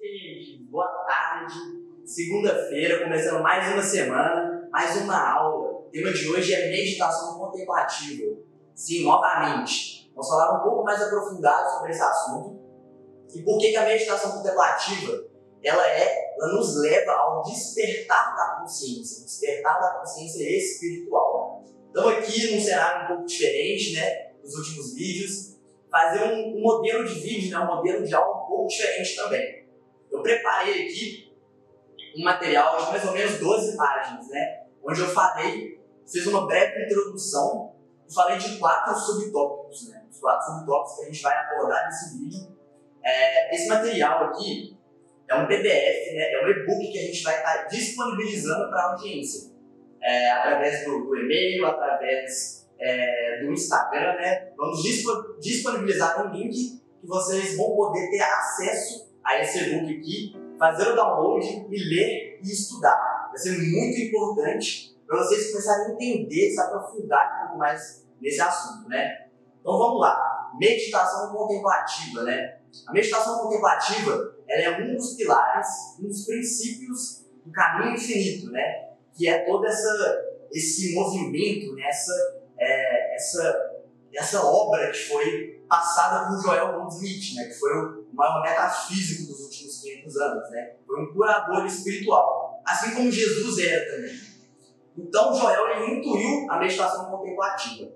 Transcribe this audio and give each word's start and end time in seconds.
gente, 0.00 0.64
boa 0.70 0.88
tarde. 1.06 1.54
Segunda-feira, 2.06 3.04
começando 3.04 3.42
mais 3.42 3.70
uma 3.70 3.82
semana, 3.82 4.66
mais 4.72 4.96
uma 5.02 5.32
aula. 5.34 5.80
O 5.80 5.88
tema 5.92 6.10
de 6.10 6.26
hoje 6.26 6.54
é 6.54 6.70
meditação 6.70 7.38
contemplativa. 7.38 8.38
Sim, 8.74 9.04
novamente, 9.04 10.10
vamos 10.14 10.28
falar 10.28 10.58
um 10.58 10.62
pouco 10.62 10.84
mais 10.84 11.02
aprofundado 11.02 11.70
sobre 11.70 11.90
esse 11.90 12.00
assunto 12.00 12.58
e 13.34 13.42
por 13.42 13.58
que, 13.58 13.70
que 13.70 13.76
a 13.76 13.84
meditação 13.84 14.32
contemplativa 14.38 15.28
ela 15.62 15.86
é, 15.86 16.34
ela 16.38 16.54
nos 16.54 16.80
leva 16.80 17.12
ao 17.12 17.42
despertar 17.42 18.34
da 18.34 18.60
consciência, 18.60 19.24
despertar 19.26 19.78
da 19.80 19.98
consciência 19.98 20.42
espiritual. 20.56 21.62
Estamos 21.88 22.12
aqui 22.14 22.54
num 22.54 22.60
cenário 22.60 23.04
um 23.04 23.08
pouco 23.08 23.24
diferente, 23.26 23.92
né, 23.92 24.30
dos 24.42 24.54
últimos 24.54 24.94
vídeos, 24.94 25.58
fazer 25.90 26.24
um, 26.24 26.56
um 26.56 26.62
modelo 26.62 27.04
de 27.04 27.20
vídeo, 27.20 27.50
né, 27.50 27.58
um 27.58 27.76
modelo 27.76 28.02
de 28.02 28.14
aula 28.14 28.44
um 28.44 28.46
pouco 28.46 28.68
diferente 28.68 29.14
também. 29.14 29.59
Eu 30.10 30.22
preparei 30.22 30.86
aqui 30.86 31.32
um 32.16 32.24
material 32.24 32.76
de 32.84 32.90
mais 32.90 33.04
ou 33.06 33.12
menos 33.12 33.38
12 33.38 33.76
páginas, 33.76 34.28
né, 34.28 34.64
onde 34.82 35.00
eu 35.00 35.06
falei, 35.06 35.80
fiz 36.10 36.26
uma 36.26 36.46
breve 36.46 36.84
introdução 36.84 37.74
e 38.08 38.12
falei 38.12 38.38
de 38.38 38.58
quatro 38.58 38.94
subtópicos, 38.94 39.88
né, 39.88 40.04
os 40.10 40.18
quatro 40.18 40.52
subtópicos 40.52 40.96
que 40.96 41.02
a 41.02 41.06
gente 41.06 41.22
vai 41.22 41.36
abordar 41.36 41.86
nesse 41.86 42.18
vídeo. 42.18 42.56
É, 43.02 43.54
esse 43.54 43.68
material 43.68 44.24
aqui 44.24 44.76
é 45.28 45.34
um 45.34 45.46
PDF, 45.46 46.14
né, 46.14 46.32
é 46.32 46.44
um 46.44 46.48
e-book 46.48 46.92
que 46.92 46.98
a 46.98 47.02
gente 47.02 47.22
vai 47.22 47.36
estar 47.36 47.64
disponibilizando 47.64 48.68
para 48.68 48.82
a 48.82 48.90
audiência, 48.92 49.52
é, 50.02 50.30
através 50.32 50.84
do, 50.84 51.04
do 51.04 51.16
e-mail, 51.16 51.66
através 51.66 52.60
é, 52.80 53.42
do 53.42 53.52
Instagram, 53.52 54.14
né? 54.14 54.52
Vamos 54.56 54.82
disponibilizar 55.40 56.26
um 56.26 56.32
link 56.32 56.80
que 57.00 57.06
vocês 57.06 57.56
vão 57.56 57.76
poder 57.76 58.10
ter 58.10 58.22
acesso 58.22 59.09
a 59.24 59.40
esse 59.40 59.58
e-book 59.58 59.98
aqui, 59.98 60.36
fazer 60.58 60.92
o 60.92 60.96
download 60.96 61.46
e 61.70 61.84
ler 61.84 62.40
e 62.42 62.50
estudar. 62.50 63.28
Vai 63.28 63.38
ser 63.38 63.58
muito 63.58 63.98
importante 63.98 64.96
para 65.06 65.18
vocês 65.18 65.50
começarem 65.50 65.86
a 65.86 65.94
entender, 65.94 66.50
se 66.50 66.60
aprofundar 66.60 67.36
um 67.36 67.40
pouco 67.42 67.58
mais 67.58 68.06
nesse 68.20 68.40
assunto, 68.40 68.88
né? 68.88 69.26
Então 69.60 69.78
vamos 69.78 70.00
lá. 70.00 70.52
Meditação 70.58 71.32
contemplativa, 71.32 72.22
né? 72.24 72.58
A 72.86 72.92
meditação 72.92 73.38
contemplativa 73.38 74.34
ela 74.48 74.62
é 74.62 74.82
um 74.82 74.96
dos 74.96 75.14
pilares, 75.14 75.68
um 76.00 76.08
dos 76.08 76.24
princípios 76.24 77.26
do 77.44 77.52
caminho 77.52 77.94
infinito, 77.94 78.50
né? 78.50 78.90
Que 79.16 79.28
é 79.28 79.44
todo 79.44 79.64
essa, 79.66 80.22
esse 80.52 80.94
movimento, 80.94 81.74
né? 81.74 81.84
essa 81.88 82.40
é, 82.60 83.14
essa, 83.14 83.70
essa 84.14 84.44
obra 84.44 84.90
que 84.90 85.08
foi 85.08 85.64
passada 85.68 86.28
por 86.28 86.42
Joel 86.42 86.74
Goldsmith, 86.74 87.34
né, 87.36 87.44
que 87.44 87.58
foi 87.58 87.72
o 87.72 87.99
maior 88.12 88.42
metafísico 88.42 89.30
dos 89.30 89.40
últimos 89.40 89.80
500 89.82 90.16
anos, 90.16 90.50
né, 90.50 90.76
foi 90.86 91.02
um 91.02 91.12
curador 91.12 91.66
espiritual, 91.66 92.60
assim 92.66 92.94
como 92.94 93.10
Jesus 93.10 93.58
era 93.58 93.96
também. 93.96 94.30
Então 94.98 95.34
Joel 95.34 95.88
intuiu 95.88 96.50
a 96.50 96.58
meditação 96.58 97.10
contemplativa 97.10 97.92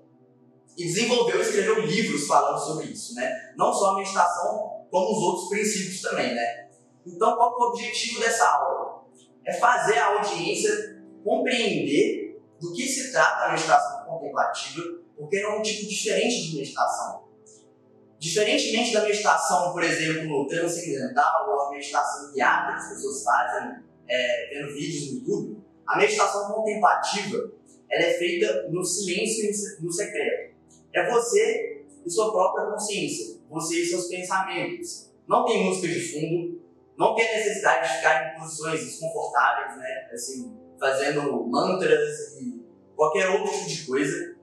e 0.77 0.83
desenvolveu 0.83 1.39
e 1.39 1.41
escreveu 1.41 1.79
livros 1.81 2.27
falando 2.27 2.59
sobre 2.59 2.87
isso, 2.87 3.15
né? 3.15 3.53
Não 3.55 3.71
só 3.71 3.91
a 3.91 3.95
meditação, 3.95 4.85
como 4.91 5.11
os 5.11 5.23
outros 5.23 5.49
princípios 5.49 6.01
também, 6.01 6.33
né? 6.33 6.69
Então, 7.05 7.35
qual 7.35 7.53
é 7.53 7.63
o 7.63 7.69
objetivo 7.69 8.19
dessa 8.19 8.45
aula? 8.45 9.05
É 9.45 9.53
fazer 9.53 9.97
a 9.99 10.17
audiência 10.17 11.01
compreender 11.23 12.41
do 12.59 12.73
que 12.73 12.87
se 12.87 13.11
trata 13.11 13.45
a 13.45 13.51
meditação 13.51 14.05
contemplativa, 14.05 14.81
porque 15.15 15.37
é 15.37 15.49
um 15.49 15.61
tipo 15.61 15.87
diferente 15.87 16.49
de 16.49 16.57
meditação. 16.57 17.24
Diferentemente 18.25 18.91
da 18.91 19.03
meditação, 19.03 19.71
por 19.71 19.83
exemplo, 19.83 20.47
transcendental 20.47 21.47
ou 21.47 21.61
a 21.61 21.69
meditação 21.69 22.33
guiada 22.33 22.71
que 22.71 22.79
as 22.79 22.89
pessoas 22.89 23.23
fazem 23.23 23.83
é, 24.09 24.49
vendo 24.51 24.73
vídeos 24.73 25.11
no 25.11 25.19
YouTube, 25.19 25.63
a 25.85 25.95
meditação 25.95 26.51
contemplativa 26.51 27.51
ela 27.87 28.03
é 28.03 28.13
feita 28.15 28.67
no 28.71 28.83
silêncio 28.83 29.45
e 29.45 29.85
no 29.85 29.91
secreto. 29.91 30.55
É 30.91 31.07
você 31.07 31.85
e 32.03 32.09
sua 32.09 32.31
própria 32.31 32.65
consciência, 32.65 33.37
você 33.47 33.83
e 33.83 33.85
seus 33.85 34.07
pensamentos. 34.07 35.11
Não 35.27 35.45
tem 35.45 35.63
música 35.63 35.87
de 35.87 36.11
fundo, 36.11 36.59
não 36.97 37.13
tem 37.13 37.31
necessidade 37.31 37.87
de 37.87 37.97
ficar 37.97 38.33
em 38.33 38.39
posições 38.39 38.83
desconfortáveis, 38.83 39.77
né? 39.77 40.09
Assim, 40.11 40.51
fazendo 40.79 41.45
mantras 41.45 42.39
e 42.41 42.65
qualquer 42.95 43.29
outro 43.29 43.51
tipo 43.51 43.67
de 43.69 43.85
coisa. 43.85 44.35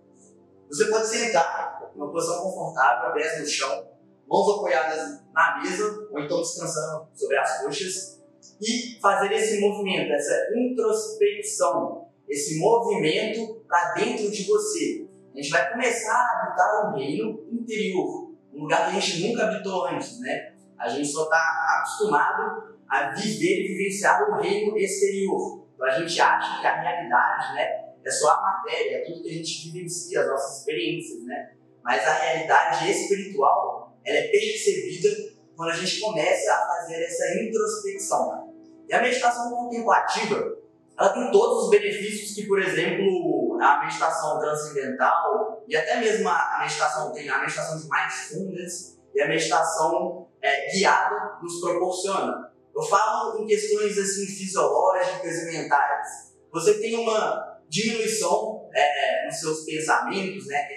Você 0.68 0.84
pode 0.84 1.08
sentar 1.08 1.71
uma 1.94 2.10
posição 2.10 2.42
confortável, 2.42 3.12
pés 3.12 3.40
no 3.40 3.46
chão, 3.46 3.88
mãos 4.28 4.56
apoiadas 4.56 5.22
na 5.32 5.60
mesa 5.62 6.08
ou 6.10 6.20
então 6.20 6.40
descansando 6.40 7.08
sobre 7.14 7.36
as 7.38 7.62
coxas 7.62 8.22
e 8.60 8.98
fazer 9.00 9.32
esse 9.32 9.60
movimento, 9.60 10.12
essa 10.12 10.48
introspecção, 10.56 12.08
esse 12.28 12.58
movimento 12.58 13.62
para 13.66 13.94
dentro 13.94 14.30
de 14.30 14.44
você. 14.44 15.06
A 15.32 15.36
gente 15.36 15.50
vai 15.50 15.72
começar 15.72 16.14
a 16.14 16.46
habitar 16.46 16.86
um 16.86 16.96
reino 16.96 17.44
interior, 17.50 18.34
um 18.52 18.62
lugar 18.62 18.90
que 18.90 18.96
a 18.96 19.00
gente 19.00 19.28
nunca 19.28 19.44
habitou 19.44 19.86
antes, 19.86 20.20
né? 20.20 20.54
A 20.78 20.88
gente 20.88 21.08
só 21.08 21.24
está 21.24 21.78
acostumado 21.78 22.76
a 22.88 23.10
viver 23.10 23.64
e 23.64 23.68
vivenciar 23.68 24.30
o 24.30 24.40
reino 24.40 24.76
exterior. 24.76 25.66
Então 25.74 25.86
a 25.86 25.98
gente 25.98 26.20
acha 26.20 26.60
que 26.60 26.66
a 26.66 26.80
realidade, 26.80 27.54
né, 27.54 27.92
é 28.04 28.10
só 28.10 28.30
a 28.30 28.42
matéria, 28.42 28.98
é 28.98 29.04
tudo 29.04 29.22
que 29.22 29.30
a 29.30 29.32
gente 29.32 29.70
vivencia, 29.70 30.20
as 30.20 30.28
nossas 30.28 30.58
experiências, 30.58 31.24
né? 31.24 31.54
Mas 31.84 32.06
a 32.06 32.12
realidade 32.14 32.90
espiritual, 32.90 33.96
ela 34.04 34.18
é 34.18 34.28
percebida 34.28 35.08
quando 35.56 35.70
a 35.70 35.76
gente 35.76 36.00
começa 36.00 36.52
a 36.52 36.66
fazer 36.66 37.02
essa 37.02 37.40
introspecção. 37.40 38.52
E 38.88 38.94
a 38.94 39.02
meditação 39.02 39.50
contemplativa, 39.50 40.56
ela 40.98 41.08
tem 41.10 41.30
todos 41.30 41.64
os 41.64 41.70
benefícios 41.70 42.34
que, 42.34 42.46
por 42.46 42.60
exemplo, 42.60 43.58
a 43.60 43.80
meditação 43.84 44.38
transcendental 44.38 45.64
e 45.68 45.76
até 45.76 46.00
mesmo 46.00 46.28
a 46.28 46.58
meditação 46.60 47.12
tem 47.12 47.28
a 47.28 47.40
meditação 47.40 47.78
de 47.78 47.88
mindfulness 47.88 48.98
e 49.14 49.20
a 49.20 49.28
meditação 49.28 50.28
é, 50.40 50.70
guiada 50.72 51.38
nos 51.42 51.60
proporciona. 51.60 52.52
Eu 52.74 52.82
falo 52.82 53.42
em 53.42 53.46
questões 53.46 53.96
assim 53.98 54.26
fisiológicas 54.26 55.42
e 55.42 55.44
mentais. 55.46 56.34
Você 56.52 56.74
tem 56.74 56.98
uma 56.98 57.60
diminuição 57.68 58.68
é, 58.74 59.26
nos 59.26 59.40
seus 59.40 59.64
pensamentos, 59.64 60.46
né, 60.46 60.68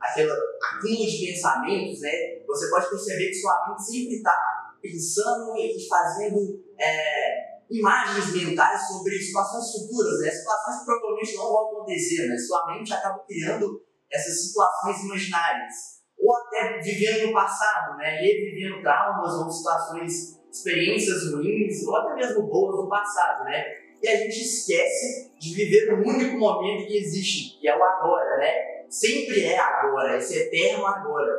acúmulo 0.00 1.06
de 1.06 1.26
pensamentos, 1.26 2.00
né, 2.00 2.10
você 2.46 2.70
pode 2.70 2.88
perceber 2.90 3.28
que 3.28 3.34
sua 3.34 3.68
mente 3.68 3.82
sempre 3.82 4.16
está 4.16 4.76
pensando 4.80 5.56
e 5.56 5.88
fazendo 5.88 6.62
é, 6.78 7.58
imagens 7.70 8.32
mentais 8.32 8.88
sobre 8.88 9.18
situações 9.18 9.72
futuras, 9.72 10.20
né, 10.20 10.30
situações 10.30 10.78
que 10.78 10.84
provavelmente 10.84 11.36
não 11.36 11.48
vão 11.48 11.66
acontecer, 11.66 12.28
né, 12.28 12.36
sua 12.36 12.66
mente 12.66 12.92
acaba 12.92 13.24
criando 13.26 13.82
essas 14.10 14.46
situações 14.46 15.04
imaginárias, 15.04 15.74
ou 16.18 16.34
até 16.36 16.78
vivendo 16.80 17.28
no 17.28 17.32
passado, 17.32 17.96
né, 17.98 18.20
revivendo 18.20 18.82
traumas 18.82 19.34
ou 19.34 19.50
situações, 19.50 20.38
experiências 20.50 21.32
ruins, 21.32 21.86
ou 21.86 21.96
até 21.96 22.14
mesmo 22.14 22.48
boas 22.48 22.82
do 22.82 22.88
passado, 22.88 23.44
né, 23.44 23.64
e 24.02 24.08
a 24.08 24.16
gente 24.16 24.40
esquece 24.40 25.32
de 25.38 25.54
viver 25.54 25.92
o 25.92 26.08
único 26.08 26.38
momento 26.38 26.86
que 26.86 26.96
existe, 26.96 27.58
que 27.58 27.68
é 27.68 27.76
o 27.76 27.82
agora, 27.82 28.36
né? 28.38 28.77
Sempre 28.88 29.44
é 29.44 29.58
agora, 29.58 30.16
esse 30.16 30.38
eterno 30.38 30.86
agora. 30.86 31.32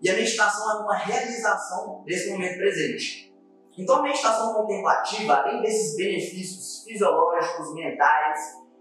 E 0.00 0.08
a 0.08 0.14
meditação 0.14 0.70
é 0.70 0.82
uma 0.82 0.96
realização 0.96 2.02
desse 2.04 2.30
momento 2.30 2.56
presente. 2.56 3.34
Então 3.76 3.96
a 3.96 4.02
meditação 4.02 4.54
contemplativa, 4.54 5.34
além 5.34 5.60
desses 5.62 5.96
benefícios 5.96 6.84
fisiológicos, 6.84 7.74
mentais, 7.74 8.38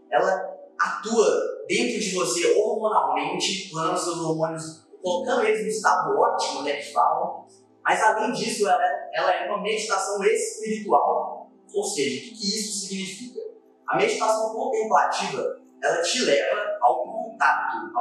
ela 0.10 0.56
atua 0.80 1.26
dentro 1.68 2.00
de 2.00 2.14
você 2.14 2.54
hormonalmente, 2.54 3.70
tornando 3.70 3.98
seus 3.98 4.20
hormônios, 4.20 4.88
colocando 5.02 5.46
eles 5.46 5.62
no 5.62 5.68
estado 5.68 6.18
ótimo, 6.18 6.64
né, 6.64 6.78
que 6.78 6.94
falam. 6.94 7.46
Mas 7.84 8.02
além 8.02 8.32
disso, 8.32 8.68
ela, 8.68 8.84
ela 9.14 9.32
é 9.34 9.50
uma 9.50 9.62
meditação 9.62 10.24
espiritual 10.24 11.36
ou 11.76 11.84
seja, 11.84 12.32
o 12.32 12.36
que 12.36 12.58
isso 12.58 12.88
significa? 12.88 13.42
A 13.86 13.98
meditação 13.98 14.54
contemplativa 14.54 15.60
ela 15.84 16.02
te 16.02 16.24
leva 16.24 16.78
ao 16.82 17.04
contato, 17.04 17.92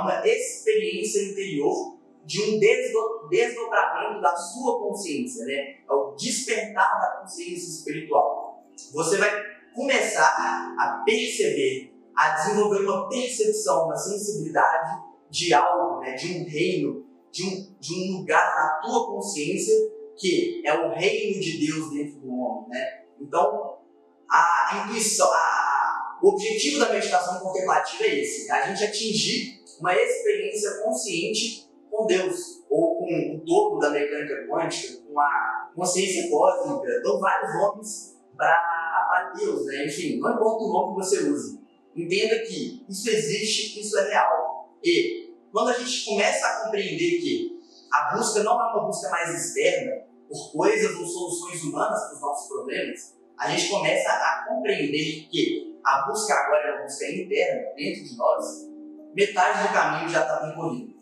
uma 0.00 0.26
experiência 0.26 1.22
interior 1.30 1.98
de 2.24 2.42
um 2.42 2.58
desdobramento 2.58 4.20
da 4.20 4.36
sua 4.36 4.78
consciência, 4.80 5.44
né? 5.46 5.76
ao 5.88 6.14
despertar 6.14 7.00
da 7.00 7.20
consciência 7.20 7.68
espiritual. 7.68 8.64
Você 8.92 9.16
vai 9.16 9.30
começar 9.74 10.74
a 10.78 11.02
perceber, 11.04 11.94
a 12.16 12.30
desenvolver 12.30 12.84
uma 12.84 13.08
percepção, 13.08 13.86
uma 13.86 13.96
sensibilidade 13.96 15.02
de 15.30 15.54
algo, 15.54 16.00
né? 16.00 16.14
de 16.14 16.38
um 16.38 16.44
reino, 16.48 17.06
de 17.32 17.44
um, 17.44 17.74
de 17.80 17.94
um 17.94 18.18
lugar 18.18 18.54
na 18.56 18.80
tua 18.86 19.06
consciência 19.06 19.74
que 20.18 20.62
é 20.66 20.74
o 20.74 20.92
reino 20.92 21.40
de 21.40 21.66
Deus 21.66 21.90
dentro 21.90 22.20
do 22.20 22.34
homem, 22.34 22.70
né? 22.70 23.04
Então, 23.20 23.78
a 24.28 24.84
intuição, 24.84 25.26
a, 25.32 25.67
o 26.22 26.28
objetivo 26.30 26.78
da 26.78 26.92
meditação 26.92 27.40
contemplativa 27.40 28.04
é 28.04 28.20
esse: 28.20 28.50
a 28.50 28.66
gente 28.66 28.84
atingir 28.84 29.62
uma 29.80 29.94
experiência 29.94 30.82
consciente 30.82 31.68
com 31.90 32.06
Deus, 32.06 32.64
ou 32.68 32.98
com 32.98 33.36
o 33.36 33.44
todo 33.44 33.78
da 33.78 33.90
mecânica 33.90 34.46
quântica, 34.48 35.02
com 35.06 35.18
a, 35.20 35.70
consciência 35.74 36.28
cósmica, 36.28 37.00
dou 37.02 37.20
vários 37.20 37.54
nomes 37.54 38.16
para 38.36 39.32
Deus, 39.36 39.64
né? 39.66 39.86
enfim, 39.86 40.18
não 40.18 40.34
importa 40.34 40.64
o 40.64 40.72
nome 40.72 40.94
que 40.94 41.06
você 41.06 41.28
use. 41.28 41.60
Entenda 41.96 42.38
que 42.40 42.84
isso 42.88 43.08
existe, 43.08 43.80
isso 43.80 43.98
é 43.98 44.10
real. 44.10 44.72
E 44.82 45.34
quando 45.52 45.70
a 45.70 45.72
gente 45.72 46.04
começa 46.04 46.46
a 46.46 46.64
compreender 46.64 47.20
que 47.20 47.58
a 47.92 48.16
busca 48.16 48.42
não 48.42 48.52
é 48.52 48.72
uma 48.72 48.86
busca 48.86 49.08
mais 49.08 49.34
externa, 49.34 50.04
por 50.28 50.52
coisas 50.52 50.94
ou 50.96 51.06
soluções 51.06 51.62
humanas 51.62 52.00
para 52.04 52.14
os 52.14 52.20
nossos 52.20 52.48
problemas, 52.48 53.16
a 53.38 53.50
gente 53.50 53.70
começa 53.70 54.10
a 54.10 54.46
compreender 54.48 55.26
que 55.30 55.67
a 55.88 56.06
busca 56.06 56.34
agora 56.34 56.68
é 56.68 56.72
uma 56.74 56.82
busca 56.82 57.06
interna, 57.06 57.74
dentro 57.74 58.04
de 58.04 58.16
nós, 58.16 58.44
metade 59.14 59.66
do 59.66 59.72
caminho 59.72 60.08
já 60.08 60.22
está 60.22 60.36
percorrido. 60.36 60.98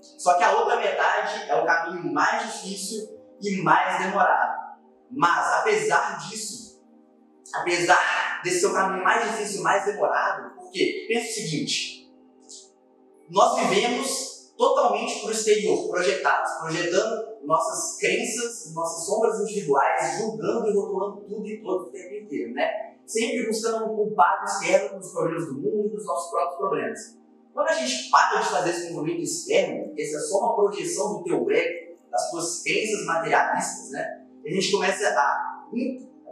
Só 0.00 0.34
que 0.34 0.44
a 0.44 0.56
outra 0.56 0.76
metade 0.76 1.50
é 1.50 1.54
o 1.54 1.66
caminho 1.66 2.12
mais 2.12 2.52
difícil 2.52 3.20
e 3.42 3.62
mais 3.62 4.02
demorado. 4.02 4.76
Mas, 5.10 5.60
apesar 5.60 6.18
disso, 6.18 6.82
apesar 7.54 8.40
desse 8.42 8.60
seu 8.60 8.72
caminho 8.72 9.04
mais 9.04 9.30
difícil 9.30 9.60
e 9.60 9.62
mais 9.62 9.84
demorado, 9.84 10.56
porque 10.56 11.06
pensa 11.08 11.28
o 11.28 11.34
seguinte: 11.34 12.10
nós 13.28 13.58
vivemos 13.60 14.54
totalmente 14.56 15.20
para 15.20 15.28
o 15.28 15.32
exterior, 15.32 15.88
projetados, 15.88 16.52
projetando 16.60 17.44
nossas 17.44 17.98
crenças, 17.98 18.72
nossas 18.74 19.04
sombras 19.04 19.40
individuais, 19.40 20.18
julgando 20.18 20.68
e 20.68 20.74
rotulando 20.74 21.20
tudo 21.28 21.46
e 21.46 21.62
todo 21.62 21.88
o 21.88 21.90
tempo 21.90 22.14
inteiro, 22.14 22.54
né? 22.54 22.95
Sempre 23.06 23.46
buscando 23.46 23.84
um 23.84 23.96
culpado 23.96 24.44
externo 24.44 24.98
dos 24.98 25.12
problemas 25.12 25.46
do 25.46 25.54
mundo 25.54 25.96
e 25.98 26.04
nossos 26.04 26.30
próprios 26.30 26.56
problemas. 26.56 27.18
Quando 27.54 27.68
a 27.68 27.72
gente 27.72 28.10
para 28.10 28.40
de 28.40 28.48
fazer 28.48 28.70
esse 28.70 28.92
movimento 28.92 29.22
externo, 29.22 29.94
essa 29.96 30.16
é 30.16 30.20
só 30.20 30.38
uma 30.40 30.54
projeção 30.56 31.14
do 31.14 31.24
teu 31.24 31.50
ego, 31.50 31.96
das 32.10 32.30
suas 32.30 32.62
crenças 32.62 33.06
materialistas, 33.06 33.90
né? 33.92 34.26
A 34.44 34.50
gente 34.50 34.70
começa 34.72 35.08
a 35.08 35.66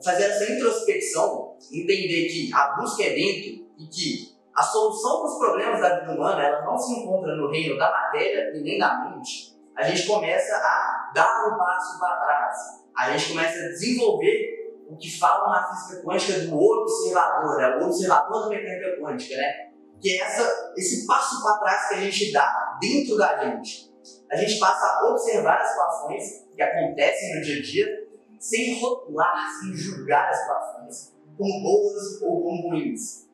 fazer 0.05 0.25
essa 0.25 0.53
introspecção, 0.53 1.57
entender 1.73 2.27
que 2.29 2.51
a 2.53 2.77
busca 2.77 3.03
é 3.03 3.11
dentro 3.11 3.67
e 3.79 3.87
que 3.87 4.35
a 4.55 4.63
solução 4.63 5.21
para 5.21 5.31
os 5.31 5.39
problemas 5.39 5.81
da 5.81 6.01
vida 6.01 6.13
humana 6.13 6.43
ela 6.45 6.63
não 6.63 6.79
se 6.79 6.93
encontra 6.93 7.35
no 7.35 7.51
reino 7.51 7.79
da 7.79 7.91
matéria 7.91 8.53
e 8.55 8.61
nem 8.63 8.79
da 8.79 9.11
mente. 9.11 9.57
A 9.75 9.83
gente 9.83 10.07
começa 10.07 10.57
a 10.57 11.11
dar 11.15 11.49
um 11.49 11.59
passo 11.59 11.99
para 11.99 12.17
trás. 12.17 12.57
A 12.97 13.11
gente 13.11 13.31
começa 13.31 13.59
a 13.59 13.69
desenvolver 13.69 14.54
o 14.95 14.97
que 14.97 15.19
falam 15.19 15.51
na 15.51 15.69
física 15.69 16.03
quântica 16.03 16.39
do 16.41 16.57
observador, 16.57 17.59
né? 17.59 17.77
o 17.77 17.87
observador 17.87 18.45
da 18.45 18.49
mecânica 18.51 19.01
quântica, 19.01 19.37
né? 19.37 19.71
que 20.01 20.11
é 20.11 20.21
essa, 20.21 20.73
esse 20.77 21.07
passo 21.07 21.43
para 21.43 21.59
trás 21.59 21.89
que 21.89 21.95
a 21.95 22.01
gente 22.01 22.33
dá 22.33 22.79
dentro 22.81 23.17
da 23.17 23.45
gente. 23.45 23.93
A 24.31 24.37
gente 24.37 24.59
passa 24.59 24.87
a 24.87 25.11
observar 25.11 25.61
as 25.61 25.69
situações 25.69 26.47
que 26.55 26.63
acontecem 26.63 27.35
no 27.35 27.43
dia 27.43 27.59
a 27.59 27.63
dia 27.63 28.09
sem 28.39 28.81
rotular, 28.81 29.47
sem 29.61 29.75
julgar 29.75 30.29
as 30.29 30.39
situações 30.39 31.15
como 31.37 31.63
boas 31.63 32.23
ou 32.23 32.43
como 32.43 32.69
ruins. 32.69 33.27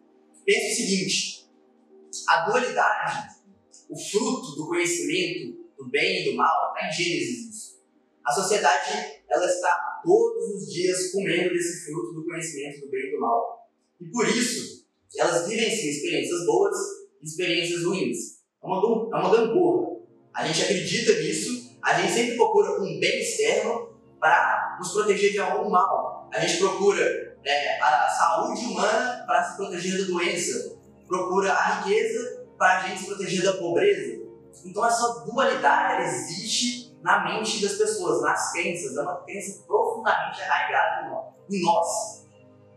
Pense 0.45 0.73
o 0.73 0.77
seguinte: 0.77 1.51
a 2.29 2.49
dualidade, 2.49 3.35
o 3.89 3.99
fruto 3.99 4.57
do 4.57 4.69
conhecimento 4.69 5.59
do 5.77 5.91
bem 5.91 6.23
e 6.23 6.31
do 6.31 6.37
mal, 6.37 6.73
está 6.75 6.89
em 6.89 6.93
Gênesis. 6.93 7.81
A 8.25 8.33
sociedade 8.33 9.23
ela 9.29 9.47
está 9.47 9.90
todos 10.05 10.55
os 10.55 10.73
dias 10.73 11.13
comendo 11.13 11.53
desse 11.53 11.85
fruto 11.85 12.15
do 12.15 12.25
conhecimento 12.25 12.81
do 12.81 12.91
bem 12.91 13.09
e 13.09 13.13
do 13.13 13.21
mal. 13.21 13.69
E 14.01 14.05
por 14.07 14.29
isso, 14.29 14.87
elas 15.17 15.49
vivenciam 15.49 15.91
experiências 15.91 16.47
boas 16.47 16.77
e 17.21 17.27
experiências 17.27 17.85
ruins. 17.85 18.41
É 18.63 18.67
uma, 18.67 18.77
é 18.77 19.21
uma 19.21 19.37
gangorra. 19.37 20.01
A 20.35 20.47
gente 20.47 20.63
acredita 20.63 21.21
nisso, 21.21 21.77
a 21.83 22.01
gente 22.01 22.13
sempre 22.13 22.37
procura 22.37 22.81
um 22.81 23.01
bem 23.01 23.21
externo 23.21 23.91
para 24.21 24.79
nos 24.79 24.93
proteger 24.93 25.33
de 25.33 25.39
algum 25.39 25.71
mal. 25.71 26.29
A 26.33 26.41
gente 26.41 26.59
procura 26.59 27.37
é, 27.45 27.81
a 27.81 28.09
saúde 28.09 28.65
humana 28.67 29.25
para 29.27 29.45
se 29.45 29.57
proteger 29.57 29.99
da 29.99 30.05
doença, 30.07 30.79
procura 31.09 31.53
a 31.53 31.81
riqueza 31.81 32.47
para 32.59 32.79
a 32.79 32.89
gente 32.89 33.01
se 33.01 33.07
proteger 33.07 33.43
da 33.43 33.55
pobreza. 33.55 34.21
Então 34.65 34.87
essa 34.87 35.25
dualidade 35.25 36.03
existe 36.03 36.95
na 37.03 37.25
mente 37.25 37.63
das 37.63 37.73
pessoas, 37.73 38.21
nas 38.23 38.53
crenças, 38.53 38.97
é 38.97 39.01
uma 39.01 39.17
crença 39.25 39.65
profundamente 40.01 40.43
arraigada 40.43 41.07
em 41.51 41.63
nós. 41.63 42.27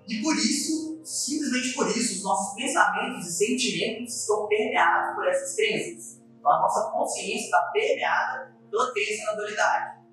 E 0.08 0.22
por 0.22 0.36
isso, 0.36 1.02
simplesmente 1.04 1.74
por 1.74 1.88
isso, 1.90 2.16
os 2.16 2.24
nossos 2.24 2.56
pensamentos 2.56 3.28
e 3.28 3.34
sentimentos 3.34 4.22
estão 4.22 4.48
permeados 4.48 5.16
por 5.16 5.28
essas 5.28 5.56
crenças. 5.56 6.22
Então 6.40 6.52
a 6.52 6.60
nossa 6.60 6.92
consciência 6.92 7.46
está 7.46 7.62
permeada 7.72 8.54
pela 8.70 8.92
crença 8.92 9.26
na 9.26 9.34
dualidade. 9.34 10.04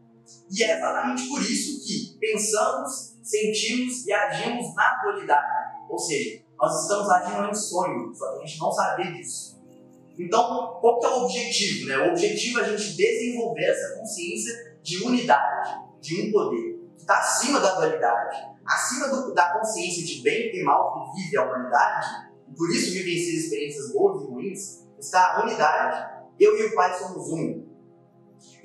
E 0.49 0.63
é 0.63 0.77
exatamente 0.77 1.29
por 1.29 1.43
isso 1.43 1.85
que 1.85 2.19
pensamos, 2.21 3.17
sentimos 3.23 4.07
e 4.07 4.13
agimos 4.13 4.75
na 4.75 5.03
dualidade. 5.03 5.47
Ou 5.89 5.99
seja, 5.99 6.43
nós 6.57 6.83
estamos 6.83 7.11
agindo 7.11 7.49
em 7.49 7.55
sonho, 7.55 8.15
só 8.15 8.33
que 8.33 8.39
a 8.39 8.47
gente 8.47 8.61
não 8.61 8.71
sabe 8.71 9.13
disso. 9.13 9.59
Então, 10.17 10.79
qual 10.81 11.01
que 11.01 11.07
é 11.07 11.09
o 11.09 11.25
objetivo? 11.25 11.89
Né? 11.89 11.97
O 11.99 12.11
objetivo 12.11 12.61
é 12.61 12.63
a 12.63 12.77
gente 12.77 12.97
desenvolver 12.97 13.65
essa 13.65 13.99
consciência 13.99 14.79
de 14.83 15.03
unidade, 15.03 15.81
de 16.01 16.23
um 16.23 16.33
poder, 16.33 16.70
está 17.01 17.19
acima 17.19 17.61
da 17.61 17.75
dualidade, 17.75 18.37
acima 18.67 19.09
do, 19.09 19.35
da 19.35 19.59
consciência 19.59 20.05
de 20.05 20.23
bem 20.23 20.55
e 20.55 20.63
mal 20.63 20.95
que 20.95 21.23
vive 21.23 21.37
a 21.39 21.45
humanidade, 21.45 22.31
e 22.49 22.55
por 22.55 22.71
isso 22.71 22.93
vivencia 22.93 23.39
experiências 23.39 23.93
boas 23.93 24.23
e 24.23 24.27
ruins, 24.27 24.87
está 24.99 25.37
a 25.37 25.43
unidade. 25.43 26.21
Eu 26.39 26.57
e 26.57 26.67
o 26.67 26.75
Pai 26.75 26.97
somos 26.99 27.29
um. 27.29 27.69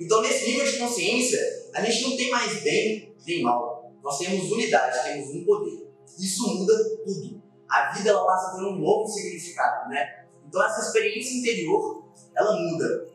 Então, 0.00 0.22
nesse 0.22 0.46
nível 0.46 0.64
de 0.64 0.78
consciência, 0.78 1.38
a 1.74 1.80
gente 1.82 2.02
não 2.02 2.16
tem 2.16 2.30
mais 2.30 2.62
bem 2.62 3.14
nem 3.26 3.42
mal. 3.42 3.92
Nós 4.02 4.18
temos 4.18 4.50
unidade, 4.50 5.02
temos 5.02 5.34
um 5.34 5.44
poder. 5.44 5.90
Isso 6.18 6.46
muda 6.56 6.72
tudo. 7.04 7.42
A 7.68 7.92
vida 7.92 8.10
ela 8.10 8.24
passa 8.24 8.56
ter 8.56 8.62
um 8.62 8.78
novo 8.78 9.08
significado, 9.08 9.90
né? 9.90 10.24
Então 10.46 10.64
essa 10.64 10.86
experiência 10.86 11.38
interior, 11.38 12.04
ela 12.36 12.56
muda 12.56 13.08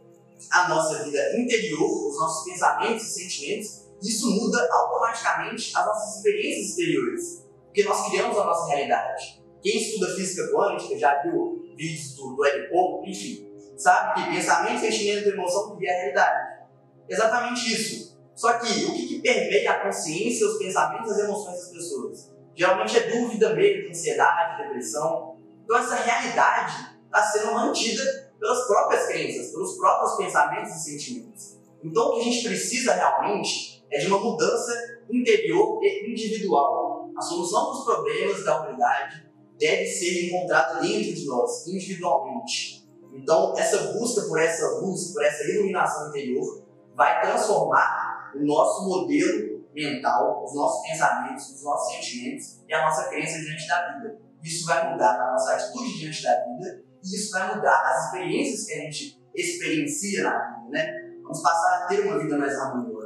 a 0.52 0.68
nossa 0.68 1.04
vida 1.04 1.40
interior, 1.40 2.10
os 2.10 2.20
nossos 2.20 2.52
pensamentos 2.52 3.04
e 3.06 3.24
sentimentos. 3.24 3.81
Isso 4.02 4.30
muda 4.32 4.68
automaticamente 4.72 5.72
as 5.76 5.86
nossas 5.86 6.18
experiências 6.18 6.70
exteriores, 6.70 7.48
porque 7.66 7.84
nós 7.84 8.10
criamos 8.10 8.38
a 8.38 8.46
nossa 8.46 8.68
realidade. 8.68 9.42
Quem 9.62 9.78
estuda 9.78 10.16
física 10.16 10.52
quântica 10.52 10.98
já 10.98 11.22
viu 11.22 11.62
vídeos 11.76 12.16
do, 12.16 12.36
do 12.36 12.46
Eric 12.46 12.72
Pope, 12.72 13.10
enfim, 13.10 13.48
sabe 13.78 14.24
que 14.24 14.32
pensamento, 14.32 14.80
sentimento 14.80 15.28
e 15.28 15.32
emoção 15.32 15.76
cria 15.76 15.92
a 15.92 15.96
realidade. 15.98 16.62
Exatamente 17.08 17.74
isso. 17.74 18.20
Só 18.36 18.54
que 18.54 18.86
o 18.86 18.94
que, 18.94 19.08
que 19.08 19.22
permeia 19.22 19.72
a 19.72 19.80
consciência, 19.82 20.48
os 20.48 20.58
pensamentos 20.58 21.10
e 21.10 21.14
as 21.14 21.20
emoções 21.20 21.60
das 21.60 21.70
pessoas? 21.70 22.32
Geralmente 22.56 22.98
é 22.98 23.10
dúvida, 23.12 23.54
medo, 23.54 23.90
ansiedade, 23.90 24.64
depressão. 24.64 25.38
Então 25.64 25.78
essa 25.78 25.96
realidade 25.96 26.98
está 27.06 27.22
sendo 27.24 27.54
mantida 27.54 28.32
pelas 28.40 28.66
próprias 28.66 29.06
crenças, 29.06 29.52
pelos 29.52 29.78
próprios 29.78 30.16
pensamentos 30.16 30.72
e 30.72 30.84
sentimentos. 30.84 31.62
Então, 31.84 32.08
o 32.08 32.14
que 32.16 32.22
a 32.22 32.24
gente 32.24 32.48
precisa 32.48 32.94
realmente 32.94 33.71
é 33.92 34.00
de 34.00 34.08
uma 34.08 34.20
mudança 34.20 34.72
interior 35.10 35.80
e 35.84 36.12
individual. 36.12 37.12
A 37.18 37.22
solução 37.22 37.66
para 37.66 37.74
os 37.74 37.84
problemas 37.84 38.46
da 38.46 38.62
humanidade 38.62 39.30
deve 39.60 39.86
ser 39.86 40.28
encontrada 40.28 40.80
dentro 40.80 41.14
de 41.14 41.26
nós, 41.26 41.68
individualmente. 41.68 42.90
Então, 43.14 43.54
essa 43.58 43.94
busca 43.94 44.22
por 44.22 44.40
essa 44.40 44.80
luz, 44.80 45.12
por 45.14 45.24
essa 45.24 45.44
iluminação 45.44 46.10
interior, 46.10 46.64
vai 46.96 47.22
transformar 47.22 48.32
o 48.36 48.46
nosso 48.46 48.88
modelo 48.88 49.62
mental, 49.74 50.44
os 50.44 50.56
nossos 50.56 50.88
pensamentos, 50.88 51.50
os 51.50 51.64
nossos 51.64 51.94
sentimentos 51.94 52.62
e 52.68 52.74
a 52.74 52.86
nossa 52.86 53.10
crença 53.10 53.40
diante 53.40 53.68
da 53.68 53.94
vida. 53.94 54.18
Isso 54.44 54.66
vai 54.66 54.92
mudar 54.92 55.22
a 55.22 55.32
nossa 55.32 55.54
atitude 55.54 56.00
diante 56.00 56.24
da 56.24 56.34
vida 56.34 56.84
e 57.04 57.16
isso 57.16 57.32
vai 57.32 57.56
mudar 57.56 57.82
as 57.86 58.06
experiências 58.06 58.66
que 58.66 58.74
a 58.74 58.78
gente 58.78 59.22
experiencia 59.36 60.24
na 60.24 60.32
vida, 60.32 60.70
né? 60.70 61.12
Vamos 61.24 61.42
passar 61.42 61.84
a 61.84 61.88
ter 61.88 62.02
uma 62.02 62.20
vida 62.20 62.38
mais 62.38 62.58
harmoniosa. 62.58 63.01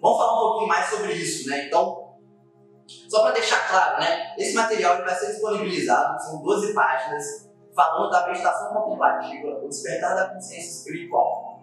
Vamos 0.00 0.18
falar 0.18 0.34
um 0.34 0.40
pouquinho 0.40 0.68
mais 0.68 0.86
sobre 0.90 1.12
isso, 1.12 1.48
né? 1.48 1.66
Então, 1.66 2.04
só 3.08 3.22
para 3.22 3.32
deixar 3.32 3.68
claro, 3.68 4.00
né? 4.00 4.34
Esse 4.38 4.54
material 4.54 4.98
vai 4.98 5.14
ser 5.14 5.32
disponibilizado, 5.32 6.22
são 6.22 6.42
12 6.42 6.74
páginas, 6.74 7.50
falando 7.74 8.10
da 8.10 8.26
meditação 8.26 8.74
contemplativa, 8.74 9.48
o 9.62 9.68
despertar 9.68 10.14
da 10.14 10.34
consciência 10.34 10.70
espiritual. 10.78 11.62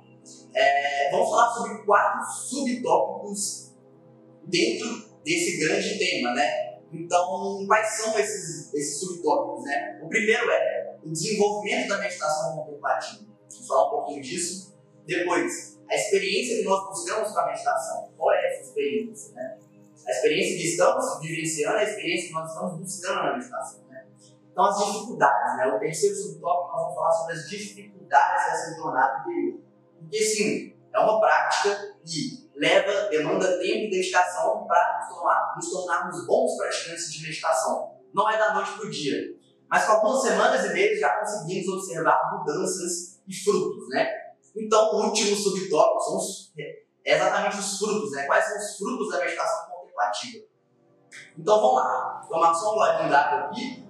É, 0.54 1.12
vamos 1.12 1.30
falar 1.30 1.50
sobre 1.50 1.84
quatro 1.84 2.26
subtópicos 2.26 3.74
dentro 4.44 4.88
desse 5.24 5.60
grande 5.60 5.98
tema, 5.98 6.34
né? 6.34 6.72
Então, 6.94 7.66
quais 7.68 7.88
são 7.98 8.20
esses, 8.20 8.74
esses 8.74 9.00
subtópicos, 9.00 9.64
né? 9.66 10.00
O 10.04 10.10
primeiro 10.10 10.50
é 10.52 10.98
o 11.04 11.10
desenvolvimento 11.10 11.90
da 11.90 11.98
meditação 12.00 12.58
contemplativa. 12.58 13.26
Vamos 13.50 13.68
falar 13.68 13.88
um 13.88 13.90
pouquinho 13.90 14.22
disso. 14.22 14.76
Depois, 15.06 15.81
a 15.92 15.96
experiência 15.96 16.58
que 16.58 16.64
nós 16.64 16.88
buscamos 16.88 17.32
com 17.32 17.40
a 17.40 17.48
meditação. 17.48 18.10
Qual 18.18 18.32
é 18.32 18.48
essa 18.48 18.70
experiência? 18.70 19.34
Né? 19.34 19.58
A 20.08 20.12
experiência 20.12 20.58
que 20.58 20.68
estamos 20.70 21.20
vivenciando, 21.20 21.78
a 21.78 21.84
experiência 21.84 22.28
que 22.30 22.34
nós 22.34 22.50
estamos 22.50 22.80
buscando 22.80 23.16
na 23.16 23.34
meditação. 23.34 23.84
Né? 23.90 24.06
Então, 24.50 24.64
as 24.64 24.78
dificuldades. 24.78 25.58
Né? 25.58 25.68
O 25.68 25.80
terceiro 25.80 26.16
subtópico, 26.16 26.72
nós 26.72 26.82
vamos 26.82 26.96
falar 26.96 27.12
sobre 27.12 27.34
as 27.34 27.50
dificuldades 27.50 28.46
dessa 28.46 28.76
jornada 28.78 29.20
interior. 29.20 29.60
Porque, 30.00 30.24
sim, 30.24 30.74
é 30.94 31.00
uma 31.00 31.20
prática 31.20 31.96
e 32.06 32.50
leva, 32.56 33.10
demanda 33.10 33.60
tempo 33.60 33.86
e 33.86 33.90
dedicação 33.90 34.66
para 34.66 35.10
nos, 35.10 35.56
nos 35.58 35.72
tornarmos 35.74 36.26
bons 36.26 36.56
praticantes 36.56 37.12
de 37.12 37.22
meditação. 37.22 37.98
Não 38.14 38.30
é 38.30 38.38
da 38.38 38.54
noite 38.54 38.72
para 38.72 38.86
o 38.86 38.90
dia. 38.90 39.36
Mas 39.70 39.86
com 39.86 39.92
algumas 39.92 40.22
semanas 40.22 40.66
e 40.66 40.74
meses 40.74 41.02
já 41.02 41.20
conseguimos 41.20 41.68
observar 41.68 42.32
mudanças 42.34 43.22
e 43.28 43.36
frutos, 43.36 43.90
né? 43.90 44.31
Então, 44.56 44.96
o 44.96 45.06
último 45.06 45.36
subtópico 45.36 46.02
são 46.02 46.18
os, 46.18 46.52
é 46.58 47.16
exatamente 47.16 47.58
os 47.58 47.78
frutos, 47.78 48.12
né? 48.12 48.26
Quais 48.26 48.46
são 48.46 48.58
os 48.58 48.78
frutos 48.78 49.10
da 49.10 49.20
meditação 49.20 49.70
contemplativa? 49.72 50.46
Então, 51.38 51.62
vamos 51.62 51.76
lá. 51.76 52.26
Tomar 52.30 52.54
só 52.54 52.74
um 52.74 52.76
golinho 52.76 53.10
d'água 53.10 53.40
aqui. 53.46 53.84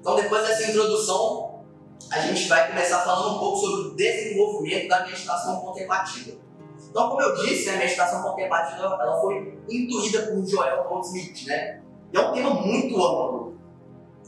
Então, 0.00 0.16
depois 0.16 0.46
dessa 0.46 0.70
introdução, 0.70 1.62
a 2.10 2.20
gente 2.20 2.48
vai 2.48 2.68
começar 2.68 3.04
falando 3.04 3.36
um 3.36 3.38
pouco 3.38 3.58
sobre 3.58 3.80
o 3.88 3.94
desenvolvimento 3.94 4.88
da 4.88 5.06
meditação 5.06 5.60
contemplativa. 5.60 6.40
Então, 6.88 7.08
como 7.10 7.22
eu 7.22 7.36
disse, 7.36 7.70
a 7.70 7.76
meditação 7.76 8.22
contemplativa 8.22 8.98
ela 9.00 9.20
foi 9.20 9.58
intuída 9.68 10.26
por 10.26 10.44
Joel 10.44 10.88
Goldsmith, 10.88 11.46
né? 11.46 11.82
E 12.12 12.16
é 12.16 12.20
um 12.20 12.32
tema 12.32 12.54
muito 12.54 12.96
amplo. 12.96 13.39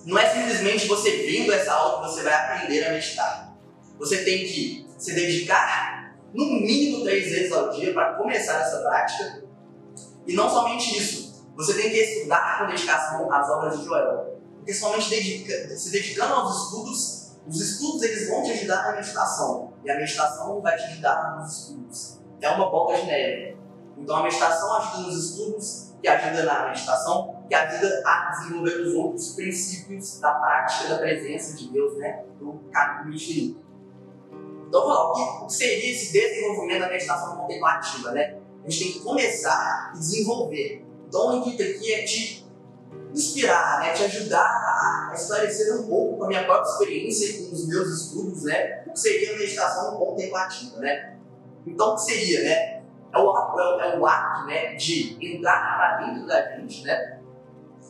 Não 0.04 0.18
é 0.18 0.28
simplesmente 0.28 0.87
você 0.87 1.11
vendo 1.18 1.52
essa 1.52 1.73
aula 1.73 2.02
que 2.02 2.12
você 2.12 2.23
vai 2.23 2.32
aprender 2.35 2.85
a 2.85 2.92
meditar. 2.92 3.56
Você 3.99 4.25
tem 4.25 4.38
que 4.44 4.87
se 4.99 5.14
dedicar 5.14 6.16
no 6.35 6.44
mínimo 6.47 7.04
três 7.04 7.30
vezes 7.30 7.52
ao 7.52 7.71
dia 7.71 7.92
para 7.92 8.14
começar 8.14 8.61
essa 8.61 8.78
prática. 8.78 9.44
E 10.26 10.35
não 10.35 10.49
somente 10.49 10.97
isso, 10.97 11.47
você 11.54 11.75
tem 11.75 11.90
que 11.90 11.97
estudar 11.97 12.59
com 12.59 12.66
dedicação 12.66 13.32
as 13.32 13.49
obras 13.49 13.78
de 13.78 13.85
Joel. 13.85 14.40
Porque 14.56 14.73
somente 14.73 15.11
dedica, 15.11 15.76
se 15.76 15.90
dedicando 15.90 16.35
aos 16.35 16.64
estudos, 16.64 17.32
os 17.47 17.61
estudos 17.61 18.02
eles 18.02 18.28
vão 18.28 18.42
te 18.42 18.52
ajudar 18.52 18.85
na 18.85 18.97
meditação. 18.97 19.73
E 19.85 19.90
a 19.90 19.97
meditação 19.97 20.61
vai 20.61 20.76
te 20.76 20.85
ajudar 20.85 21.40
nos 21.40 21.52
estudos. 21.52 22.18
É 22.40 22.49
uma 22.49 22.71
bola 22.71 22.97
de 22.97 23.06
neve. 23.06 23.56
Então 23.99 24.16
a 24.16 24.23
meditação 24.23 24.75
ajuda 24.76 25.02
nos 25.02 25.30
estudos, 25.30 25.91
que 26.02 26.09
ajuda 26.09 26.42
na 26.42 26.68
meditação, 26.68 27.44
que 27.49 27.54
ajuda 27.54 28.02
a 28.04 28.30
desenvolver 28.30 28.80
os 28.80 28.94
outros 28.94 29.35
princípios 29.37 30.18
da 30.18 30.32
prática 30.32 30.88
da 30.88 30.99
presença 30.99 31.56
de 31.56 31.71
Deus, 31.71 31.97
né? 31.97 32.25
Do 32.40 32.61
caminho 32.73 33.14
infinito. 33.14 33.62
Então, 34.66 34.82
vou 34.82 34.90
falar, 34.90 35.42
o 35.42 35.47
que 35.47 35.52
seria 35.52 35.92
esse 35.92 36.12
desenvolvimento 36.12 36.80
da 36.80 36.88
meditação 36.88 37.37
contemplativa, 37.37 38.11
né? 38.11 38.38
A 38.64 38.68
gente 38.71 38.85
tem 38.85 38.92
que 38.94 39.00
começar 39.00 39.92
e 39.94 39.99
desenvolver. 39.99 40.85
Então, 41.06 41.28
o 41.28 41.37
intuito 41.37 41.62
aqui 41.62 41.92
é 41.92 42.04
te 42.04 42.42
inspirar, 43.14 43.80
né? 43.80 43.92
te 43.92 44.04
ajudar 44.04 44.40
a 44.40 45.12
esclarecer 45.14 45.78
um 45.78 45.87
pouco 45.87 46.16
com 46.16 46.25
a 46.25 46.28
minha 46.28 46.44
própria 46.44 46.71
experiência 46.71 47.26
e 47.26 47.47
com 47.47 47.54
os 47.54 47.68
meus 47.68 47.88
estudos, 47.88 48.44
né? 48.44 48.82
O 48.87 48.92
que 48.92 48.99
seria 48.99 49.35
a 49.35 49.38
meditação 49.38 49.97
contemplativa, 49.97 50.78
né? 50.78 51.16
Então, 51.66 51.92
o 51.92 51.94
que 51.94 52.00
seria, 52.02 52.42
né? 52.42 52.81
É 53.12 53.19
o, 53.19 53.81
é, 53.81 53.95
é 53.95 53.99
o 53.99 54.07
ato 54.07 54.47
né, 54.47 54.75
de 54.75 55.19
entrar 55.21 55.76
para 55.76 56.07
dentro 56.07 56.26
da 56.26 56.57
gente, 56.57 56.85
né? 56.85 57.21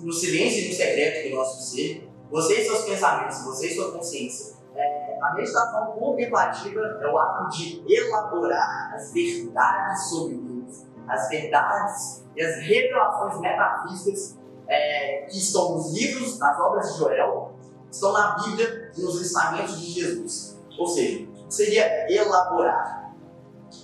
No 0.00 0.12
silêncio 0.12 0.64
e 0.64 0.68
no 0.68 0.74
secreto 0.74 1.30
do 1.30 1.36
nosso 1.36 1.70
ser, 1.70 2.10
você 2.30 2.60
e 2.60 2.64
seus 2.64 2.84
pensamentos, 2.84 3.44
você 3.44 3.68
e 3.68 3.74
sua 3.74 3.92
consciência. 3.92 4.56
É, 4.74 5.18
a 5.22 5.34
meditação 5.34 5.92
contemplativa 5.92 6.80
é 7.00 7.06
o 7.06 7.18
ato 7.18 7.50
de 7.50 7.84
elaborar 7.86 8.94
as 8.94 9.12
verdades 9.12 10.08
sobre 10.08 10.36
Deus, 10.36 10.86
as 11.06 11.28
verdades 11.28 12.24
e 12.34 12.42
as 12.42 12.56
revelações 12.62 13.38
metafísicas 13.40 14.38
é, 14.66 15.26
que 15.30 15.36
estão 15.36 15.76
nos 15.76 15.92
livros, 15.92 16.38
nas 16.38 16.58
obras 16.58 16.92
de 16.92 16.98
Joel, 16.98 17.52
estão 17.90 18.12
na 18.12 18.36
Bíblia 18.36 18.90
e 18.96 19.02
nos 19.02 19.20
ensinamentos 19.20 19.78
de 19.78 19.90
Jesus. 19.90 20.58
Ou 20.78 20.86
seja, 20.86 21.28
seria 21.48 22.10
elaborar. 22.10 23.01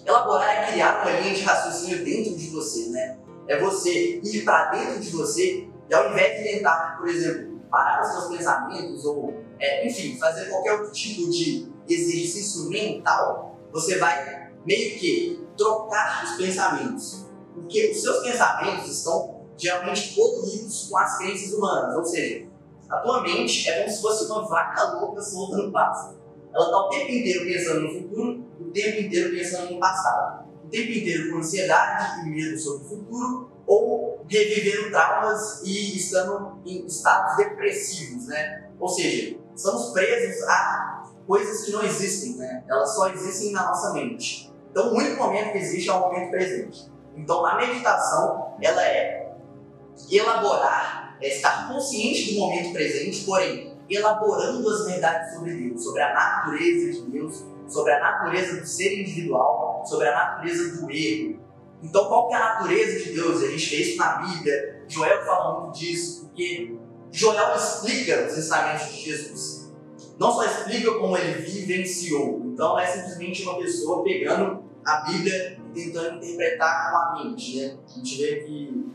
Elaborar 0.09 0.49
é 0.49 0.73
criar 0.73 1.03
uma 1.03 1.21
linha 1.21 1.35
de 1.35 1.43
raciocínio 1.43 2.03
dentro 2.03 2.35
de 2.35 2.49
você, 2.49 2.89
né? 2.89 3.19
É 3.47 3.61
você 3.61 4.21
ir 4.25 4.43
para 4.43 4.71
dentro 4.71 5.01
de 5.01 5.11
você 5.11 5.69
e 5.91 5.95
ao 5.95 6.11
invés 6.11 6.39
de 6.39 6.51
tentar, 6.51 6.97
por 6.99 7.09
exemplo, 7.09 7.61
parar 7.71 8.01
os 8.01 8.13
seus 8.13 8.37
pensamentos 8.37 9.05
ou, 9.05 9.35
é, 9.61 9.87
enfim, 9.87 10.19
fazer 10.19 10.47
qualquer 10.49 10.91
tipo 10.93 11.29
de 11.31 11.71
exercício 11.87 12.71
mental, 12.71 13.59
você 13.71 13.99
vai 13.99 14.51
meio 14.65 14.99
que 14.99 15.47
trocar 15.59 16.25
os 16.25 16.37
pensamentos. 16.39 17.27
Porque 17.53 17.91
os 17.91 18.01
seus 18.01 18.23
pensamentos 18.23 18.89
estão 18.89 19.43
geralmente 19.59 20.15
poluídos 20.15 20.89
com 20.89 20.97
as 20.97 21.19
crenças 21.19 21.53
humanas, 21.53 21.97
ou 21.97 22.05
seja, 22.05 22.47
a 22.89 22.97
tua 22.99 23.23
mente 23.23 23.69
é 23.69 23.81
como 23.81 23.91
se 23.91 24.01
fosse 24.01 24.25
uma 24.25 24.49
vaca 24.49 24.85
louca 24.95 25.21
solta 25.21 25.57
no 25.59 25.71
pasto. 25.71 26.18
Ela 26.55 26.65
está 26.65 26.77
o 26.77 26.89
tempo 26.89 27.11
inteiro 27.11 27.45
pensando 27.45 27.81
no 27.81 28.01
futuro, 28.01 28.45
o 28.61 28.71
tempo 28.71 29.01
inteiro 29.01 29.31
pensando 29.31 29.73
no 29.73 29.81
passado, 29.81 30.49
o 30.65 30.69
tempo 30.69 30.91
inteiro 30.91 31.31
com 31.31 31.39
ansiedade 31.39 32.27
e 32.27 32.31
medo 32.31 32.59
sobre 32.59 32.85
o 32.85 32.89
futuro, 32.89 33.51
ou 33.67 34.25
revivendo 34.29 34.91
traumas 34.91 35.63
e 35.65 35.97
estando 35.97 36.59
em 36.65 36.87
estados 36.87 37.37
depressivos, 37.37 38.27
né? 38.27 38.71
Ou 38.81 38.89
seja, 38.89 39.39
estamos 39.55 39.91
presos 39.91 40.43
a 40.49 41.05
coisas 41.27 41.65
que 41.65 41.73
não 41.73 41.85
existem, 41.85 42.37
né? 42.37 42.65
Elas 42.67 42.95
só 42.95 43.09
existem 43.11 43.53
na 43.53 43.67
nossa 43.67 43.93
mente. 43.93 44.51
Então, 44.71 44.93
o 44.93 44.97
único 44.97 45.23
momento 45.23 45.53
que 45.53 45.59
existe 45.59 45.91
é 45.91 45.93
o 45.93 46.01
momento 46.01 46.31
presente. 46.31 46.91
Então, 47.15 47.45
a 47.45 47.57
meditação, 47.57 48.57
ela 48.63 48.83
é 48.83 49.35
elaborar, 50.11 51.19
é 51.21 51.29
estar 51.29 51.69
consciente 51.69 52.33
do 52.33 52.41
momento 52.41 52.73
presente, 52.73 53.25
porém, 53.25 53.68
elaborando 53.89 54.69
as 54.69 54.87
verdades 54.87 55.35
sobre 55.35 55.55
Deus, 55.55 55.83
sobre 55.83 56.03
a 56.03 56.13
natureza 56.13 56.93
de 56.93 57.11
Deus, 57.11 57.45
sobre 57.67 57.93
a 57.93 58.01
natureza 58.01 58.61
do 58.61 58.67
ser 58.67 59.01
individual, 59.01 59.83
sobre 59.87 60.09
a 60.09 60.15
natureza 60.15 60.81
do 60.81 60.91
erro. 60.91 61.41
Então, 61.83 62.07
qual 62.07 62.29
que 62.29 62.35
é 62.35 62.37
a 62.37 62.55
natureza 62.55 63.05
de 63.05 63.13
Deus? 63.13 63.43
A 63.43 63.49
gente 63.49 63.71
vê 63.71 63.77
isso 63.83 63.97
na 63.97 64.17
Bíblia, 64.17 64.85
Joel 64.89 65.25
fala 65.25 65.61
muito 65.61 65.79
disso, 65.79 66.27
porque 66.27 66.77
Joel 67.13 67.55
explica 67.57 68.27
os 68.27 68.37
ensinamentos 68.37 68.89
de 68.89 69.01
Jesus. 69.05 69.73
Não 70.19 70.33
só 70.33 70.45
explica 70.45 70.93
como 70.95 71.17
ele 71.17 71.41
vivenciou, 71.43 72.43
então 72.47 72.71
não 72.71 72.79
é 72.79 72.87
simplesmente 72.87 73.43
uma 73.45 73.59
pessoa 73.59 74.03
pegando 74.03 74.65
a 74.85 75.01
Bíblia 75.03 75.59
e 75.75 75.75
tentando 75.75 76.17
interpretar 76.17 76.91
com 76.91 76.97
a 76.97 77.23
mente. 77.23 77.61
Né? 77.61 77.77
A 77.87 77.99
gente 77.99 78.17
vê 78.21 78.41
que 78.41 78.87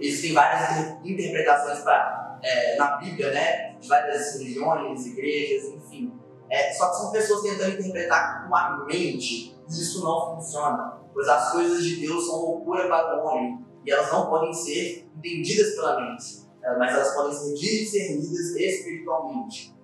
existem 0.00 0.32
várias 0.32 0.96
interpretações 1.04 1.78
pra, 1.80 2.21
é, 2.42 2.76
na 2.76 2.96
Bíblia, 2.96 3.30
né? 3.32 3.72
de 3.82 3.88
várias 3.88 4.34
religiões, 4.34 5.06
igrejas, 5.06 5.64
enfim. 5.74 6.12
É, 6.50 6.72
só 6.72 6.90
que 6.90 6.96
são 6.96 7.12
pessoas 7.12 7.42
tentando 7.42 7.80
interpretar 7.80 8.46
com 8.46 8.54
a 8.54 8.84
mente 8.86 9.56
e 9.68 9.72
isso 9.72 10.04
não 10.04 10.34
funciona, 10.34 11.00
pois 11.12 11.28
as 11.28 11.52
coisas 11.52 11.82
de 11.84 12.00
Deus 12.00 12.26
são 12.26 12.36
loucura 12.36 12.88
para 12.88 13.22
o 13.22 13.26
homem 13.26 13.64
e 13.84 13.90
elas 13.90 14.12
não 14.12 14.28
podem 14.28 14.52
ser 14.52 15.08
entendidas 15.16 15.74
pela 15.74 16.00
mente, 16.00 16.46
é, 16.62 16.76
mas 16.76 16.94
elas 16.94 17.14
podem 17.14 17.32
ser 17.32 17.54
discernidas 17.54 18.56
espiritualmente. 18.56 19.74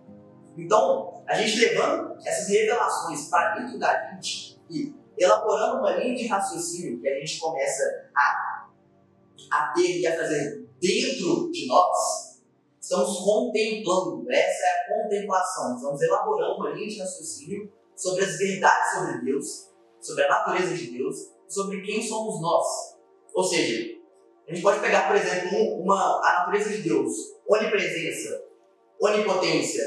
Então, 0.56 1.22
a 1.26 1.34
gente 1.34 1.60
levando 1.60 2.16
essas 2.24 2.48
revelações 2.48 3.28
para 3.28 3.56
dentro 3.56 3.78
da 3.78 4.10
gente 4.10 4.60
e 4.70 4.94
elaborando 5.16 5.78
uma 5.78 5.92
linha 5.92 6.16
de 6.16 6.26
raciocínio 6.26 7.00
que 7.00 7.08
a 7.08 7.14
gente 7.18 7.38
começa 7.38 7.82
a, 8.16 8.68
a 9.52 9.72
ter 9.74 10.00
e 10.00 10.06
a 10.06 10.16
fazer 10.16 10.68
dentro 10.80 11.50
de 11.50 11.66
nós, 11.66 12.27
estamos 12.88 13.18
contemplando, 13.18 14.24
essa 14.30 14.64
é 14.64 14.70
a 14.70 15.02
contemplação, 15.02 15.76
estamos 15.76 16.00
elaborando 16.00 16.56
uma 16.56 16.70
linha 16.70 16.88
de 16.88 17.00
raciocínio 17.00 17.70
sobre 17.94 18.24
as 18.24 18.38
verdades 18.38 18.94
sobre 18.94 19.24
Deus, 19.26 19.68
sobre 20.00 20.24
a 20.24 20.28
natureza 20.28 20.74
de 20.74 20.90
Deus, 20.96 21.16
sobre 21.46 21.82
quem 21.82 22.02
somos 22.02 22.40
nós. 22.40 22.96
Ou 23.34 23.44
seja, 23.44 23.98
a 24.48 24.54
gente 24.54 24.62
pode 24.62 24.80
pegar, 24.80 25.06
por 25.06 25.16
exemplo, 25.16 25.82
uma, 25.82 26.18
a 26.24 26.38
natureza 26.38 26.70
de 26.70 26.82
Deus, 26.88 27.12
onipresença, 27.46 28.42
onipotência, 28.98 29.84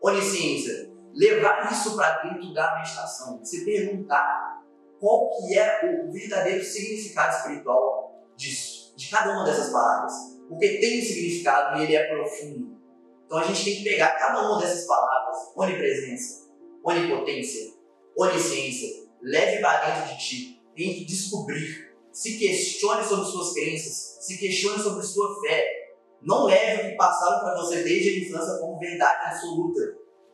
onisciência, 0.00 0.92
levar 1.12 1.72
isso 1.72 1.96
para 1.96 2.22
dentro 2.22 2.54
da 2.54 2.76
meditação, 2.76 3.44
se 3.44 3.64
perguntar 3.64 4.62
qual 5.00 5.28
que 5.30 5.58
é 5.58 6.06
o 6.06 6.12
verdadeiro 6.12 6.62
significado 6.62 7.36
espiritual 7.36 8.14
disso, 8.36 8.94
de 8.96 9.10
cada 9.10 9.32
uma 9.32 9.44
dessas 9.44 9.72
palavras. 9.72 10.33
Porque 10.48 10.78
tem 10.78 11.00
um 11.00 11.04
significado 11.04 11.78
e 11.78 11.84
ele 11.84 11.96
é 11.96 12.08
profundo. 12.08 12.78
Então 13.26 13.38
a 13.38 13.44
gente 13.44 13.64
tem 13.64 13.76
que 13.76 13.84
pegar 13.84 14.12
cada 14.18 14.48
uma 14.48 14.60
dessas 14.60 14.86
palavras, 14.86 15.36
onipresença, 15.56 16.44
onipotência, 16.84 17.72
onisciência, 18.16 19.04
leve 19.22 19.60
para 19.60 19.86
dentro 19.86 20.14
de 20.14 20.20
ti, 20.20 20.62
tente 20.76 21.04
descobrir, 21.04 21.92
se 22.12 22.38
questione 22.38 23.04
sobre 23.04 23.24
suas 23.24 23.52
crenças, 23.54 24.18
se 24.20 24.38
questione 24.38 24.82
sobre 24.82 25.04
sua 25.04 25.40
fé. 25.40 25.84
Não 26.22 26.44
leve 26.44 26.82
o 26.82 26.90
que 26.90 26.96
passaram 26.96 27.40
para 27.40 27.56
você 27.56 27.82
desde 27.82 28.08
a 28.08 28.18
infância 28.18 28.58
como 28.58 28.78
verdade 28.78 29.26
absoluta. 29.26 29.80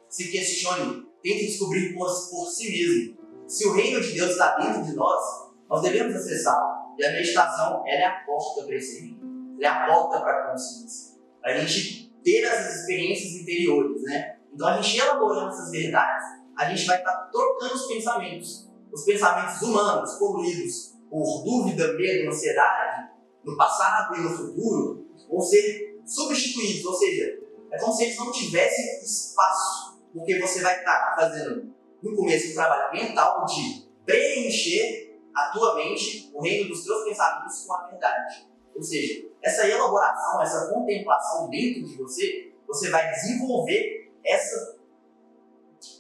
Se 0.09 0.31
questione, 0.31 1.07
tente 1.23 1.47
descobrir 1.47 1.95
por, 1.95 2.07
por 2.07 2.51
si 2.51 2.71
mesmo. 2.71 3.19
Se 3.49 3.67
o 3.67 3.73
reino 3.73 4.01
de 4.01 4.13
Deus 4.13 4.33
está 4.33 4.57
dentro 4.57 4.85
de 4.85 4.95
nós, 4.95 5.51
nós 5.69 5.83
devemos 5.83 6.15
acessá-lo. 6.15 6.97
E 6.99 7.05
a 7.05 7.13
meditação 7.13 7.83
ela 7.87 8.03
é 8.03 8.05
a 8.05 8.25
porta 8.25 8.65
para 8.65 8.77
esse 8.77 9.01
reino. 9.01 9.20
Ela 9.61 9.67
é 9.67 9.69
a 9.69 9.87
porta 9.87 10.21
para 10.21 10.33
a 10.33 10.51
consciência. 10.51 11.19
A 11.45 11.53
gente 11.53 12.13
ter 12.25 12.43
essas 12.43 12.81
experiências 12.81 13.43
interiores, 13.43 14.03
né? 14.03 14.37
Então 14.53 14.69
a 14.69 14.81
gente 14.81 14.99
elaborando 14.99 15.49
essas 15.49 15.71
verdades, 15.71 16.25
a 16.57 16.69
gente 16.69 16.87
vai 16.87 16.99
estar 16.99 17.13
tá 17.13 17.31
trocando 17.33 17.75
os 17.75 17.87
pensamentos. 17.87 18.71
Os 18.93 19.05
pensamentos 19.05 19.63
humanos, 19.63 20.15
poluídos 20.15 20.95
por 21.09 21.45
dúvida, 21.45 21.93
medo, 21.95 22.29
ansiedade, 22.29 23.11
no 23.45 23.57
passado 23.57 24.17
e 24.17 24.21
no 24.21 24.31
futuro, 24.31 25.07
vão 25.29 25.41
ser 25.41 26.01
substituídos. 26.05 26.85
Ou 26.85 26.95
seja, 26.95 27.39
é 27.71 27.79
como 27.79 27.93
se 27.93 28.05
eles 28.05 28.17
não 28.17 28.33
tivessem 28.33 28.85
espaço, 29.03 30.01
porque 30.13 30.39
você 30.41 30.61
vai 30.61 30.79
estar 30.79 30.93
tá 30.93 31.15
fazendo, 31.21 31.73
no 32.03 32.17
começo, 32.17 32.51
um 32.51 32.55
trabalho 32.55 32.93
mental 32.93 33.45
de 33.45 33.89
preencher 34.05 35.19
a 35.35 35.51
tua 35.53 35.77
mente, 35.77 36.31
o 36.35 36.43
reino 36.43 36.69
dos 36.69 36.85
teus 36.85 37.05
pensamentos 37.05 37.65
com 37.65 37.75
a 37.75 37.87
verdade. 37.87 38.50
Ou 38.81 38.85
seja, 38.85 39.29
essa 39.43 39.69
elaboração, 39.69 40.41
essa 40.41 40.73
contemplação 40.73 41.51
dentro 41.51 41.85
de 41.85 41.99
você, 41.99 42.51
você 42.67 42.89
vai 42.89 43.11
desenvolver 43.11 44.11
essa, 44.25 44.79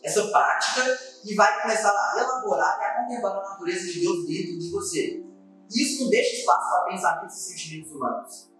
essa 0.02 0.28
prática 0.28 0.98
e 1.22 1.34
vai 1.34 1.60
começar 1.60 1.90
a 1.90 2.18
elaborar 2.18 2.78
e 2.80 2.84
a 2.84 3.02
contemplar 3.02 3.36
a 3.36 3.50
natureza 3.50 3.92
de 3.92 4.00
Deus 4.00 4.26
dentro 4.26 4.58
de 4.58 4.70
você. 4.70 5.22
Isso 5.68 6.04
não 6.04 6.10
deixa 6.10 6.36
espaço 6.36 6.70
para 6.70 6.90
pensamentos 6.90 7.36
e 7.36 7.50
sentimentos 7.50 7.92
humanos. 7.92 8.50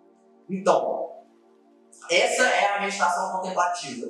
Então, 0.50 1.12
essa 2.11 2.43
é 2.43 2.77
a 2.77 2.81
meditação 2.83 3.33
contemplativa. 3.33 4.07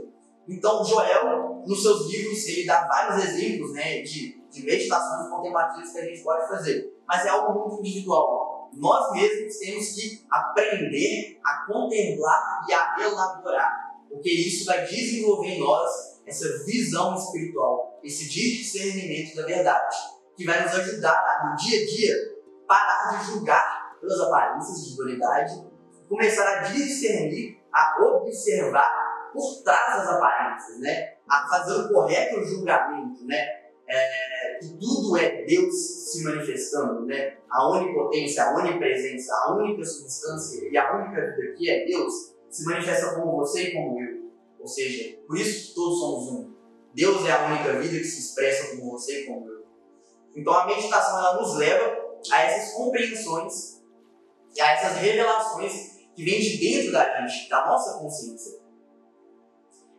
Então, 0.48 0.84
Joel, 0.84 1.62
nos 1.64 1.82
seus 1.82 2.10
livros, 2.10 2.48
ele 2.48 2.66
dá 2.66 2.84
vários 2.88 3.26
exemplos 3.26 3.74
né, 3.74 4.02
de, 4.02 4.42
de 4.50 4.64
meditações 4.64 5.30
contemplativas 5.30 5.92
que 5.92 5.98
a 6.00 6.04
gente 6.04 6.24
pode 6.24 6.48
fazer. 6.48 7.00
Mas 7.06 7.24
é 7.24 7.28
algo 7.28 7.60
muito 7.60 7.78
individual. 7.78 8.49
Nós 8.74 9.12
mesmos 9.12 9.56
temos 9.58 9.92
que 9.94 10.26
aprender 10.30 11.38
a 11.44 11.66
contemplar 11.66 12.64
e 12.68 12.72
a 12.72 12.96
elaborar. 13.00 13.90
Porque 14.08 14.30
isso 14.30 14.64
vai 14.66 14.84
desenvolver 14.84 15.48
em 15.48 15.60
nós 15.60 16.20
essa 16.26 16.64
visão 16.64 17.14
espiritual, 17.14 17.98
esse 18.02 18.28
discernimento 18.28 19.36
da 19.36 19.46
verdade, 19.46 19.96
que 20.36 20.44
vai 20.44 20.62
nos 20.62 20.74
ajudar 20.74 21.50
no 21.50 21.56
dia 21.56 21.82
a 21.82 21.86
dia, 21.86 22.14
parar 22.66 23.18
de 23.18 23.26
julgar 23.26 23.98
pelas 24.00 24.20
aparências 24.20 24.86
de 24.86 24.96
dualidade, 24.96 25.64
começar 26.08 26.58
a 26.58 26.62
discernir, 26.62 27.60
a 27.72 28.04
observar 28.04 29.30
por 29.32 29.62
trás 29.62 29.96
das 29.96 30.08
aparências, 30.08 30.80
né? 30.80 31.14
a 31.30 31.48
fazer 31.48 31.80
o 31.80 31.88
correto 31.88 32.44
julgamento, 32.44 33.24
né? 33.24 33.38
É, 33.88 34.49
que 34.60 34.78
tudo 34.78 35.16
é 35.16 35.44
Deus 35.44 35.74
se 35.74 36.22
manifestando, 36.22 37.06
né? 37.06 37.38
A 37.50 37.68
onipotência, 37.70 38.44
a 38.44 38.58
onipresença, 38.58 39.32
a 39.34 39.56
única 39.56 39.84
substância 39.84 40.68
e 40.70 40.76
a 40.76 40.96
única 40.96 41.20
vida 41.34 41.54
que 41.56 41.70
é 41.70 41.86
Deus 41.86 42.34
se 42.50 42.64
manifesta 42.64 43.14
como 43.14 43.38
você 43.38 43.68
e 43.68 43.72
como 43.72 44.00
eu. 44.00 44.30
Ou 44.60 44.68
seja, 44.68 45.18
por 45.26 45.38
isso 45.38 45.74
todos 45.74 45.98
somos 45.98 46.32
um. 46.32 46.54
Deus 46.94 47.24
é 47.26 47.32
a 47.32 47.46
única 47.46 47.80
vida 47.80 47.98
que 47.98 48.04
se 48.04 48.20
expressa 48.20 48.76
como 48.76 48.90
você 48.90 49.22
e 49.22 49.26
como 49.26 49.48
eu. 49.48 49.64
Então 50.36 50.52
a 50.52 50.66
meditação 50.66 51.18
ela 51.18 51.40
nos 51.40 51.56
leva 51.56 51.96
a 52.30 52.42
essas 52.42 52.74
compreensões, 52.74 53.82
a 54.60 54.72
essas 54.72 54.98
revelações 54.98 55.72
que 56.14 56.24
vêm 56.24 56.40
de 56.40 56.58
dentro 56.58 56.92
da 56.92 57.26
gente, 57.26 57.48
da 57.48 57.66
nossa 57.66 57.98
consciência. 57.98 58.60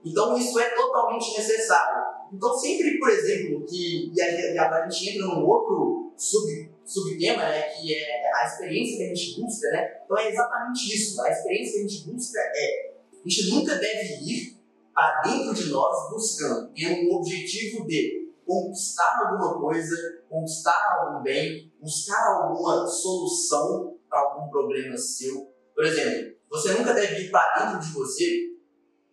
Então 0.06 0.38
isso 0.38 0.60
é 0.60 0.70
totalmente 0.70 1.38
necessário. 1.38 2.11
Então 2.34 2.58
sempre, 2.58 2.98
por 2.98 3.10
exemplo, 3.10 3.66
que 3.66 4.12
e 4.14 4.22
a, 4.22 4.54
e 4.54 4.58
a 4.58 4.90
gente 4.90 5.10
entra 5.10 5.28
num 5.28 5.46
outro 5.46 6.14
sub, 6.16 6.72
subtema, 6.86 7.44
né, 7.44 7.62
que 7.64 7.94
é 7.94 8.34
a 8.36 8.46
experiência 8.46 8.98
que 8.98 9.04
a 9.04 9.16
gente 9.16 9.42
busca, 9.42 9.70
né? 9.72 10.02
Então 10.06 10.18
é 10.18 10.30
exatamente 10.30 10.96
isso. 10.96 11.22
A 11.22 11.30
experiência 11.30 11.74
que 11.74 11.80
a 11.80 11.88
gente 11.88 12.10
busca 12.10 12.40
é 12.40 12.92
a 13.14 13.30
gente 13.30 13.50
nunca 13.52 13.76
deve 13.76 14.14
ir 14.24 14.58
para 14.94 15.22
dentro 15.22 15.54
de 15.54 15.70
nós 15.70 16.10
buscando, 16.10 16.72
tendo 16.74 17.10
um 17.10 17.16
objetivo 17.18 17.86
de 17.86 18.30
conquistar 18.46 19.20
alguma 19.26 19.60
coisa, 19.60 19.96
conquistar 20.30 20.98
algum 21.00 21.22
bem, 21.22 21.72
buscar 21.80 22.22
alguma 22.36 22.88
solução 22.88 23.98
para 24.10 24.20
algum 24.20 24.50
problema 24.50 24.98
seu. 24.98 25.54
Por 25.74 25.86
exemplo, 25.86 26.36
você 26.50 26.74
nunca 26.74 26.94
deve 26.94 27.22
ir 27.22 27.32
para 27.32 27.72
dentro 27.72 27.88
de 27.88 27.94
você 27.94 28.52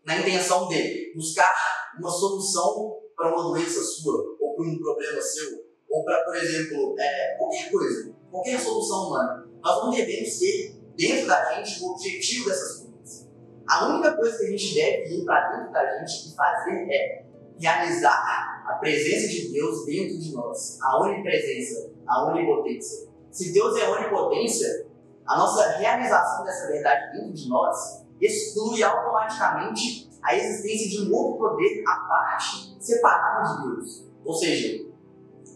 na 0.04 0.18
intenção 0.18 0.68
de 0.68 1.12
buscar 1.14 1.54
uma 1.98 2.10
solução 2.10 2.97
para 3.18 3.34
uma 3.34 3.50
doença 3.50 3.82
sua, 3.82 4.36
ou 4.40 4.54
para 4.54 4.64
um 4.64 4.78
problema 4.78 5.20
seu, 5.20 5.64
ou 5.90 6.04
para, 6.04 6.22
por 6.22 6.36
exemplo, 6.36 6.94
é, 6.96 7.34
qualquer 7.36 7.68
coisa, 7.68 8.14
qualquer 8.30 8.60
solução 8.60 9.08
humana. 9.08 9.48
Nós 9.60 9.84
não 9.84 9.90
devemos 9.90 10.38
ter 10.38 10.76
dentro 10.96 11.26
da 11.26 11.54
gente 11.54 11.82
o 11.82 11.90
objetivo 11.90 12.48
dessas 12.48 12.82
coisas. 12.82 13.28
A 13.68 13.88
única 13.88 14.16
coisa 14.16 14.38
que 14.38 14.44
a 14.44 14.50
gente 14.50 14.74
deve 14.74 15.14
ir 15.16 15.24
para 15.24 15.50
dentro 15.50 15.72
da 15.72 15.98
gente 15.98 16.28
e 16.28 16.36
fazer 16.36 16.88
é 16.92 17.24
realizar 17.58 18.64
a 18.68 18.74
presença 18.74 19.26
de 19.26 19.52
Deus 19.52 19.84
dentro 19.84 20.16
de 20.16 20.32
nós, 20.32 20.78
a 20.80 21.02
onipresença, 21.02 21.90
a 22.06 22.30
onipotência. 22.30 23.08
Se 23.32 23.52
Deus 23.52 23.76
é 23.76 23.88
onipotência, 23.88 24.86
a 25.26 25.36
nossa 25.36 25.76
realização 25.78 26.44
dessa 26.44 26.68
verdade 26.68 27.18
dentro 27.18 27.32
de 27.32 27.48
nós 27.48 28.04
exclui 28.20 28.80
automaticamente 28.82 30.07
a 30.22 30.36
existência 30.36 30.88
de 30.88 31.08
um 31.08 31.14
outro 31.14 31.38
poder 31.38 31.82
à 31.86 31.96
parte, 31.96 32.76
separado 32.80 33.62
de 33.62 33.68
Deus. 33.68 34.04
Ou 34.24 34.34
seja, 34.34 34.86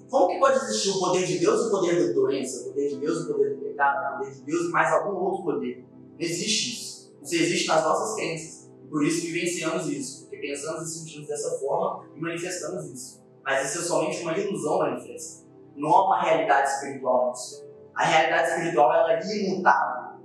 como 0.08 0.28
que 0.28 0.38
pode 0.38 0.56
existir 0.56 0.90
o 0.90 1.00
poder 1.00 1.26
de 1.26 1.38
Deus 1.38 1.62
e 1.62 1.66
o 1.68 1.70
poder 1.70 2.06
da 2.06 2.12
doença, 2.12 2.62
o 2.62 2.68
poder 2.68 2.88
de 2.90 2.96
Deus 2.96 3.18
e 3.18 3.22
o 3.22 3.32
poder 3.32 3.54
do 3.54 3.62
pecado, 3.62 4.14
o 4.14 4.18
poder 4.18 4.34
de 4.34 4.42
Deus 4.42 4.66
e 4.66 4.68
mais 4.68 4.92
algum 4.92 5.16
outro 5.16 5.44
poder? 5.44 5.84
Não 6.12 6.20
existe 6.20 6.72
isso. 6.72 7.14
Isso 7.22 7.34
existe 7.34 7.68
nas 7.68 7.82
nossas 7.84 8.14
crenças. 8.14 8.70
Por 8.90 9.04
isso 9.04 9.22
vivenciamos 9.22 9.88
isso, 9.88 10.22
porque 10.22 10.36
pensamos 10.36 10.82
e 10.82 10.98
sentimos 10.98 11.26
dessa 11.26 11.58
forma 11.58 12.04
e 12.14 12.20
manifestamos 12.20 12.84
isso. 12.90 13.22
Mas 13.42 13.70
isso 13.70 13.78
é 13.78 13.82
somente 13.82 14.22
uma 14.22 14.36
ilusão 14.36 14.78
manifesta. 14.78 15.46
Não 15.74 15.88
há 15.88 16.06
uma 16.06 16.22
realidade 16.22 16.70
espiritual 16.70 17.30
nisso. 17.30 17.64
A 17.94 18.04
realidade 18.04 18.50
espiritual 18.50 18.92
ela 18.92 19.12
é 19.14 19.36
imutável. 19.36 20.20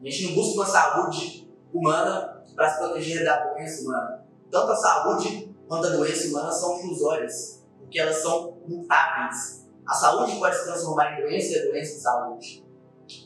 A 0.00 0.04
gente 0.04 0.26
não 0.26 0.34
busca 0.34 0.54
uma 0.54 0.66
saúde 0.66 1.48
humana 1.72 2.39
para 2.60 2.68
se 2.68 2.78
proteger 2.78 3.24
da 3.24 3.38
doença 3.38 3.82
humana. 3.82 4.22
Tanto 4.50 4.72
a 4.72 4.76
saúde 4.76 5.56
quanto 5.66 5.86
a 5.86 5.90
doença 5.90 6.28
humana 6.28 6.52
são 6.52 6.78
ilusórias, 6.80 7.64
porque 7.78 7.98
elas 7.98 8.16
são 8.16 8.58
mutáveis. 8.68 9.66
A 9.88 9.94
saúde 9.94 10.38
pode 10.38 10.58
se 10.58 10.64
transformar 10.64 11.14
em 11.14 11.22
doença 11.22 11.54
e 11.54 11.58
a 11.58 11.70
doença 11.70 11.96
em 11.96 12.00
saúde. 12.00 12.66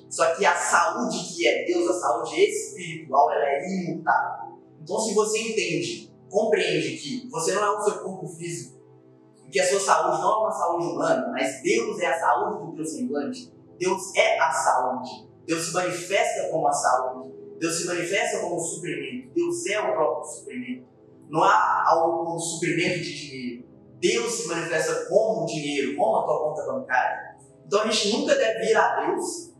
Só 0.08 0.36
que 0.36 0.46
a 0.46 0.54
saúde 0.54 1.18
que 1.34 1.48
é 1.48 1.64
Deus, 1.64 1.90
a 1.90 2.00
saúde 2.00 2.36
espiritual, 2.36 3.32
ela 3.32 3.44
é 3.44 3.68
imutável. 3.68 4.56
Então, 4.80 5.00
se 5.00 5.12
você 5.12 5.36
entende, 5.40 6.14
compreende 6.30 6.96
que 6.96 7.28
você 7.28 7.54
não 7.54 7.64
é 7.64 7.70
o 7.70 7.82
seu 7.82 8.04
corpo 8.04 8.28
físico, 8.28 8.78
que 9.50 9.58
a 9.58 9.68
sua 9.68 9.80
saúde 9.80 10.22
não 10.22 10.30
é 10.30 10.36
uma 10.36 10.52
saúde 10.52 10.86
humana, 10.86 11.28
mas 11.32 11.60
Deus 11.60 11.98
é 11.98 12.06
a 12.06 12.20
saúde 12.20 12.66
do 12.66 12.76
teu 12.76 12.84
semblante, 12.84 13.52
Deus 13.80 14.14
é 14.14 14.38
a 14.38 14.52
saúde. 14.52 15.28
Deus 15.44 15.66
se 15.66 15.72
manifesta 15.72 16.50
como 16.50 16.68
a 16.68 16.72
saúde. 16.72 17.43
Deus 17.64 17.78
se 17.78 17.86
manifesta 17.86 18.40
como 18.40 18.60
suprimento. 18.60 19.32
Deus 19.34 19.64
é 19.64 19.80
o 19.80 19.92
próprio 19.94 20.30
suprimento. 20.30 20.86
Não 21.30 21.42
há 21.42 21.82
algum 21.86 22.38
suprimento 22.38 23.00
de 23.00 23.14
dinheiro. 23.14 23.64
Deus 23.98 24.32
se 24.34 24.48
manifesta 24.48 25.06
como 25.06 25.46
dinheiro, 25.46 25.96
como 25.96 26.16
a 26.18 26.24
tua 26.24 26.40
conta 26.40 26.66
bancária. 26.66 27.36
Então 27.66 27.80
a 27.80 27.90
gente 27.90 28.18
nunca 28.18 28.34
deve 28.34 28.70
ir 28.70 28.76
a 28.76 29.06
Deus 29.06 29.54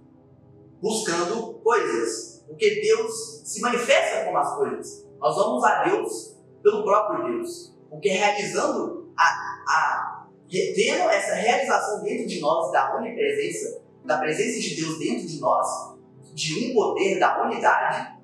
buscando 0.83 1.55
coisas, 1.65 2.45
porque 2.47 2.83
Deus 2.83 3.41
se 3.43 3.63
manifesta 3.63 4.27
como 4.27 4.37
as 4.37 4.55
coisas. 4.55 5.09
Nós 5.19 5.35
vamos 5.35 5.65
a 5.65 5.85
Deus 5.85 6.37
pelo 6.63 6.85
próprio 6.85 7.39
Deus, 7.39 7.75
porque 7.89 8.11
realizando 8.11 9.15
a, 9.17 9.25
a 9.67 10.29
tendo 10.51 11.09
essa 11.09 11.37
realização 11.37 12.03
dentro 12.03 12.27
de 12.27 12.39
nós 12.39 12.71
da 12.71 12.99
onipresença, 12.99 13.81
da 14.05 14.19
presença 14.19 14.61
de 14.61 14.77
Deus 14.77 14.99
dentro 14.99 15.27
de 15.27 15.41
nós, 15.41 15.94
de 16.35 16.71
um 16.71 16.75
poder, 16.75 17.19
da 17.19 17.45
unidade, 17.45 18.15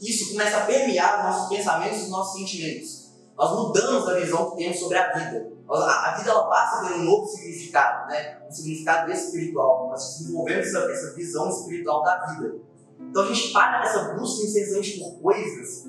isso 0.00 0.32
começa 0.32 0.58
a 0.58 0.66
permear 0.66 1.18
os 1.18 1.24
nossos 1.24 1.48
pensamentos 1.56 1.98
e 1.98 2.02
os 2.04 2.10
nossos 2.10 2.38
sentimentos. 2.38 3.04
Nós 3.36 3.50
mudamos 3.50 4.08
a 4.08 4.14
visão 4.14 4.50
que 4.50 4.58
temos 4.58 4.78
sobre 4.78 4.96
a 4.96 5.12
vida. 5.12 5.52
A 5.68 6.14
vida 6.16 6.30
ela 6.30 6.48
passa 6.48 6.84
a 6.84 6.88
ter 6.88 6.94
um 6.94 7.04
novo 7.04 7.26
significado, 7.26 8.08
né? 8.08 8.38
um 8.46 8.50
significado 8.50 9.10
espiritual. 9.10 9.88
Nós 9.88 10.18
desenvolvemos 10.18 10.66
essa, 10.66 10.78
essa 10.90 11.14
visão 11.14 11.48
espiritual 11.48 12.02
da 12.02 12.26
vida. 12.26 12.56
Então 13.00 13.22
a 13.22 13.26
gente 13.26 13.52
para 13.52 13.82
dessa 13.82 14.14
busca 14.14 14.44
incessante 14.44 15.00
por 15.00 15.20
coisas, 15.20 15.86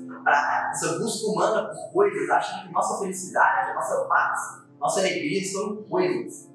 essa 0.70 0.98
busca 0.98 1.26
humana 1.28 1.68
por 1.68 1.92
coisas, 1.92 2.28
achando 2.28 2.66
que 2.66 2.72
nossa 2.72 2.98
felicidade, 2.98 3.74
nossa 3.74 4.04
paz, 4.06 4.40
nossa 4.80 5.00
alegria 5.00 5.44
são 5.44 5.76
coisas. 5.84 6.48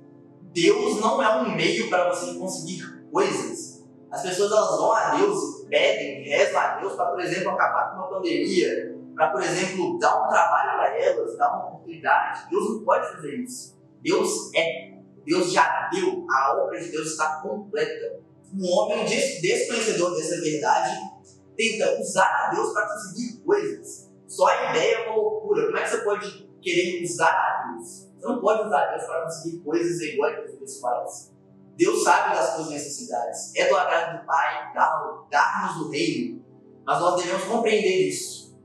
Deus 0.53 0.99
não 0.99 1.21
é 1.21 1.41
um 1.41 1.55
meio 1.55 1.89
para 1.89 2.13
você 2.13 2.33
conseguir 2.33 3.07
coisas. 3.11 3.70
As 4.12 4.21
pessoas 4.21 4.52
elas 4.52 4.78
vão 4.78 4.91
a 4.91 5.15
Deus, 5.15 5.65
pedem, 5.69 6.24
rezam 6.24 6.60
a 6.60 6.76
Deus 6.80 6.93
para, 6.95 7.12
por 7.12 7.19
exemplo, 7.21 7.52
acabar 7.52 7.91
com 7.91 7.97
uma 7.97 8.10
pandemia, 8.10 8.95
para, 9.15 9.30
por 9.30 9.41
exemplo, 9.41 9.97
dar 9.97 10.26
um 10.26 10.28
trabalho 10.28 10.78
para 10.78 11.00
elas, 11.00 11.38
dar 11.38 11.50
uma 11.50 11.67
oportunidade. 11.67 12.50
Deus 12.50 12.69
não 12.71 12.84
pode 12.84 13.12
fazer 13.13 13.36
isso. 13.36 13.80
Deus 14.02 14.54
é. 14.56 14.91
Deus 15.26 15.52
já 15.52 15.89
deu. 15.93 16.26
A 16.30 16.58
obra 16.58 16.80
de 16.80 16.89
Deus 16.89 17.12
está 17.12 17.41
completa. 17.41 18.19
Um 18.54 18.65
homem 18.65 19.06
desconhecedor 19.06 20.15
dessa 20.15 20.41
verdade 20.41 20.97
tenta 21.56 22.02
usar 22.02 22.47
a 22.47 22.54
Deus 22.54 22.74
para 22.74 22.88
conseguir 22.88 23.41
coisas. 23.45 24.12
Só 24.28 24.47
a 24.47 24.71
ideia 24.71 24.95
é 24.95 25.08
uma 25.08 25.15
loucura. 25.15 25.65
Como 25.65 25.78
é 25.78 25.84
que 25.84 25.89
você 25.89 25.97
pode 26.00 26.52
querer 26.62 27.04
usar 27.04 27.32
a 27.32 27.78
isso. 27.82 28.12
Você 28.17 28.28
não 28.28 28.39
pode 28.39 28.67
usar 28.67 28.91
Deus 28.91 29.04
para 29.06 29.24
conseguir 29.24 29.60
coisas 29.60 30.00
egóicas 30.00 30.54
e 30.54 30.58
pessoais. 30.58 31.31
Deus 31.82 32.04
sabe 32.04 32.36
das 32.36 32.54
suas 32.54 32.70
necessidades. 32.70 33.56
É 33.56 33.67
do 33.67 33.76
agrado 33.76 34.20
do 34.20 34.28
Pai 34.28 34.72
dar-nos 35.32 35.80
do 35.80 35.89
reino. 35.89 36.46
Mas 36.86 37.00
nós 37.00 37.20
devemos 37.20 37.44
compreender 37.46 38.08
isso. 38.08 38.56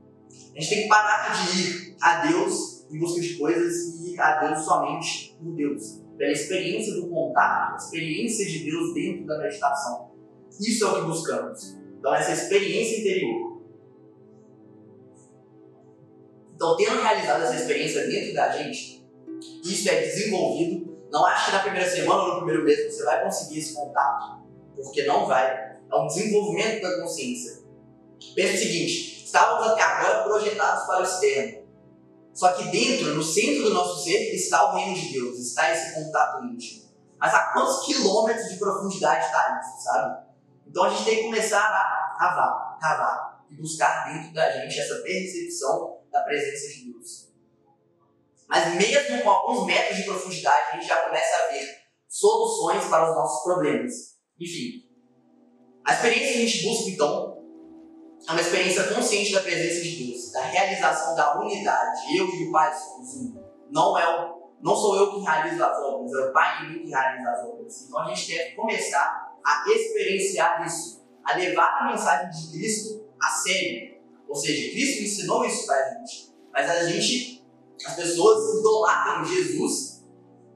A 0.55 0.61
gente 0.61 0.69
tem 0.69 0.83
que 0.83 0.87
parar 0.87 1.33
de 1.33 1.59
ir 1.59 1.95
a 1.99 2.27
Deus 2.27 2.85
em 2.91 2.99
busca 2.99 3.19
de 3.19 3.35
coisas 3.39 3.95
e 3.95 4.13
ir 4.13 4.21
a 4.21 4.45
Deus 4.45 4.63
somente 4.63 5.35
por 5.39 5.51
Deus. 5.55 5.99
Pela 6.15 6.31
experiência 6.31 6.93
do 6.93 7.09
contato, 7.09 7.73
a 7.73 7.77
experiência 7.77 8.45
de 8.45 8.59
Deus 8.63 8.93
dentro 8.93 9.25
da 9.25 9.39
meditação. 9.39 10.11
Isso 10.59 10.85
é 10.85 10.87
o 10.87 10.95
que 11.01 11.07
buscamos. 11.07 11.75
Então, 11.97 12.13
essa 12.13 12.33
experiência 12.33 12.99
interior. 12.99 13.63
Então, 16.53 16.77
tendo 16.77 17.01
realizado 17.01 17.41
essa 17.45 17.55
experiência 17.55 18.07
dentro 18.07 18.35
da 18.35 18.51
gente, 18.51 19.03
isso 19.63 19.89
é 19.89 20.01
desenvolvido. 20.01 20.86
Não 21.11 21.25
acho 21.25 21.45
que 21.45 21.51
na 21.51 21.63
primeira 21.63 21.89
semana 21.89 22.21
ou 22.21 22.27
no 22.27 22.35
primeiro 22.37 22.63
mês 22.63 22.93
você 22.93 23.03
vai 23.03 23.23
conseguir 23.23 23.59
esse 23.59 23.73
contato, 23.73 24.41
porque 24.75 25.05
não 25.05 25.25
vai. 25.25 25.77
É 25.89 25.95
um 25.95 26.07
desenvolvimento 26.07 26.81
da 26.81 27.01
consciência. 27.01 27.63
Pense 28.35 28.55
o 28.55 28.59
seguinte: 28.59 29.25
estávamos 29.25 29.67
até 29.67 29.81
agora 29.81 30.23
projetados 30.23 30.85
para 30.85 30.99
o 30.99 31.03
externo. 31.03 31.67
Só 32.33 32.53
que 32.53 32.65
dentro, 32.65 33.15
no 33.15 33.23
centro 33.23 33.63
do 33.63 33.73
nosso 33.73 34.03
ser, 34.03 34.35
está 34.35 34.71
o 34.71 34.75
reino 34.75 34.93
de 34.93 35.11
Deus, 35.11 35.39
está 35.39 35.71
esse 35.71 35.95
contato 35.95 36.43
íntimo. 36.45 36.87
Mas 37.17 37.33
a 37.33 37.51
quantos 37.51 37.83
quilômetros 37.85 38.49
de 38.49 38.57
profundidade 38.57 39.25
está 39.25 39.59
isso, 39.59 39.83
sabe? 39.83 40.27
Então 40.67 40.83
a 40.83 40.89
gente 40.89 41.05
tem 41.05 41.15
que 41.15 41.23
começar 41.23 41.59
a 41.59 42.15
cavar, 42.19 42.77
cavar 42.79 43.45
e 43.49 43.55
buscar 43.55 44.13
dentro 44.13 44.33
da 44.33 44.51
gente 44.51 44.79
essa 44.79 45.01
percepção 45.01 46.01
da 46.11 46.21
presença 46.21 46.67
de 46.73 46.91
Deus. 46.91 47.26
Mas 48.47 48.75
mesmo 48.75 49.21
com 49.21 49.29
alguns 49.29 49.65
metros 49.65 49.97
de 49.97 50.03
profundidade, 50.03 50.69
a 50.71 50.75
gente 50.75 50.87
já 50.87 50.97
começa 50.97 51.35
a 51.35 51.51
ver 51.51 51.67
soluções 52.07 52.85
para 52.85 53.09
os 53.09 53.15
nossos 53.15 53.43
problemas. 53.43 53.93
Enfim, 54.39 54.87
a 55.85 55.93
experiência 55.93 56.33
que 56.33 56.37
a 56.37 56.45
gente 56.45 56.63
busca, 56.63 56.89
então, 56.89 57.37
é 58.27 58.31
uma 58.31 58.41
experiência 58.41 58.83
consciente 58.93 59.31
da 59.31 59.41
presença 59.41 59.81
de 59.81 60.05
Deus, 60.05 60.31
da 60.31 60.41
realização 60.41 61.15
da 61.15 61.39
unidade. 61.39 62.17
Eu 62.17 62.27
e 62.27 62.47
o 62.47 62.51
Pai 62.51 62.73
somos 62.73 63.15
um. 63.15 63.43
Não, 63.71 63.97
é 63.97 64.05
o, 64.05 64.51
não 64.61 64.75
sou 64.75 64.97
eu 64.97 65.13
que 65.13 65.21
realizo 65.21 65.63
as 65.63 65.77
obras, 65.79 66.13
é 66.13 66.29
o 66.29 66.33
Pai 66.33 66.65
em 66.65 66.69
mim 66.71 66.83
que 66.83 66.89
realiza 66.89 67.29
as 67.29 67.45
obras. 67.45 67.81
Então 67.83 67.99
a 67.99 68.13
gente 68.13 68.27
deve 68.27 68.55
começar 68.55 69.33
a 69.45 69.63
experienciar 69.69 70.65
isso, 70.65 71.05
a 71.23 71.37
levar 71.37 71.79
a 71.81 71.91
mensagem 71.91 72.29
de 72.29 72.51
Cristo 72.57 73.05
a 73.21 73.29
sério. 73.29 73.97
Ou 74.27 74.35
seja, 74.35 74.71
Cristo 74.71 75.03
ensinou 75.03 75.45
isso 75.45 75.65
para 75.65 75.75
a 75.77 75.93
gente. 75.93 76.33
Mas 76.51 76.69
a 76.69 76.83
gente, 76.83 77.36
as 77.85 77.95
pessoas 77.95 78.59
idolatram 78.59 79.25
Jesus. 79.25 80.05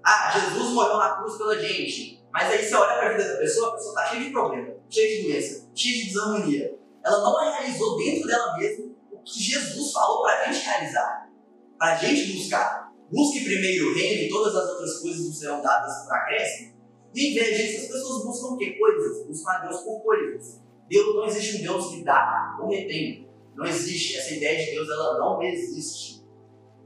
Ah, 0.04 0.32
Jesus 0.32 0.70
morreu 0.72 0.98
na 0.98 1.18
cruz 1.18 1.38
pela 1.38 1.60
gente. 1.60 2.22
Mas 2.32 2.50
aí 2.50 2.64
você 2.64 2.76
olha 2.76 2.98
para 2.98 3.10
a 3.10 3.12
vida 3.18 3.34
da 3.34 3.40
pessoa, 3.40 3.70
a 3.70 3.72
pessoa 3.74 3.92
está 3.92 4.06
cheia 4.10 4.24
de 4.24 4.32
problema, 4.32 4.74
cheia 4.90 5.18
de 5.18 5.28
doença, 5.28 5.70
cheia 5.76 5.98
de 5.98 6.10
desarmonia. 6.10 6.80
Ela 7.04 7.22
não 7.22 7.40
realizou 7.40 7.98
dentro 7.98 8.28
dela 8.28 8.58
mesma 8.58 8.86
o 9.12 9.18
que 9.22 9.40
Jesus 9.40 9.92
falou 9.92 10.22
para 10.22 10.42
a 10.42 10.52
gente 10.52 10.66
realizar, 10.66 11.30
para 11.78 11.94
a 11.94 11.96
gente 11.96 12.34
buscar. 12.34 12.92
Busque 13.12 13.44
primeiro 13.44 13.92
o 13.92 13.94
reino 13.94 14.24
e 14.24 14.30
todas 14.30 14.56
as 14.56 14.70
outras 14.70 15.00
coisas 15.00 15.26
não 15.26 15.34
serão 15.34 15.62
dadas 15.62 16.06
para 16.08 16.18
acréscimo. 16.18 16.72
E 17.14 17.28
em 17.28 17.34
vez 17.34 17.58
disso, 17.58 17.82
as 17.82 17.92
pessoas 17.92 18.24
buscam 18.24 18.54
o 18.54 18.58
quê? 18.58 18.78
Coisas. 18.80 19.28
Buscam 19.28 19.52
a 19.52 19.58
Deus 19.66 19.82
por 19.82 20.02
coisas. 20.02 20.62
Deus 20.88 21.16
não 21.16 21.26
existe 21.26 21.58
um 21.58 21.62
Deus 21.64 21.90
que 21.94 22.04
dá 22.04 22.58
ou 22.62 22.70
retém. 22.70 23.30
Não 23.54 23.66
existe. 23.66 24.18
Essa 24.18 24.34
ideia 24.34 24.66
de 24.66 24.72
Deus, 24.72 24.88
ela 24.88 25.20
não 25.20 25.44
existe. 25.44 26.21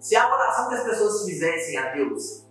Se 0.05 0.15
a 0.15 0.31
oração 0.31 0.69
que 0.69 0.75
as 0.75 0.83
pessoas 0.83 1.25
fizessem 1.25 1.75
a 1.79 1.91
Deus, 1.91 2.45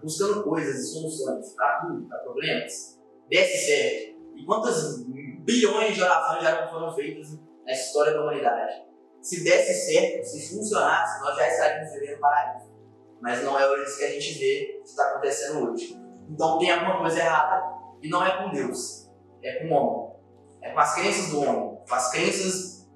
buscando 0.00 0.44
coisas 0.44 0.76
e 0.76 0.92
soluções 0.92 1.52
para 1.52 1.80
tudo, 1.80 2.06
para 2.06 2.18
problemas, 2.20 2.96
desse 3.28 3.66
certo, 3.66 4.20
e 4.36 4.46
quantas 4.46 5.02
bilhões 5.40 5.96
de 5.96 6.00
orações 6.00 6.44
já 6.44 6.68
foram 6.68 6.94
feitas 6.94 7.36
na 7.66 7.72
história 7.72 8.12
da 8.12 8.22
humanidade? 8.22 8.84
Se 9.20 9.42
desse 9.42 9.92
certo, 9.92 10.24
se 10.26 10.54
funcionasse, 10.54 11.20
nós 11.24 11.36
já 11.36 11.48
estaríamos 11.48 11.92
vivendo 11.92 12.20
paraíso. 12.20 12.70
Mas 13.20 13.42
não 13.42 13.58
é 13.58 13.82
isso 13.82 13.98
que 13.98 14.04
a 14.04 14.10
gente 14.10 14.38
vê 14.38 14.78
que 14.80 14.88
está 14.88 15.02
acontecendo 15.08 15.72
hoje. 15.72 16.00
Então 16.30 16.56
tem 16.60 16.70
alguma 16.70 17.00
coisa 17.00 17.18
errada 17.18 17.64
e 18.00 18.08
não 18.08 18.24
é 18.24 18.44
com 18.44 18.50
Deus, 18.52 19.10
é 19.42 19.54
com 19.54 19.74
o 19.74 19.76
homem. 19.76 20.16
É 20.62 20.70
com 20.70 20.78
as 20.78 20.94
crenças 20.94 21.30
do 21.30 21.40
homem, 21.40 21.78
com 21.84 21.94
as 21.96 22.12
crenças 22.12 22.88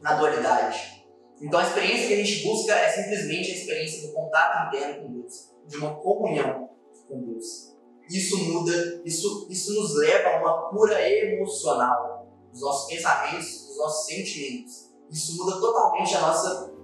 na 0.00 0.14
dualidade. 0.14 0.99
Então 1.40 1.58
a 1.58 1.62
experiência 1.62 2.08
que 2.08 2.14
a 2.14 2.24
gente 2.24 2.44
busca 2.44 2.72
é 2.74 2.88
simplesmente 2.90 3.50
a 3.50 3.54
experiência 3.54 4.06
do 4.06 4.12
contato 4.12 4.68
interno 4.68 5.02
com 5.02 5.12
Deus, 5.14 5.50
de 5.66 5.76
uma 5.78 5.94
comunhão 5.96 6.68
com 7.08 7.20
Deus. 7.22 7.70
Isso 8.10 8.36
muda, 8.44 9.02
isso, 9.04 9.46
isso 9.48 9.72
nos 9.74 9.96
leva 9.96 10.30
a 10.30 10.40
uma 10.40 10.68
cura 10.70 11.00
emocional 11.08 12.28
dos 12.50 12.60
nossos 12.60 12.92
pensamentos, 12.92 13.66
dos 13.68 13.76
nossos 13.76 14.06
sentimentos. 14.06 14.90
Isso 15.10 15.36
muda 15.36 15.60
totalmente 15.60 16.14
a 16.16 16.20
nossa, 16.20 16.74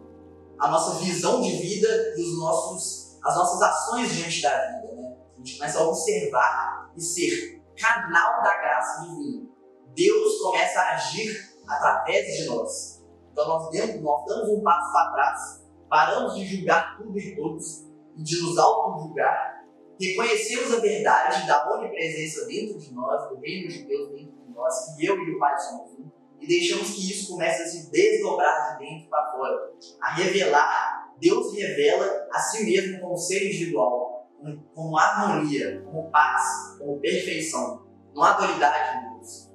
a 0.58 0.68
nossa 0.68 1.04
visão 1.04 1.40
de 1.42 1.50
vida 1.50 2.14
e 2.16 2.22
os 2.22 2.38
nossos, 2.38 3.18
as 3.24 3.36
nossas 3.36 3.60
ações 3.60 4.14
diante 4.14 4.40
da 4.42 4.50
vida. 4.50 4.94
Né? 4.94 5.16
A 5.34 5.38
gente 5.38 5.58
começa 5.58 5.78
a 5.80 5.82
observar 5.82 6.92
e 6.96 7.00
ser 7.00 7.62
canal 7.76 8.42
da 8.42 8.56
graça 8.56 9.02
divina. 9.02 9.48
Deus 9.94 10.38
começa 10.40 10.80
a 10.80 10.94
agir 10.94 11.56
através 11.66 12.36
de 12.36 12.44
nós. 12.44 12.95
Então 13.36 13.48
nós, 13.48 13.68
demos, 13.68 14.00
nós 14.00 14.24
damos 14.24 14.48
um 14.48 14.62
passo 14.62 14.90
para 14.90 15.12
trás, 15.12 15.62
paramos 15.90 16.36
de 16.36 16.46
julgar 16.46 16.96
tudo 16.96 17.18
e 17.18 17.36
todos 17.36 17.84
e 18.16 18.22
de 18.22 18.40
nos 18.40 18.56
auto-julgar, 18.56 19.62
reconhecemos 20.00 20.72
a 20.72 20.80
verdade 20.80 21.46
da 21.46 21.70
onipresença 21.70 22.46
dentro 22.46 22.78
de 22.78 22.94
nós, 22.94 23.28
do 23.28 23.38
reino 23.38 23.68
de 23.68 23.82
Deus 23.84 24.08
dentro 24.08 24.32
de 24.42 24.54
nós, 24.54 24.96
que 24.96 25.04
eu 25.04 25.18
e 25.18 25.34
o 25.34 25.38
Pai 25.38 25.54
somos 25.60 25.92
um, 25.98 26.10
e 26.40 26.46
deixamos 26.46 26.94
que 26.94 27.12
isso 27.12 27.32
comece 27.32 27.62
a 27.62 27.66
se 27.66 27.90
desdobrar 27.90 28.78
de 28.78 28.86
dentro 28.86 29.10
para 29.10 29.32
fora, 29.32 29.70
a 30.00 30.14
revelar. 30.14 31.14
Deus 31.20 31.54
revela 31.54 32.26
a 32.32 32.38
si 32.38 32.64
mesmo 32.64 33.02
como 33.02 33.18
ser 33.18 33.48
individual, 33.48 34.30
como 34.74 34.98
harmonia, 34.98 35.82
como 35.82 36.10
paz, 36.10 36.78
como 36.78 37.00
perfeição. 37.00 37.86
Não 38.14 38.22
há 38.22 38.32
dualidade 38.32 38.96
em 38.96 39.10
Deus. 39.12 39.45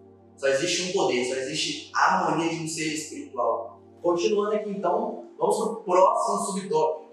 Só 0.42 0.48
existe 0.48 0.90
um 0.90 0.92
poder, 0.94 1.24
só 1.24 1.36
existe 1.36 1.92
a 1.94 2.16
harmonia 2.16 2.50
de 2.50 2.64
um 2.64 2.68
ser 2.68 2.96
espiritual. 2.96 3.80
Continuando 4.02 4.56
aqui 4.56 4.72
então, 4.72 5.26
vamos 5.38 5.56
para 5.56 5.68
o 5.68 5.76
próximo 5.84 6.38
subtópico. 6.48 7.12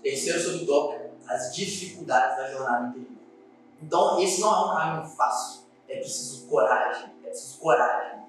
Terceiro 0.00 0.40
subtópico, 0.40 1.10
as 1.26 1.52
dificuldades 1.56 2.36
da 2.36 2.52
jornada 2.52 2.86
interior. 2.86 3.18
Então, 3.82 4.22
esse 4.22 4.40
não 4.40 4.54
é 4.54 4.64
um 4.64 4.76
caminho 4.76 5.08
fácil. 5.08 5.62
É 5.88 5.96
preciso 5.96 6.46
coragem. 6.46 7.10
É 7.24 7.30
preciso 7.30 7.58
coragem. 7.58 8.20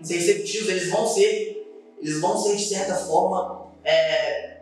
Os 0.00 0.08
receptivos, 0.08 0.68
eles 0.68 0.88
vão 0.88 1.04
ser, 1.04 1.68
eles 1.98 2.20
vão 2.20 2.38
ser 2.38 2.54
de 2.54 2.64
certa 2.64 2.94
forma 2.94 3.66
é, 3.82 4.60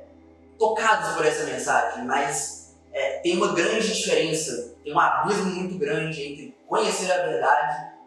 tocados 0.58 1.16
por 1.16 1.26
essa 1.26 1.44
mensagem, 1.44 2.06
mas 2.06 2.74
é, 2.94 3.18
tem 3.18 3.36
uma 3.36 3.52
grande 3.52 3.92
diferença, 3.94 4.74
tem 4.82 4.94
um 4.94 4.98
abismo 4.98 5.50
muito 5.50 5.78
grande 5.78 6.22
entre 6.22 6.56
conhecer 6.66 7.12
a 7.12 7.26
verdade 7.26 7.97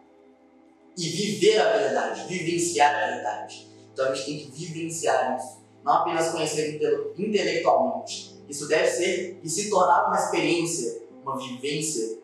e 0.96 1.08
viver 1.08 1.58
a 1.58 1.76
verdade, 1.76 2.28
vivenciar 2.28 2.94
a 2.94 3.06
verdade. 3.14 3.68
Então 3.92 4.06
a 4.06 4.14
gente 4.14 4.26
tem 4.26 4.38
que 4.38 4.50
vivenciar 4.50 5.36
isso, 5.36 5.58
não 5.84 5.94
apenas 5.94 6.30
conhecer 6.30 6.80
intelectualmente. 7.18 8.42
Isso 8.48 8.68
deve 8.68 8.88
ser 8.88 9.40
e 9.42 9.48
se 9.48 9.70
tornar 9.70 10.06
uma 10.06 10.16
experiência, 10.16 11.02
uma 11.22 11.36
vivência. 11.36 12.18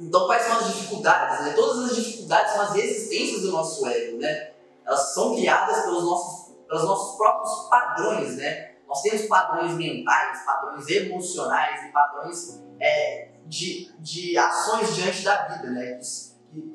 Então 0.00 0.26
quais 0.26 0.42
são 0.42 0.58
as 0.58 0.66
dificuldades? 0.74 1.44
Né? 1.44 1.52
Todas 1.52 1.90
as 1.90 1.96
dificuldades 1.96 2.52
são 2.52 2.62
as 2.62 2.72
resistências 2.72 3.42
do 3.42 3.52
nosso 3.52 3.86
ego, 3.86 4.18
né? 4.18 4.52
Elas 4.84 5.14
são 5.14 5.36
criadas 5.36 5.84
pelos 5.84 6.02
nossos, 6.02 6.54
pelos 6.66 6.84
nossos 6.84 7.16
próprios 7.16 7.68
padrões, 7.68 8.36
né? 8.36 8.70
Nós 8.88 9.02
temos 9.02 9.22
padrões 9.26 9.72
mentais, 9.74 10.44
padrões 10.44 10.88
emocionais 10.88 11.84
e 11.84 11.92
padrões 11.92 12.60
é, 12.80 13.28
de, 13.46 13.92
de 14.00 14.36
ações 14.36 14.96
diante 14.96 15.22
da 15.22 15.46
vida, 15.46 15.70
né? 15.70 16.00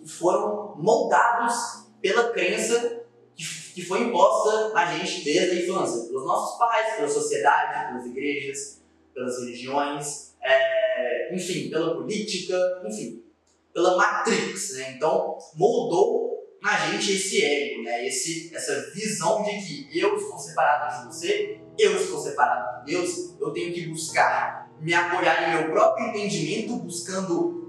Foram 0.06 0.76
moldados 0.78 1.86
pela 2.02 2.30
crença 2.30 3.04
que 3.36 3.84
foi 3.84 4.04
imposta 4.04 4.72
a 4.74 4.96
gente 4.96 5.24
desde 5.26 5.58
a 5.58 5.64
infância, 5.64 6.08
pelos 6.08 6.26
nossos 6.26 6.58
pais, 6.58 6.96
pela 6.96 7.10
sociedade, 7.10 7.90
pelas 7.90 8.06
igrejas, 8.06 8.82
pelas 9.14 9.40
religiões, 9.40 10.34
é, 10.42 11.36
enfim, 11.36 11.70
pela 11.70 11.96
política, 11.96 12.58
enfim, 12.86 13.22
pela 13.74 13.98
matrix, 13.98 14.76
né? 14.76 14.94
Então, 14.96 15.38
moldou 15.56 16.56
na 16.62 16.78
gente 16.88 17.12
esse 17.12 17.44
ego, 17.44 17.84
né? 17.84 18.08
Esse, 18.08 18.56
essa 18.56 18.92
visão 18.94 19.44
de 19.44 19.58
que 19.58 20.00
eu 20.00 20.16
estou 20.16 20.40
separado 20.40 21.10
de 21.10 21.14
você, 21.14 21.60
eu 21.78 21.98
estou 21.98 22.18
separado 22.20 22.86
de 22.86 22.94
Deus, 22.94 23.36
eu 23.42 23.52
tenho 23.52 23.74
que 23.74 23.88
buscar 23.88 24.72
me 24.80 24.94
apoiar 24.94 25.50
em 25.50 25.62
meu 25.62 25.72
próprio 25.72 26.08
entendimento, 26.08 26.78
buscando 26.78 27.65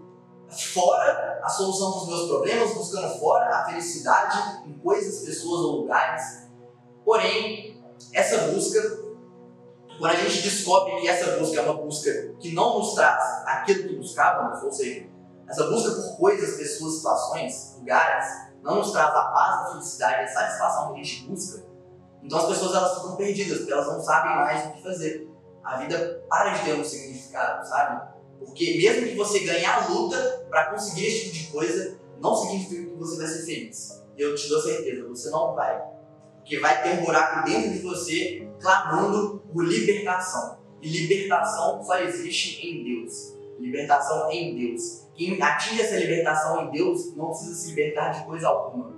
fora 0.48 1.40
a 1.42 1.48
solução 1.48 1.92
dos 1.92 2.08
meus 2.08 2.28
problemas, 2.28 2.74
buscando 2.74 3.18
fora 3.18 3.56
a 3.56 3.64
felicidade 3.66 4.66
em 4.66 4.78
coisas, 4.78 5.24
pessoas 5.24 5.60
ou 5.62 5.80
lugares. 5.82 6.48
Porém, 7.04 7.82
essa 8.12 8.48
busca 8.48 9.06
quando 9.98 10.12
a 10.12 10.16
gente 10.16 10.42
descobre 10.42 11.00
que 11.00 11.08
essa 11.08 11.38
busca 11.38 11.58
é 11.58 11.62
uma 11.62 11.74
busca 11.74 12.10
que 12.38 12.52
não 12.52 12.78
nos 12.78 12.94
traz 12.94 13.46
aquilo 13.46 13.88
que 13.88 13.96
buscávamos, 13.96 14.62
ou 14.62 14.70
seja, 14.70 15.06
essa 15.48 15.70
busca 15.70 15.90
por 15.90 16.16
coisas, 16.18 16.56
pessoas, 16.56 16.96
situações, 16.96 17.76
lugares, 17.78 18.26
não 18.62 18.76
nos 18.76 18.90
traz 18.90 19.08
a 19.08 19.22
paz, 19.22 19.54
a 19.54 19.72
felicidade, 19.72 20.24
a 20.24 20.28
satisfação 20.28 20.92
que 20.92 21.00
a 21.00 21.02
gente 21.02 21.26
busca, 21.26 21.64
então 22.22 22.38
as 22.40 22.46
pessoas 22.46 22.74
elas 22.74 22.94
ficam 22.96 23.16
perdidas, 23.16 23.58
porque 23.58 23.72
elas 23.72 23.86
não 23.86 24.02
sabem 24.02 24.36
mais 24.36 24.66
o 24.66 24.72
que 24.72 24.82
fazer. 24.82 25.30
A 25.62 25.76
vida 25.78 26.24
para 26.28 26.50
de 26.50 26.64
ter 26.64 26.74
um 26.74 26.84
significado, 26.84 27.66
sabe? 27.66 28.15
Porque 28.38 28.76
mesmo 28.78 29.08
que 29.08 29.14
você 29.14 29.40
ganhe 29.40 29.64
a 29.64 29.86
luta 29.88 30.46
para 30.48 30.70
conseguir 30.70 31.06
esse 31.06 31.30
tipo 31.30 31.34
de 31.34 31.46
coisa, 31.52 31.98
não 32.20 32.34
significa 32.34 32.90
que 32.90 32.96
você 32.96 33.16
vai 33.18 33.26
ser 33.26 33.44
feliz. 33.44 34.02
Eu 34.16 34.34
te 34.34 34.48
dou 34.48 34.60
certeza, 34.60 35.08
você 35.08 35.30
não 35.30 35.54
vai. 35.54 35.82
Porque 36.38 36.58
vai 36.60 36.82
ter 36.82 37.00
um 37.00 37.04
buraco 37.04 37.44
dentro 37.44 37.72
de 37.72 37.78
você 37.80 38.48
clamando 38.60 39.42
por 39.52 39.64
libertação. 39.64 40.58
E 40.80 40.88
libertação 40.88 41.82
só 41.82 41.98
existe 41.98 42.66
em 42.66 42.84
Deus. 42.84 43.36
Libertação 43.58 44.30
em 44.30 44.54
Deus. 44.54 45.06
Quem 45.14 45.40
atinge 45.40 45.82
essa 45.82 45.96
libertação 45.96 46.66
em 46.66 46.70
Deus 46.70 47.16
não 47.16 47.30
precisa 47.30 47.54
se 47.54 47.68
libertar 47.70 48.10
de 48.10 48.24
coisa 48.26 48.48
alguma. 48.48 48.94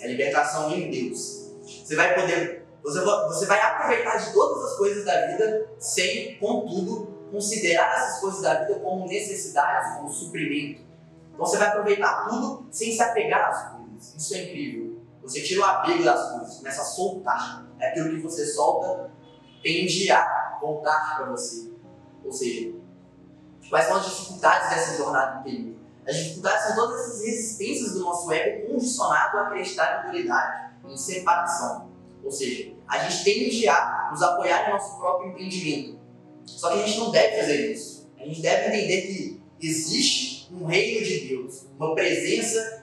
É 0.00 0.08
libertação 0.08 0.72
em 0.72 0.90
Deus. 0.90 1.52
Você 1.62 1.94
vai 1.94 2.14
poder, 2.14 2.66
você, 2.82 3.46
vai 3.46 3.60
aproveitar 3.60 4.16
de 4.16 4.32
todas 4.32 4.64
as 4.64 4.76
coisas 4.78 5.04
da 5.04 5.26
vida 5.26 5.70
sem, 5.78 6.38
contudo, 6.38 7.19
considerar 7.30 7.94
essas 7.96 8.20
coisas 8.20 8.42
da 8.42 8.54
vida 8.64 8.80
como 8.80 9.06
necessidades, 9.06 9.96
como 9.96 10.10
suprimento. 10.10 10.82
Então 11.32 11.46
você 11.46 11.56
vai 11.56 11.68
aproveitar 11.68 12.28
tudo 12.28 12.66
sem 12.70 12.92
se 12.92 13.02
apegar 13.02 13.48
às 13.48 13.72
coisas. 13.72 14.14
Isso 14.16 14.34
é 14.34 14.42
incrível. 14.44 15.00
Você 15.22 15.42
tira 15.42 15.60
o 15.60 15.64
apego 15.64 16.02
das 16.02 16.32
coisas, 16.32 16.56
começa 16.56 16.82
a 16.82 16.84
soltar. 16.84 17.66
É 17.78 17.88
aquilo 17.88 18.10
que 18.10 18.20
você 18.20 18.46
solta 18.46 19.10
tende 19.62 20.10
a 20.10 20.58
voltar 20.60 21.16
para 21.16 21.30
você. 21.30 21.70
Ou 22.24 22.32
seja, 22.32 22.74
quais 23.68 23.86
são 23.86 23.96
as 23.96 24.06
dificuldades 24.06 24.70
dessa 24.70 24.96
jornada 24.96 25.40
interior? 25.40 25.76
As 26.06 26.16
dificuldades 26.16 26.64
são 26.64 26.74
todas 26.76 27.00
essas 27.00 27.24
resistências 27.24 27.92
do 27.92 28.00
nosso 28.00 28.32
ego 28.32 28.72
condicionado 28.72 29.38
a 29.38 29.42
acreditar 29.42 29.98
em 29.98 30.02
dualidade, 30.02 30.72
em 30.84 30.96
separação. 30.96 31.90
Ou 32.24 32.30
seja, 32.30 32.74
a 32.88 32.98
gente 32.98 33.24
tende 33.24 33.68
a 33.68 34.08
nos 34.10 34.22
apoiar 34.22 34.68
em 34.68 34.72
nosso 34.72 34.98
próprio 34.98 35.30
entendimento. 35.30 35.99
Só 36.58 36.70
que 36.70 36.82
a 36.82 36.86
gente 36.86 36.98
não 36.98 37.10
deve 37.10 37.40
fazer 37.40 37.72
isso. 37.72 38.10
A 38.18 38.24
gente 38.24 38.42
deve 38.42 38.68
entender 38.68 39.02
que 39.02 39.42
existe 39.60 40.52
um 40.52 40.66
reino 40.66 41.04
de 41.04 41.28
Deus, 41.28 41.66
uma 41.78 41.94
presença 41.94 42.82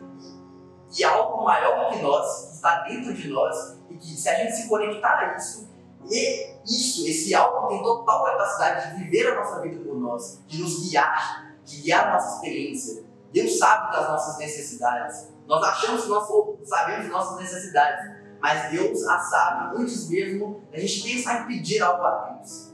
e 0.97 1.03
algo 1.03 1.43
maior 1.43 1.91
que 1.91 2.01
nós, 2.01 2.45
que 2.45 2.55
está 2.55 2.83
dentro 2.83 3.13
de 3.13 3.27
nós, 3.27 3.77
e 3.89 3.95
que 3.95 4.07
se 4.07 4.29
a 4.29 4.35
gente 4.35 4.53
se 4.53 4.67
conectar 4.67 5.19
a 5.19 5.37
isso, 5.37 5.67
e 6.09 6.55
isso, 6.65 7.07
esse 7.07 7.35
algo 7.35 7.67
tem 7.67 7.83
total 7.83 8.23
capacidade 8.23 8.95
de 8.95 9.03
viver 9.03 9.31
a 9.31 9.35
nossa 9.35 9.61
vida 9.61 9.83
por 9.83 9.99
nós, 9.99 10.39
de 10.47 10.61
nos 10.61 10.87
guiar, 10.87 11.55
de 11.65 11.81
guiar 11.81 12.07
a 12.07 12.13
nossa 12.13 12.35
experiência. 12.35 13.03
Deus 13.31 13.57
sabe 13.57 13.91
das 13.91 14.07
nossas 14.07 14.37
necessidades. 14.37 15.27
Nós 15.45 15.63
achamos 15.63 16.03
que 16.03 16.09
nós 16.09 16.27
sabemos 16.63 17.09
nossas 17.09 17.39
necessidades, 17.39 18.15
mas 18.39 18.71
Deus 18.71 19.03
a 19.05 19.19
sabe 19.19 19.81
antes 19.81 20.09
mesmo 20.09 20.61
da 20.71 20.79
gente 20.79 21.03
pensar 21.03 21.43
em 21.43 21.47
pedir 21.47 21.81
algo 21.81 22.03
a 22.03 22.37
Deus. 22.37 22.66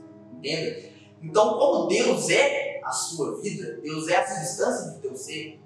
Então, 1.22 1.58
como 1.58 1.88
Deus 1.88 2.28
é 2.30 2.80
a 2.84 2.90
sua 2.90 3.40
vida, 3.40 3.78
Deus 3.82 4.08
é 4.08 4.16
a 4.16 4.26
substância 4.26 4.92
do 4.92 5.00
teu 5.00 5.16
ser, 5.16 5.60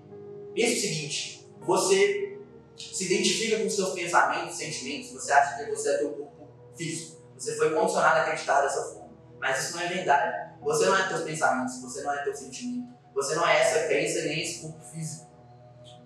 pense 0.54 0.76
o 0.76 0.80
seguinte: 0.80 1.48
você 1.60 2.38
se 2.76 3.06
identifica 3.06 3.58
com 3.58 3.68
seus 3.68 3.90
pensamentos, 3.90 4.56
sentimentos, 4.56 5.10
você 5.10 5.32
acha 5.32 5.64
que 5.64 5.70
você 5.70 5.90
é 5.90 5.98
teu 5.98 6.10
corpo 6.10 6.48
físico. 6.76 7.18
Você 7.36 7.56
foi 7.56 7.74
condicionado 7.74 8.18
a 8.18 8.22
acreditar 8.22 8.62
dessa 8.62 8.82
forma. 8.82 9.10
Mas 9.40 9.64
isso 9.64 9.76
não 9.76 9.82
é 9.82 9.88
verdade. 9.88 10.54
Você 10.62 10.86
não 10.86 10.96
é 10.96 11.08
teus 11.08 11.22
pensamentos, 11.22 11.80
você 11.80 12.02
não 12.02 12.12
é 12.12 12.22
teu 12.24 12.34
sentimento, 12.34 12.88
você 13.14 13.34
não 13.34 13.46
é 13.46 13.60
essa 13.60 13.86
crença 13.86 14.22
nem 14.22 14.42
esse 14.42 14.60
corpo 14.60 14.80
físico. 14.84 15.28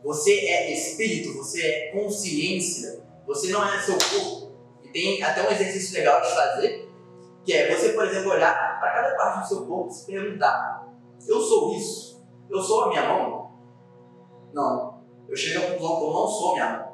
Você 0.04 0.32
é 0.32 0.72
espírito, 0.72 1.34
você 1.34 1.62
é 1.62 1.90
consciência, 1.92 3.02
você 3.26 3.48
não 3.48 3.66
é 3.66 3.80
seu 3.80 3.96
corpo. 3.96 4.52
E 4.82 4.88
tem 4.88 5.22
até 5.22 5.48
um 5.48 5.52
exercício 5.52 5.94
legal 5.94 6.20
de 6.20 6.28
fazer, 6.28 6.91
que 7.44 7.52
é 7.52 7.74
você, 7.74 7.92
por 7.92 8.04
exemplo, 8.04 8.30
olhar 8.30 8.80
para 8.80 8.92
cada 8.92 9.16
parte 9.16 9.40
do 9.40 9.48
seu 9.48 9.66
corpo 9.66 9.88
e 9.88 9.92
se 9.92 10.06
perguntar: 10.06 10.88
eu 11.26 11.40
sou 11.40 11.74
isso? 11.74 12.24
Eu 12.50 12.60
sou 12.60 12.84
a 12.84 12.88
minha 12.88 13.08
mão? 13.08 13.50
Não. 14.52 15.02
Eu 15.28 15.36
chego 15.36 15.64
à 15.64 15.70
conclusão 15.70 15.96
que 15.96 16.04
eu 16.04 16.12
não 16.12 16.28
sou 16.28 16.52
minha 16.52 16.78
mão. 16.78 16.92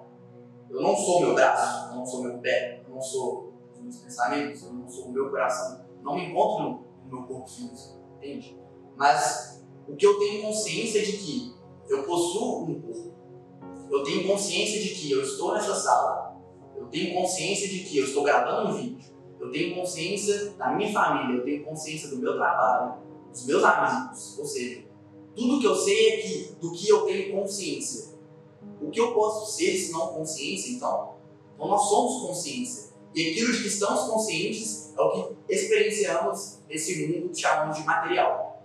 Eu 0.71 0.83
não 0.83 0.97
sou 0.97 1.21
meu 1.21 1.35
braço, 1.35 1.91
eu 1.91 1.97
não 1.97 2.07
sou 2.07 2.23
meu 2.23 2.39
pé, 2.39 2.83
eu 2.87 2.95
não 2.95 3.01
sou 3.01 3.55
os 3.73 3.81
meus 3.81 3.97
pensamentos, 3.97 4.63
eu 4.63 4.73
não 4.73 4.89
sou 4.89 5.07
o 5.07 5.13
meu 5.13 5.31
coração. 5.31 5.85
Não 6.03 6.15
me 6.15 6.27
encontro 6.27 6.65
no, 6.65 6.71
no 7.05 7.09
meu 7.09 7.27
corpo 7.27 7.49
físico, 7.49 7.99
entende? 8.17 8.61
Mas 8.97 9.65
o 9.89 9.97
que 9.97 10.07
eu 10.07 10.19
tenho 10.19 10.43
consciência 10.43 11.03
de 11.03 11.13
que 11.13 11.59
eu 11.89 12.03
possuo 12.05 12.65
um 12.65 12.81
corpo. 12.81 13.15
Eu 13.91 14.03
tenho 14.05 14.27
consciência 14.27 14.81
de 14.83 14.91
que 14.91 15.11
eu 15.11 15.23
estou 15.23 15.55
nessa 15.55 15.75
sala. 15.75 16.37
Eu 16.77 16.87
tenho 16.89 17.15
consciência 17.15 17.67
de 17.69 17.81
que 17.81 17.99
eu 17.99 18.05
estou 18.05 18.23
gravando 18.23 18.71
um 18.71 18.75
vídeo. 18.75 19.11
Eu 19.41 19.51
tenho 19.51 19.75
consciência 19.75 20.51
da 20.59 20.73
minha 20.73 20.93
família. 20.93 21.39
Eu 21.39 21.45
tenho 21.45 21.65
consciência 21.65 22.09
do 22.09 22.17
meu 22.17 22.37
trabalho, 22.37 22.95
dos 23.31 23.47
meus 23.47 23.63
amigos. 23.65 24.39
Ou 24.39 24.45
seja, 24.45 24.85
tudo 25.35 25.61
que 25.61 25.67
eu 25.67 25.75
sei 25.75 26.09
é 26.09 26.17
que, 26.17 26.53
do 26.61 26.73
que 26.73 26.89
eu 26.89 27.03
tenho 27.03 27.33
consciência. 27.33 28.19
O 28.81 28.91
que 28.91 29.01
eu 29.01 29.15
posso 29.15 29.57
ser 29.57 29.77
se 29.77 29.93
não 29.93 30.09
consciência, 30.09 30.73
então? 30.73 31.15
Então 31.55 31.69
nós 31.69 31.89
somos 31.89 32.27
consciência. 32.27 32.89
E 33.15 33.31
aquilo 33.31 33.53
de 33.53 33.63
que 33.63 33.69
estamos 33.69 34.11
conscientes 34.11 34.95
é 34.97 35.01
o 35.01 35.11
que 35.11 35.55
experienciamos 35.55 36.59
nesse 36.69 37.07
mundo 37.07 37.31
que 37.31 37.41
chamamos 37.41 37.77
de 37.77 37.85
material. 37.85 38.63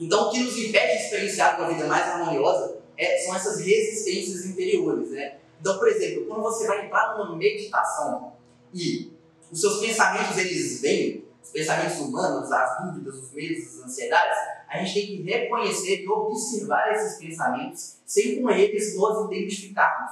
Então, 0.00 0.28
o 0.28 0.30
que 0.30 0.40
nos 0.40 0.56
impede 0.56 0.98
de 0.98 1.04
experienciar 1.04 1.60
uma 1.60 1.68
vida 1.68 1.86
mais 1.86 2.08
harmoniosa 2.08 2.80
é, 2.96 3.18
são 3.18 3.36
essas 3.36 3.60
resistências 3.60 4.46
interiores, 4.46 5.10
né? 5.10 5.38
Então, 5.60 5.78
por 5.78 5.88
exemplo, 5.88 6.26
quando 6.26 6.42
você 6.42 6.66
vai 6.66 6.86
entrar 6.86 7.16
numa 7.16 7.36
meditação 7.36 8.32
e 8.74 9.11
os 9.52 9.60
seus 9.60 9.80
pensamentos 9.80 10.38
eles 10.38 10.80
vêm, 10.80 11.28
os 11.42 11.50
pensamentos 11.50 11.98
humanos, 11.98 12.50
as 12.50 12.82
dúvidas, 12.82 13.16
os 13.16 13.32
medos, 13.32 13.66
as 13.66 13.84
ansiedades, 13.84 14.38
a 14.66 14.78
gente 14.78 14.94
tem 14.94 15.06
que 15.06 15.22
reconhecer 15.22 16.02
e 16.02 16.08
observar 16.08 16.90
esses 16.92 17.18
pensamentos 17.18 17.98
sem 18.06 18.40
com 18.40 18.48
eles 18.48 18.96
nos 18.96 19.26
identificarmos. 19.26 20.10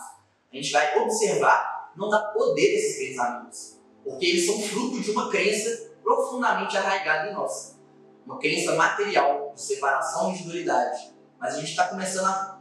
A 0.53 0.57
gente 0.57 0.71
vai 0.71 0.99
observar, 0.99 1.91
não 1.97 2.11
dá 2.11 2.19
poder 2.19 2.61
a 2.61 2.75
esses 2.75 3.09
pensamentos, 3.09 3.81
porque 4.05 4.27
eles 4.27 4.45
são 4.45 4.61
fruto 4.61 5.01
de 5.01 5.11
uma 5.11 5.31
crença 5.31 5.91
profundamente 6.03 6.77
arraigada 6.77 7.31
em 7.31 7.35
nós. 7.35 7.79
Uma 8.27 8.39
crença 8.39 8.75
material 8.75 9.53
de 9.55 9.63
separação 9.63 10.33
e 10.33 10.37
de 10.37 10.45
dualidade. 10.45 11.15
Mas 11.39 11.55
a 11.55 11.61
gente 11.61 11.71
está 11.71 11.89
começando 11.89 12.27
a, 12.27 12.61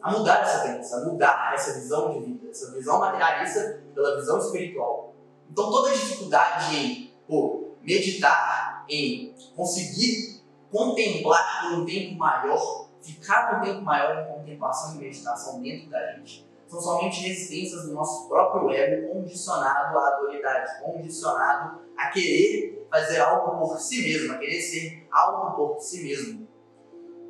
a 0.00 0.12
mudar 0.12 0.42
essa 0.42 0.60
crença, 0.60 0.98
a 0.98 1.04
mudar 1.04 1.52
essa 1.54 1.80
visão 1.80 2.12
de 2.12 2.20
vida, 2.20 2.48
essa 2.48 2.70
visão 2.70 3.00
materialista 3.00 3.82
pela 3.92 4.14
visão 4.16 4.38
espiritual. 4.38 5.11
Então 5.50 5.70
toda 5.70 5.90
a 5.90 5.92
dificuldade 5.92 6.76
em 6.76 7.14
pô, 7.26 7.76
meditar, 7.82 8.84
em 8.88 9.34
conseguir 9.54 10.42
contemplar 10.70 11.62
por 11.62 11.80
um 11.80 11.84
tempo 11.84 12.16
maior, 12.16 12.88
ficar 13.02 13.48
por 13.48 13.58
um 13.58 13.62
tempo 13.62 13.82
maior 13.82 14.22
em 14.22 14.32
contemplação 14.32 14.94
e 14.94 14.98
meditação 14.98 15.60
dentro 15.60 15.90
da 15.90 16.12
gente, 16.12 16.46
são 16.66 16.80
somente 16.80 17.20
resistências 17.20 17.84
do 17.84 17.92
nosso 17.92 18.28
próprio 18.28 18.70
ego 18.70 19.12
condicionado 19.12 19.98
à 19.98 20.10
dualidade, 20.16 20.82
condicionado 20.82 21.82
a 21.98 22.08
querer 22.08 22.86
fazer 22.90 23.20
algo 23.20 23.58
por 23.58 23.78
si 23.78 24.00
mesmo, 24.00 24.32
a 24.32 24.38
querer 24.38 24.60
ser 24.60 25.06
algo 25.10 25.54
por 25.54 25.80
si 25.80 26.02
mesmo. 26.02 26.48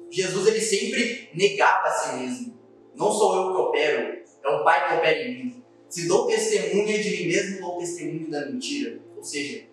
Jesus 0.08 0.46
ele 0.46 0.60
sempre 0.60 1.30
negava 1.34 1.88
a 1.88 1.90
si 1.90 2.16
mesmo. 2.16 2.58
Não 2.94 3.10
sou 3.10 3.34
eu 3.34 3.52
que 3.52 3.60
opero, 3.62 4.22
é 4.44 4.48
o 4.48 4.62
Pai 4.62 4.88
que 4.88 4.94
opera 4.94 5.22
em 5.22 5.44
mim. 5.44 5.61
Se 5.92 6.08
dou 6.08 6.26
testemunha 6.26 7.02
de 7.02 7.10
mim 7.10 7.26
mesmo, 7.28 7.60
dou 7.60 7.76
testemunho 7.76 8.30
da 8.30 8.46
mentira. 8.46 8.98
Ou 9.14 9.22
seja, 9.22 9.66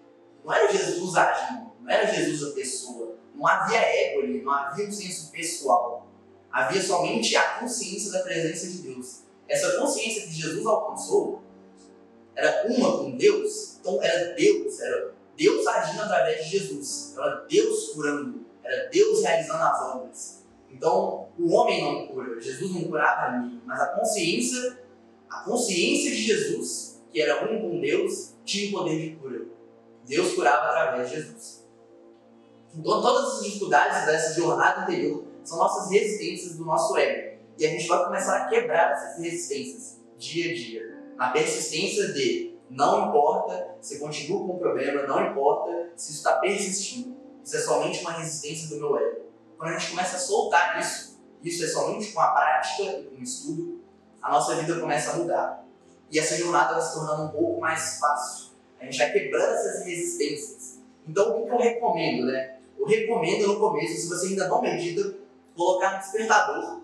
não 0.44 0.54
era 0.54 0.70
Jesus 0.70 1.16
agindo, 1.16 1.72
não 1.80 1.90
era 1.90 2.14
Jesus 2.14 2.52
a 2.52 2.54
pessoa. 2.54 3.16
Não 3.34 3.48
havia 3.48 3.78
ego 3.78 4.20
ali, 4.24 4.42
não 4.42 4.52
havia 4.52 4.86
um 4.86 4.92
senso 4.92 5.32
pessoal. 5.32 6.12
Havia 6.52 6.82
somente 6.82 7.38
a 7.38 7.60
consciência 7.60 8.12
da 8.12 8.20
presença 8.20 8.68
de 8.68 8.80
Deus. 8.80 9.22
Essa 9.48 9.80
consciência 9.80 10.24
que 10.24 10.34
Jesus 10.34 10.66
alcançou 10.66 11.42
era 12.36 12.68
uma 12.68 12.98
com 12.98 13.16
Deus, 13.16 13.78
então 13.80 14.04
era 14.04 14.34
Deus, 14.34 14.78
era 14.82 15.14
Deus 15.38 15.66
agindo 15.68 16.02
através 16.02 16.44
de 16.44 16.50
Jesus, 16.60 17.16
era 17.18 17.46
Deus 17.50 17.92
curando, 17.94 18.46
era 18.62 18.90
Deus 18.90 19.24
realizando 19.24 19.64
as 19.64 19.82
obras. 19.96 20.44
Então, 20.70 21.30
o 21.40 21.54
homem 21.54 21.82
não 21.82 22.08
cura, 22.08 22.42
Jesus 22.42 22.74
não 22.74 22.84
curava 22.84 23.38
ninguém, 23.38 23.62
mas 23.66 23.80
a 23.80 23.88
consciência, 23.88 24.80
a 25.30 25.42
consciência 25.42 26.12
de 26.12 26.22
Jesus, 26.22 27.02
que 27.12 27.22
era 27.22 27.52
um 27.52 27.62
com 27.62 27.80
Deus, 27.80 28.34
tinha 28.44 28.70
o 28.70 28.80
poder 28.80 29.00
de 29.00 29.16
cura. 29.16 29.46
Deus 30.06 30.34
curava 30.34 30.68
através 30.68 31.10
de 31.10 31.16
Jesus. 31.16 31.68
Então, 32.76 33.02
todas 33.02 33.38
as 33.38 33.44
dificuldades 33.44 34.06
dessa 34.06 34.34
jornada 34.40 34.82
anterior 34.82 35.24
são 35.44 35.58
nossas 35.58 35.90
resistências 35.92 36.56
do 36.56 36.66
nosso 36.66 36.98
ego. 36.98 37.40
E 37.58 37.66
a 37.66 37.70
gente 37.70 37.88
vai 37.88 38.06
começar 38.06 38.38
a 38.38 38.48
quebrar 38.48 38.92
essas 38.92 39.24
resistências 39.24 40.00
dia 40.18 40.52
a 40.52 40.56
dia, 40.56 41.04
na 41.16 41.30
persistência 41.32 42.14
de 42.14 42.58
Não 42.70 43.08
importa 43.08 43.78
se 43.82 43.98
continua 43.98 44.46
com 44.46 44.54
o 44.54 44.60
problema, 44.60 45.04
não 45.08 45.32
importa 45.32 45.92
se 45.96 46.12
isso 46.12 46.20
está 46.20 46.34
persistindo. 46.34 47.18
Isso 47.44 47.58
é 47.58 47.60
somente 47.60 48.02
uma 48.02 48.12
resistência 48.12 48.70
do 48.70 48.76
meu 48.76 48.98
ego. 48.98 49.22
Quando 49.58 49.72
a 49.72 49.78
gente 49.78 49.90
começa 49.90 50.18
a 50.18 50.20
soltar 50.20 50.80
isso, 50.80 51.20
isso 51.44 51.64
é 51.64 51.68
somente 51.68 52.12
com 52.12 52.20
a 52.20 52.28
prática 52.28 52.84
e 52.84 53.04
com 53.06 53.16
o 53.16 53.24
estudo, 53.24 53.79
a 54.22 54.32
nossa 54.32 54.56
vida 54.56 54.80
começa 54.80 55.12
a 55.12 55.16
mudar. 55.16 55.66
E 56.12 56.20
essa 56.20 56.36
jornada 56.38 56.74
vai 56.74 56.82
se 56.82 56.94
tornando 56.94 57.24
um 57.24 57.30
pouco 57.30 57.62
mais 57.62 58.00
fácil. 58.00 58.50
A 58.80 58.86
gente 58.86 58.98
vai 58.98 59.12
quebrando 59.12 59.54
essas 59.54 59.86
resistências. 59.86 60.80
Então, 61.08 61.42
o 61.42 61.46
que 61.46 61.52
eu 61.52 61.58
recomendo, 61.58 62.26
né? 62.26 62.58
Eu 62.78 62.86
recomendo 62.86 63.48
no 63.48 63.60
começo, 63.60 64.02
se 64.02 64.10
você 64.10 64.28
ainda 64.28 64.48
não 64.48 64.62
medita, 64.62 65.16
colocar 65.56 65.94
no 65.94 66.00
despertador, 66.00 66.82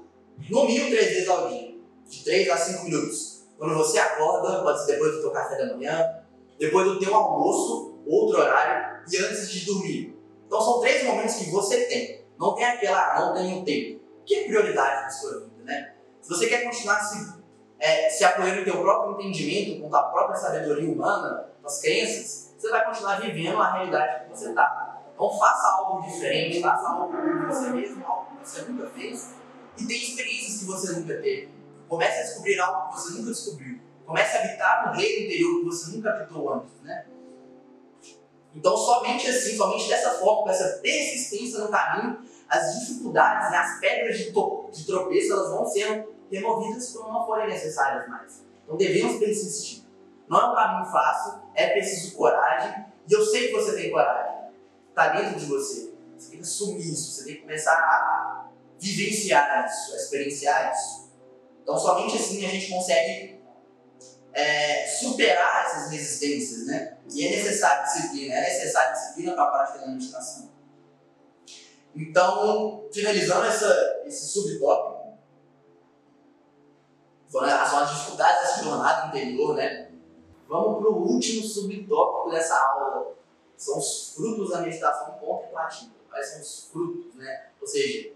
no 0.50 0.66
mínimo 0.66 0.90
três 0.90 1.08
vezes 1.08 1.30
ao 1.30 1.48
dia, 1.48 1.76
de 2.08 2.24
3 2.24 2.50
a 2.50 2.58
5 2.58 2.84
minutos. 2.84 3.46
Quando 3.58 3.76
você 3.76 3.98
acorda, 3.98 4.62
pode 4.62 4.86
ser 4.86 4.94
depois 4.94 5.14
do 5.14 5.22
seu 5.22 5.32
café 5.32 5.58
da 5.58 5.74
manhã, 5.74 6.20
depois 6.60 6.86
do 6.86 7.00
teu 7.00 7.14
almoço, 7.16 8.00
outro 8.06 8.40
horário, 8.40 9.02
e 9.10 9.18
antes 9.18 9.50
de 9.50 9.66
dormir. 9.66 10.16
Então 10.46 10.62
são 10.62 10.80
três 10.82 11.04
momentos 11.04 11.36
que 11.36 11.50
você 11.50 11.86
tem. 11.86 12.26
Não 12.38 12.54
tem 12.54 12.66
aquela, 12.66 13.20
não 13.20 13.34
tem 13.34 13.54
um 13.54 13.64
tempo. 13.64 14.02
Que 14.26 14.36
é 14.36 14.44
prioridade 14.46 15.04
na 15.04 15.10
sua 15.10 15.40
vida, 15.40 15.64
né? 15.64 15.95
Se 16.26 16.30
você 16.30 16.48
quer 16.48 16.64
continuar 16.64 17.00
se, 17.02 17.36
é, 17.78 18.10
se 18.10 18.26
apoiando 18.26 18.62
no 18.62 18.66
teu 18.66 18.82
próprio 18.82 19.14
entendimento, 19.14 19.88
com 19.88 19.96
a 19.96 20.04
própria 20.06 20.36
sabedoria 20.36 20.92
humana, 20.92 21.52
com 21.62 21.68
as 21.68 21.80
crenças, 21.80 22.56
você 22.58 22.72
vai 22.72 22.84
continuar 22.84 23.22
vivendo 23.22 23.62
a 23.62 23.74
realidade 23.74 24.24
que 24.26 24.32
você 24.32 24.50
está. 24.50 25.04
Então 25.14 25.30
faça 25.38 25.68
algo 25.68 26.02
diferente, 26.02 26.64
faça 26.64 26.90
algo 26.90 27.16
por 27.16 27.46
você 27.46 27.70
mesmo, 27.70 28.04
algo 28.04 28.38
que 28.38 28.50
você 28.50 28.62
nunca 28.64 28.90
fez, 28.90 29.36
e 29.78 29.86
tenha 29.86 30.04
experiências 30.04 30.58
que 30.62 30.66
você 30.66 30.94
nunca 30.94 31.14
teve. 31.14 31.52
Comece 31.88 32.20
a 32.20 32.24
descobrir 32.24 32.60
algo 32.60 32.90
que 32.90 33.02
você 33.02 33.14
nunca 33.20 33.30
descobriu. 33.30 33.80
Comece 34.04 34.38
a 34.38 34.40
habitar 34.40 34.88
no 34.88 35.00
reino 35.00 35.26
interior 35.28 35.60
que 35.60 35.66
você 35.66 35.96
nunca 35.96 36.10
habitou 36.10 36.54
antes, 36.56 36.82
né? 36.82 37.06
Então, 38.56 38.76
somente 38.76 39.28
assim, 39.28 39.56
somente 39.56 39.88
dessa 39.88 40.10
forma, 40.18 40.42
com 40.42 40.50
essa 40.50 40.80
persistência 40.80 41.60
no 41.60 41.68
caminho, 41.68 42.18
as 42.50 42.80
dificuldades, 42.80 43.52
né, 43.52 43.58
as 43.58 43.80
pedras 43.80 44.18
de, 44.18 44.32
de 44.32 44.86
tropeço, 44.86 45.34
elas 45.34 45.50
vão 45.50 45.66
sendo 45.66 46.14
removidas 46.32 46.92
quando 46.92 47.14
não 47.14 47.26
forem 47.26 47.48
necessárias 47.48 48.08
mais. 48.08 48.44
Então, 48.64 48.78
devemos 48.78 49.20
persistir. 49.20 49.84
Não 50.28 50.40
é 50.40 50.52
um 50.52 50.56
caminho 50.56 50.92
fácil, 50.92 51.42
é 51.54 51.70
preciso 51.70 52.16
coragem, 52.16 52.86
e 53.08 53.14
eu 53.14 53.24
sei 53.24 53.48
que 53.48 53.54
você 53.54 53.76
tem 53.76 53.92
coragem. 53.92 54.36
Está 54.90 55.10
dentro 55.10 55.40
de 55.40 55.46
você. 55.46 55.94
Você 56.18 56.30
tem 56.30 56.38
que 56.38 56.44
assumir 56.44 56.92
isso, 56.92 57.12
você 57.12 57.26
tem 57.26 57.36
que 57.36 57.42
começar 57.42 57.74
a 57.74 58.50
vivenciar 58.80 59.66
isso, 59.66 59.94
a 59.94 59.96
experienciar 59.98 60.74
isso. 60.74 61.12
Então, 61.62 61.78
somente 61.78 62.16
assim 62.16 62.46
a 62.46 62.50
gente 62.50 62.70
consegue 62.70 63.42
é, 64.34 64.88
superar 64.88 65.66
essas 65.66 65.92
resistências, 65.92 66.68
né? 66.68 66.98
E 67.12 67.26
é 67.26 67.38
necessário 67.38 67.84
disciplina, 67.86 68.36
é 68.36 68.42
necessário 68.42 68.94
disciplina 68.94 69.34
para 69.34 69.44
a 69.44 69.48
prática 69.48 69.80
da 69.80 69.88
meditação. 69.88 70.55
Então, 71.96 72.88
finalizando 72.92 73.46
essa, 73.46 74.04
esse 74.06 74.28
subtópico, 74.28 74.96
são 77.30 77.44
as 77.44 77.92
dificuldades 77.92 78.42
dessa 78.42 78.64
jornada 78.64 79.08
interior, 79.08 79.56
né? 79.56 79.92
Vamos 80.48 80.80
para 80.80 80.90
o 80.90 81.08
último 81.08 81.44
subtópico 81.44 82.30
dessa 82.30 82.58
aula. 82.58 83.16
São 83.58 83.78
os 83.78 84.14
frutos 84.14 84.52
da 84.52 84.62
meditação 84.62 85.14
contemplativa. 85.14 85.92
Quais 86.10 86.28
são 86.28 86.42
os 86.42 86.70
frutos, 86.72 87.16
né? 87.16 87.48
Ou 87.60 87.68
seja, 87.68 88.12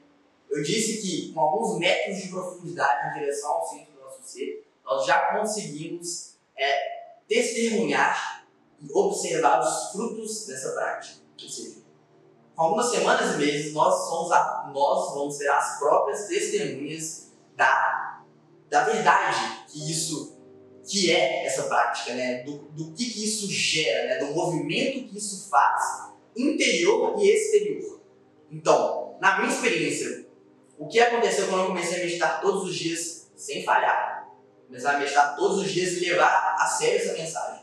eu 0.50 0.62
disse 0.62 1.02
que 1.02 1.34
com 1.34 1.40
alguns 1.40 1.80
metros 1.80 2.18
de 2.18 2.30
profundidade 2.30 3.10
em 3.10 3.20
direção 3.20 3.52
ao 3.52 3.68
centro 3.68 3.94
do 3.94 4.02
nosso 4.02 4.20
ser, 4.24 4.68
nós 4.84 5.06
já 5.06 5.38
conseguimos 5.38 6.36
é, 6.56 7.20
testemunhar 7.28 8.46
e 8.82 8.92
observar 8.92 9.60
os 9.60 9.92
frutos 9.92 10.46
dessa 10.46 10.72
prática. 10.74 11.20
Ou 11.42 11.50
seja, 11.50 11.79
algumas 12.60 12.92
semanas 12.92 13.36
e 13.36 13.38
meses, 13.38 13.74
nós, 13.74 14.08
somos 14.08 14.32
a, 14.32 14.70
nós 14.74 15.14
vamos 15.14 15.36
ser 15.36 15.48
as 15.50 15.80
próprias 15.80 16.28
testemunhas 16.28 17.32
da, 17.56 18.24
da 18.70 18.84
verdade 18.84 19.66
que 19.68 19.92
isso 19.92 20.38
que 20.86 21.12
é 21.12 21.46
essa 21.46 21.64
prática, 21.64 22.14
né? 22.16 22.44
do, 22.44 22.58
do 22.70 22.92
que, 22.94 23.06
que 23.06 23.24
isso 23.24 23.48
gera, 23.50 24.08
né? 24.08 24.26
do 24.26 24.34
movimento 24.34 25.08
que 25.08 25.18
isso 25.18 25.48
faz, 25.50 26.10
interior 26.36 27.16
e 27.20 27.30
exterior. 27.30 28.02
Então, 28.52 29.16
na 29.22 29.40
minha 29.40 29.54
experiência, 29.54 30.26
o 30.78 30.88
que 30.88 31.00
aconteceu 31.00 31.48
quando 31.48 31.62
eu 31.62 31.68
comecei 31.68 32.02
a 32.02 32.06
meditar 32.06 32.42
todos 32.42 32.64
os 32.64 32.76
dias 32.76 33.30
sem 33.36 33.64
falhar? 33.64 34.20
começar 34.70 34.96
a 34.96 35.00
meditar 35.00 35.36
todos 35.36 35.58
os 35.58 35.72
dias 35.72 35.94
e 35.94 36.02
levar 36.02 36.56
a 36.60 36.66
sério 36.68 36.98
essa 36.98 37.14
mensagem. 37.14 37.59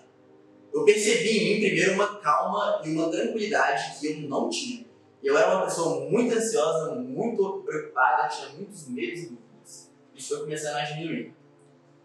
Eu 0.76 0.84
percebi 0.84 1.38
em 1.38 1.54
mim 1.54 1.66
primeiro 1.66 1.94
uma 1.94 2.18
calma 2.18 2.82
e 2.84 2.90
uma 2.90 3.10
tranquilidade 3.10 3.98
que 3.98 4.08
eu 4.08 4.28
não 4.28 4.50
tinha. 4.50 4.84
Eu 5.24 5.36
era 5.38 5.56
uma 5.56 5.64
pessoa 5.64 6.10
muito 6.10 6.36
ansiosa, 6.36 6.96
muito 6.96 7.62
preocupada, 7.64 8.28
tinha 8.28 8.50
muitos 8.50 8.86
medos 8.88 9.20
e 9.20 9.22
dúvidas. 9.28 9.90
Isso 10.14 10.28
foi 10.36 10.40
começando 10.40 10.76
a 10.76 10.82
diminuir. 10.82 11.34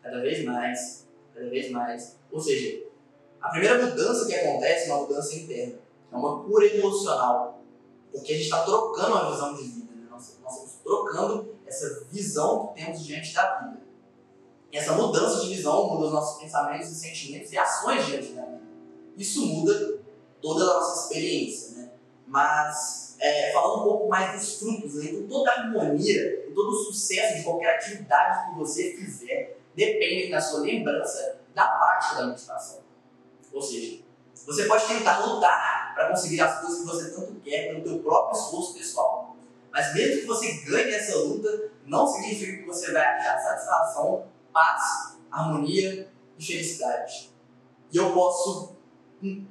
Cada 0.01 0.21
vez 0.21 0.45
mais, 0.45 1.05
cada 1.35 1.49
vez 1.49 1.69
mais. 1.69 2.17
Ou 2.31 2.39
seja, 2.39 2.83
a 3.41 3.49
primeira 3.49 3.85
mudança 3.85 4.25
que 4.25 4.35
acontece 4.35 4.89
é 4.89 4.93
uma 4.93 5.01
mudança 5.01 5.35
interna. 5.35 5.75
É 6.09 6.15
uma 6.15 6.41
cura 6.41 6.65
emocional. 6.65 7.61
Porque 8.09 8.31
a 8.31 8.35
gente 8.35 8.45
está 8.45 8.63
trocando 8.63 9.15
a 9.15 9.31
visão 9.31 9.53
de 9.53 9.63
vida. 9.63 9.91
Né? 9.93 10.07
Nós, 10.09 10.39
nós 10.41 10.53
estamos 10.53 10.75
trocando 10.81 11.55
essa 11.67 12.05
visão 12.09 12.67
que 12.67 12.81
temos 12.81 13.05
diante 13.05 13.33
da 13.33 13.59
vida. 13.59 13.80
E 14.71 14.77
essa 14.77 14.93
mudança 14.93 15.41
de 15.41 15.53
visão 15.53 15.89
muda 15.89 16.05
os 16.05 16.13
nossos 16.13 16.41
pensamentos 16.41 16.89
e 16.89 16.95
sentimentos 16.95 17.51
e 17.51 17.57
ações 17.57 18.05
diante 18.05 18.31
da 18.33 18.45
vida. 18.45 18.61
Isso 19.17 19.45
muda 19.45 19.99
toda 20.41 20.63
a 20.63 20.73
nossa 20.75 21.03
experiência, 21.03 21.77
né? 21.77 21.89
Mas, 22.25 23.17
é, 23.19 23.51
falando 23.51 23.81
um 23.81 23.83
pouco 23.83 24.07
mais 24.07 24.39
dos 24.39 24.59
frutos, 24.59 24.95
né? 24.95 25.11
então 25.11 25.27
toda 25.27 25.51
a 25.51 25.53
harmonia, 25.55 26.49
todo 26.55 26.69
o 26.69 26.85
sucesso 26.85 27.37
de 27.37 27.43
qualquer 27.43 27.75
atividade 27.75 28.49
que 28.49 28.59
você 28.59 28.95
fizer 28.95 29.57
depende 29.75 30.31
da 30.31 30.39
sua 30.39 30.61
lembrança 30.61 31.39
da 31.53 31.67
parte 31.67 32.15
da 32.15 32.27
meditação. 32.27 32.79
Ou 33.51 33.61
seja, 33.61 34.01
você 34.45 34.63
pode 34.65 34.87
tentar 34.87 35.19
lutar 35.25 35.93
para 35.93 36.09
conseguir 36.09 36.39
as 36.39 36.61
coisas 36.61 36.79
que 36.79 36.85
você 36.85 37.11
tanto 37.11 37.35
quer 37.41 37.67
pelo 37.67 37.87
seu 37.87 37.99
próprio 37.99 38.39
esforço 38.39 38.73
pessoal. 38.73 39.35
Mas 39.71 39.93
mesmo 39.93 40.21
que 40.21 40.27
você 40.27 40.53
ganhe 40.65 40.93
essa 40.93 41.17
luta, 41.17 41.69
não 41.85 42.07
significa 42.07 42.57
que 42.61 42.65
você 42.65 42.91
vai 42.91 43.03
achar 43.03 43.37
satisfação 43.39 44.25
paz, 44.53 45.17
harmonia 45.31 46.11
e 46.37 46.45
felicidade. 46.45 47.31
E 47.91 47.97
eu 47.97 48.13
posso, 48.13 48.75
com 49.19 49.45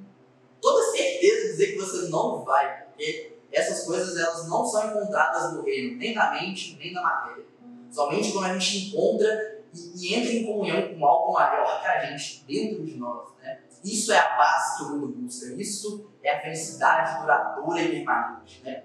toda 0.61 0.91
certeza, 0.93 1.49
dizer 1.49 1.73
que 1.73 1.79
você 1.79 2.09
não 2.09 2.45
vai, 2.45 2.85
porque 2.85 3.37
essas 3.53 3.85
coisas 3.85 4.17
elas 4.17 4.49
não 4.49 4.65
são 4.65 4.91
encontradas 4.91 5.55
no 5.55 5.63
reino, 5.63 5.97
nem 5.97 6.15
na 6.15 6.31
mente, 6.33 6.77
nem 6.79 6.93
na 6.93 7.03
matéria. 7.03 7.45
Somente 7.91 8.33
quando 8.33 8.45
a 8.45 8.59
gente 8.59 8.89
encontra 8.89 9.61
e, 9.75 10.07
e 10.09 10.15
entra 10.15 10.33
em 10.33 10.47
comunhão 10.47 10.95
com 10.95 11.07
algo 11.07 11.33
maior 11.33 11.81
que 11.81 11.87
a 11.87 12.07
gente 12.07 12.45
dentro 12.47 12.85
de 12.85 12.97
nós. 12.97 13.29
Né? 13.43 13.61
Isso 13.83 14.13
é 14.13 14.19
a 14.19 14.37
paz 14.37 14.77
que 14.77 14.85
o 14.85 14.91
mundo 14.91 15.09
busca, 15.09 15.55
isso 15.55 16.11
é 16.23 16.37
a 16.37 16.41
felicidade 16.41 17.21
duradoura 17.21 17.81
e 17.81 17.91
permanente. 17.91 18.63
Né? 18.65 18.85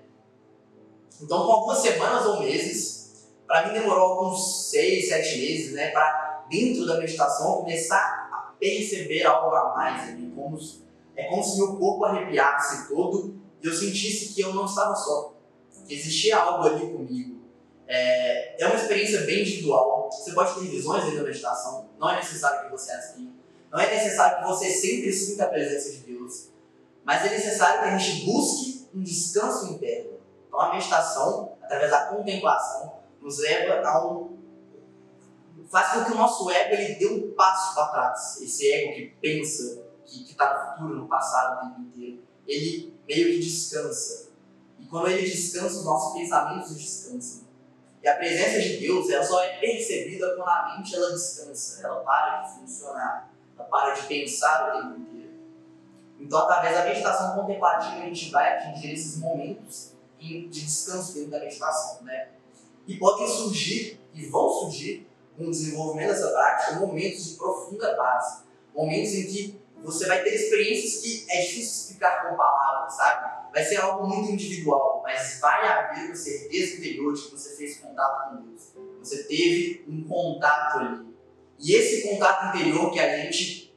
Então, 1.22 1.46
com 1.46 1.52
algumas 1.52 1.78
semanas 1.80 2.26
ou 2.26 2.40
meses, 2.40 3.05
para 3.48 3.68
mim 3.68 3.74
demorou 3.74 4.14
alguns 4.14 4.70
seis, 4.70 5.10
sete 5.10 5.38
meses, 5.40 5.74
né, 5.74 5.92
para 5.92 6.46
dentro 6.50 6.86
da 6.86 6.98
meditação 6.98 7.58
começar 7.58 8.30
a 8.32 8.54
perceber 8.60 9.24
algo 9.24 9.56
a 9.56 9.74
mais. 9.76 10.08
Né, 10.08 10.32
como, 10.36 10.60
é 11.16 11.24
como 11.26 11.44
se 11.44 11.58
meu 11.58 11.78
corpo 11.78 12.06
arrepiasse 12.06 12.88
todo 12.88 13.36
e 13.62 13.68
eu 13.68 13.74
sentisse 13.74 14.34
que 14.34 14.42
eu 14.42 14.54
não 14.54 14.66
estava 14.66 14.96
só, 14.96 15.34
que 15.88 15.94
existia 15.94 16.38
algo 16.38 16.68
ali 16.68 16.92
comigo. 16.92 17.36
É, 17.88 18.62
é 18.62 18.66
uma 18.66 18.76
experiência 18.76 19.22
bem 19.22 19.42
individual. 19.42 20.10
Você 20.12 20.34
pode 20.34 20.56
ter 20.56 20.68
visões 20.68 21.04
dentro 21.04 21.20
da 21.20 21.26
meditação, 21.26 21.90
não 22.00 22.10
é 22.10 22.18
necessário 22.18 22.66
que 22.66 22.72
você 22.72 22.92
as 22.92 23.14
tenha. 23.14 23.34
Não 23.72 23.80
é 23.80 23.94
necessário 23.94 24.40
que 24.40 24.46
você 24.46 24.70
sempre 24.70 25.12
sinta 25.12 25.44
a 25.44 25.48
presença 25.48 25.92
de 25.92 25.98
Deus, 25.98 26.50
mas 27.04 27.26
é 27.26 27.30
necessário 27.30 27.82
que 27.82 27.90
a 27.90 27.98
gente 27.98 28.26
busque 28.26 28.88
um 28.96 29.04
descanso 29.04 29.74
interno. 29.74 30.12
Então 30.48 30.60
a 30.60 30.74
meditação, 30.74 31.58
através 31.62 31.92
da 31.92 32.06
contemplação, 32.06 32.95
nos 33.26 33.40
leva 33.40 33.82
a 33.88 34.08
um. 34.08 34.38
faz 35.68 35.94
com 35.94 36.06
que 36.06 36.12
o 36.12 36.16
nosso 36.16 36.48
ego 36.52 36.76
ele 36.76 36.94
dê 36.94 37.08
um 37.08 37.34
passo 37.34 37.74
para 37.74 37.88
trás. 37.88 38.40
Esse 38.40 38.72
ego 38.72 38.94
que 38.94 39.16
pensa, 39.20 39.84
que 40.06 40.30
está 40.30 40.54
no 40.54 40.72
futuro, 40.72 41.02
no 41.02 41.08
passado, 41.08 41.58
o 41.58 41.70
tempo 41.70 41.82
inteiro, 41.82 42.24
ele 42.48 42.94
meio 43.08 43.32
que 43.32 43.40
descansa. 43.40 44.30
E 44.80 44.86
quando 44.86 45.08
ele 45.08 45.28
descansa, 45.28 45.80
os 45.80 45.86
nossos 45.86 46.14
pensamentos 46.14 46.78
descansam. 46.78 47.46
E 48.04 48.08
a 48.08 48.16
presença 48.16 48.62
de 48.62 48.78
Deus 48.78 49.10
ela 49.10 49.24
só 49.24 49.44
é 49.44 49.58
percebida 49.58 50.36
quando 50.36 50.48
a 50.48 50.76
mente 50.78 50.96
ela 50.96 51.12
descansa, 51.12 51.84
ela 51.84 52.02
para 52.02 52.42
de 52.44 52.60
funcionar, 52.60 53.34
ela 53.58 53.68
para 53.68 53.96
de 53.96 54.04
pensar 54.04 54.70
o 54.70 54.82
tempo 54.84 55.00
inteiro. 55.00 55.34
Então, 56.20 56.38
através 56.42 56.76
da 56.76 56.86
meditação 56.86 57.36
contemplativa, 57.36 58.04
a 58.04 58.06
gente 58.06 58.30
vai 58.30 58.56
atingir 58.56 58.94
esses 58.94 59.18
momentos 59.18 59.94
de 60.20 60.48
descanso 60.48 61.16
dentro 61.16 61.32
da 61.32 61.40
meditação, 61.40 62.04
né? 62.04 62.36
E 62.88 62.98
podem 62.98 63.28
surgir, 63.28 64.00
e 64.14 64.26
vão 64.28 64.50
surgir, 64.50 65.08
com 65.38 65.46
o 65.46 65.52
desenvolvimento 65.52 66.10
dessa 66.10 66.30
prática, 66.30 66.80
momentos 66.80 67.26
de 67.30 67.36
profunda 67.36 67.96
paz, 67.96 68.46
Momentos 68.76 69.14
em 69.14 69.26
que 69.26 69.60
você 69.82 70.06
vai 70.06 70.22
ter 70.22 70.34
experiências 70.34 71.02
que 71.02 71.26
é 71.30 71.42
difícil 71.42 71.62
explicar 71.62 72.28
com 72.28 72.36
palavras, 72.36 72.94
sabe? 72.94 73.52
Vai 73.54 73.64
ser 73.64 73.78
algo 73.78 74.06
muito 74.06 74.32
individual, 74.32 75.02
mas 75.02 75.40
vai 75.40 75.66
haver 75.66 76.08
uma 76.08 76.16
certeza 76.16 76.76
interior 76.76 77.14
de 77.14 77.22
que 77.22 77.32
você 77.32 77.56
fez 77.56 77.78
contato 77.78 78.30
com 78.30 78.44
Deus. 78.44 78.74
Você 79.00 79.24
teve 79.24 79.86
um 79.88 80.04
contato 80.04 80.80
ali. 80.80 81.06
E 81.58 81.74
esse 81.74 82.10
contato 82.10 82.58
interior 82.58 82.92
que 82.92 83.00
a 83.00 83.18
gente 83.18 83.74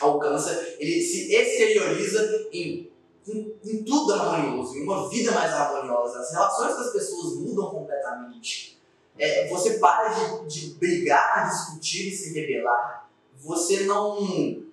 alcança, 0.00 0.76
ele 0.78 1.00
se 1.00 1.34
exterioriza 1.34 2.48
em, 2.52 2.92
em, 3.26 3.84
tudo 3.84 4.12
harmonioso, 4.12 4.76
em 4.76 4.82
uma 4.82 5.08
vida 5.08 5.32
mais 5.32 5.52
harmoniosa. 5.52 6.20
As 6.20 6.32
relações 6.32 6.76
das 6.76 6.92
pessoas 6.92 7.36
mudam 7.36 7.70
completamente. 7.70 8.78
É, 9.18 9.48
você 9.48 9.78
para 9.78 10.08
de, 10.08 10.46
de 10.46 10.74
brigar, 10.74 11.48
discutir 11.48 12.08
e 12.08 12.16
se 12.16 12.34
rebelar. 12.34 13.08
Você 13.36 13.84
não 13.84 14.64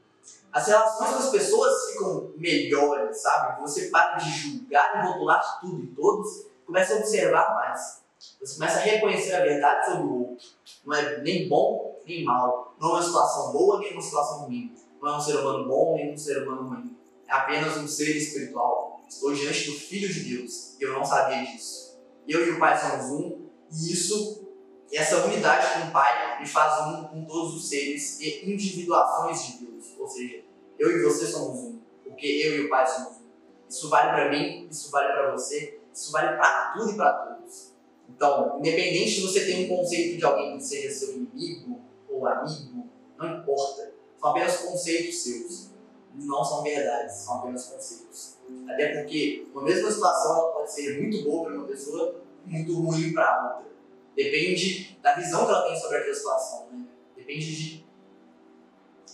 as 0.52 0.68
relações 0.68 1.12
das 1.12 1.30
pessoas 1.30 1.92
ficam 1.92 2.32
melhores, 2.36 3.22
sabe? 3.22 3.62
Você 3.62 3.88
para 3.88 4.16
de 4.16 4.30
julgar 4.30 5.00
e 5.00 5.08
rotular 5.08 5.60
tudo 5.62 5.82
e 5.82 5.88
todos, 5.88 6.48
começa 6.66 6.94
a 6.94 6.98
observar 6.98 7.56
mais. 7.56 8.02
Você 8.40 8.56
começa 8.56 8.80
a 8.80 8.82
reconhecer 8.82 9.34
a 9.34 9.42
verdade 9.42 9.86
sobre 9.86 10.08
o 10.08 10.30
outro. 10.30 10.48
Não 10.86 10.94
é 10.94 11.22
nem 11.22 11.48
bom 11.48 12.00
nem 12.06 12.26
mal. 12.26 12.76
Não 12.80 12.90
é 12.90 12.94
uma 12.94 13.02
situação 13.02 13.52
boa 13.54 13.80
nem 13.80 13.94
uma 13.94 14.02
situação 14.02 14.40
ruim. 14.46 14.76
Não 15.02 15.14
é 15.14 15.18
um 15.18 15.22
ser 15.22 15.38
humano 15.38 15.68
bom 15.68 15.96
nem 15.96 16.14
um 16.14 16.18
ser 16.18 16.44
humano 16.44 16.70
ruim. 16.70 16.98
É 17.32 17.34
apenas 17.34 17.78
um 17.78 17.88
ser 17.88 18.14
espiritual. 18.18 19.06
Estou 19.08 19.34
diante 19.34 19.72
do 19.72 19.80
Filho 19.80 20.14
de 20.14 20.36
Deus 20.36 20.76
e 20.78 20.84
eu 20.84 20.92
não 20.92 21.06
sabia 21.06 21.46
disso. 21.46 21.98
Eu 22.28 22.46
e 22.46 22.52
o 22.52 22.60
Pai 22.60 22.78
somos 22.78 23.06
um 23.06 23.50
e 23.72 23.94
isso, 23.94 24.50
essa 24.92 25.26
unidade 25.26 25.80
com 25.80 25.88
o 25.88 25.92
Pai, 25.92 26.42
me 26.42 26.46
faz 26.46 26.88
um 26.88 27.04
com 27.06 27.24
todos 27.24 27.56
os 27.56 27.70
seres 27.70 28.20
e 28.20 28.52
individuações 28.52 29.46
de 29.46 29.66
Deus. 29.66 29.96
Ou 29.98 30.08
seja, 30.08 30.44
eu 30.78 30.92
e 30.92 31.04
você 31.04 31.26
somos 31.26 31.58
um, 31.60 31.80
porque 32.04 32.28
eu 32.28 32.58
e 32.58 32.66
o 32.66 32.70
Pai 32.70 32.86
somos 32.86 33.20
um. 33.20 33.32
Isso 33.70 33.88
vale 33.88 34.12
para 34.12 34.30
mim, 34.30 34.68
isso 34.70 34.92
vale 34.92 35.14
para 35.14 35.32
você, 35.32 35.80
isso 35.94 36.12
vale 36.12 36.36
para 36.36 36.74
tudo 36.74 36.92
e 36.92 36.96
para 36.98 37.14
todos. 37.14 37.72
Então, 38.10 38.60
independente 38.60 39.16
de 39.16 39.22
você 39.22 39.46
ter 39.46 39.66
um 39.66 39.78
conceito 39.78 40.18
de 40.18 40.26
alguém 40.26 40.58
que 40.58 40.64
seja 40.66 40.94
seu 40.94 41.14
inimigo 41.14 41.80
ou 42.10 42.28
amigo, 42.28 42.90
não 43.18 43.40
importa. 43.40 43.94
São 44.20 44.32
apenas 44.32 44.58
conceitos 44.58 45.24
seus. 45.24 45.71
Não 46.14 46.44
são 46.44 46.62
verdades, 46.62 47.16
são 47.16 47.40
apenas 47.40 47.66
conceitos. 47.66 48.38
Até 48.68 48.98
porque 48.98 49.48
uma 49.54 49.64
mesma 49.64 49.90
situação 49.90 50.38
ela 50.38 50.52
pode 50.54 50.72
ser 50.72 51.02
muito 51.02 51.24
boa 51.24 51.46
para 51.46 51.58
uma 51.58 51.68
pessoa 51.68 52.22
e 52.46 52.50
muito 52.50 52.82
ruim 52.82 53.14
para 53.14 53.56
outra. 53.56 53.72
Depende 54.16 55.00
da 55.02 55.14
visão 55.14 55.46
que 55.46 55.52
ela 55.52 55.68
tem 55.68 55.80
sobre 55.80 55.98
aquela 55.98 56.16
situação. 56.16 56.68
Né? 56.72 56.86
Depende 57.16 57.56
de 57.56 57.86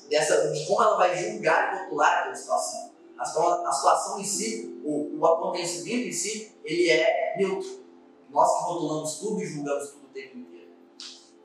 dessa, 0.09 0.51
de 0.51 0.65
como 0.65 0.81
ela 0.81 0.97
vai 0.97 1.15
julgar 1.15 1.73
e 1.73 1.83
rotular 1.83 2.19
aquela 2.19 2.35
situação. 2.35 2.91
A, 3.17 3.23
a 3.23 3.71
situação 3.71 4.19
em 4.19 4.23
si, 4.23 4.81
o, 4.83 5.19
o 5.19 5.25
acontecimento 5.25 6.07
em 6.07 6.11
si, 6.11 6.55
ele 6.63 6.89
é 6.89 7.35
neutro. 7.37 7.85
Nós 8.29 8.57
que 8.57 8.63
rotulamos 8.63 9.19
tudo 9.19 9.41
e 9.41 9.45
julgamos 9.45 9.89
tudo 9.91 10.05
o 10.05 10.13
tempo 10.13 10.37
inteiro. 10.37 10.71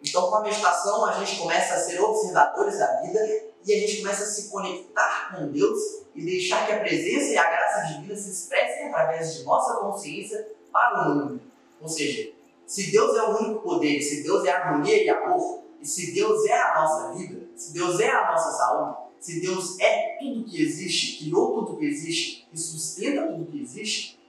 Então, 0.02 0.28
com 0.28 0.36
a 0.36 0.42
meditação, 0.42 1.06
a 1.06 1.12
gente 1.12 1.38
começa 1.38 1.74
a 1.74 1.78
ser 1.78 2.00
observadores 2.00 2.78
da 2.78 3.00
vida 3.00 3.51
e 3.64 3.72
a 3.72 3.78
gente 3.78 3.98
começa 3.98 4.24
a 4.24 4.26
se 4.26 4.50
conectar 4.50 5.36
com 5.36 5.50
Deus 5.50 5.78
e 6.14 6.24
deixar 6.24 6.66
que 6.66 6.72
a 6.72 6.80
presença 6.80 7.32
e 7.32 7.38
a 7.38 7.50
graça 7.50 7.94
divina 7.94 8.14
se 8.16 8.30
expressem 8.30 8.88
através 8.88 9.34
de 9.34 9.44
nossa 9.44 9.80
consciência 9.80 10.48
para 10.72 11.08
o 11.08 11.14
mundo. 11.14 11.40
Ou 11.80 11.88
seja, 11.88 12.32
se 12.66 12.90
Deus 12.90 13.16
é 13.16 13.22
o 13.22 13.38
único 13.38 13.60
poder, 13.60 14.00
se 14.00 14.22
Deus 14.22 14.44
é 14.44 14.50
harmonia 14.50 15.04
e 15.04 15.08
amor, 15.08 15.62
e 15.80 15.86
se 15.86 16.12
Deus 16.12 16.44
é 16.46 16.60
a 16.60 16.80
nossa 16.80 17.12
vida, 17.14 17.48
se 17.56 17.72
Deus 17.72 18.00
é 18.00 18.10
a 18.10 18.32
nossa 18.32 18.50
saúde, 18.50 18.96
se 19.20 19.40
Deus 19.40 19.78
é 19.78 20.16
tudo 20.18 20.44
que 20.44 20.60
existe, 20.60 21.18
criou 21.24 21.64
tudo 21.64 21.78
que 21.78 21.84
existe 21.84 22.48
e 22.52 22.58
sustenta 22.58 23.28
tudo 23.28 23.50
que 23.50 23.62
existe, 23.62 24.20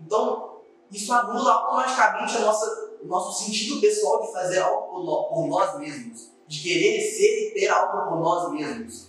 então 0.00 0.58
isso 0.90 1.12
anula 1.12 1.52
automaticamente 1.52 2.36
a 2.36 2.40
nossa, 2.40 2.90
o 3.02 3.06
nosso 3.06 3.44
sentido 3.44 3.80
pessoal 3.80 4.22
de 4.22 4.32
fazer 4.32 4.58
algo 4.58 5.28
por 5.28 5.46
nós 5.46 5.78
mesmos, 5.78 6.31
de 6.52 6.62
querer 6.62 7.00
ser 7.00 7.48
e 7.48 7.50
ter 7.54 7.68
algo 7.68 8.10
por 8.10 8.20
nós 8.20 8.52
mesmos, 8.52 9.08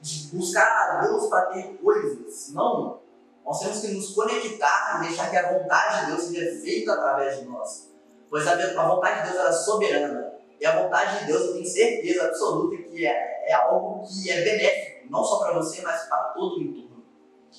de 0.00 0.36
buscar 0.36 0.62
a 0.62 1.00
Deus 1.00 1.26
para 1.26 1.46
ter 1.46 1.76
coisas. 1.82 2.52
Não. 2.52 3.00
Nós 3.44 3.58
temos 3.58 3.80
que 3.80 3.88
nos 3.88 4.14
conectar 4.14 5.00
e 5.00 5.08
deixar 5.08 5.28
que 5.28 5.36
a 5.36 5.58
vontade 5.58 6.00
de 6.00 6.12
Deus 6.12 6.22
seja 6.22 6.60
feita 6.62 6.92
através 6.92 7.40
de 7.40 7.46
nós. 7.46 7.90
Pois 8.30 8.46
a 8.46 8.88
vontade 8.88 9.26
de 9.26 9.32
Deus 9.32 9.44
é 9.44 9.52
soberana. 9.52 10.34
E 10.60 10.64
a 10.64 10.82
vontade 10.82 11.18
de 11.18 11.26
Deus, 11.26 11.42
eu 11.42 11.52
tenho 11.54 11.66
certeza 11.66 12.26
absoluta 12.26 12.76
que 12.76 13.04
é, 13.04 13.50
é 13.50 13.52
algo 13.54 14.06
que 14.06 14.30
é 14.30 14.42
benéfico, 14.42 15.10
não 15.10 15.24
só 15.24 15.40
para 15.40 15.54
você, 15.54 15.82
mas 15.82 16.04
para 16.04 16.28
todo 16.28 16.58
o 16.58 16.62
entorno. 16.62 17.04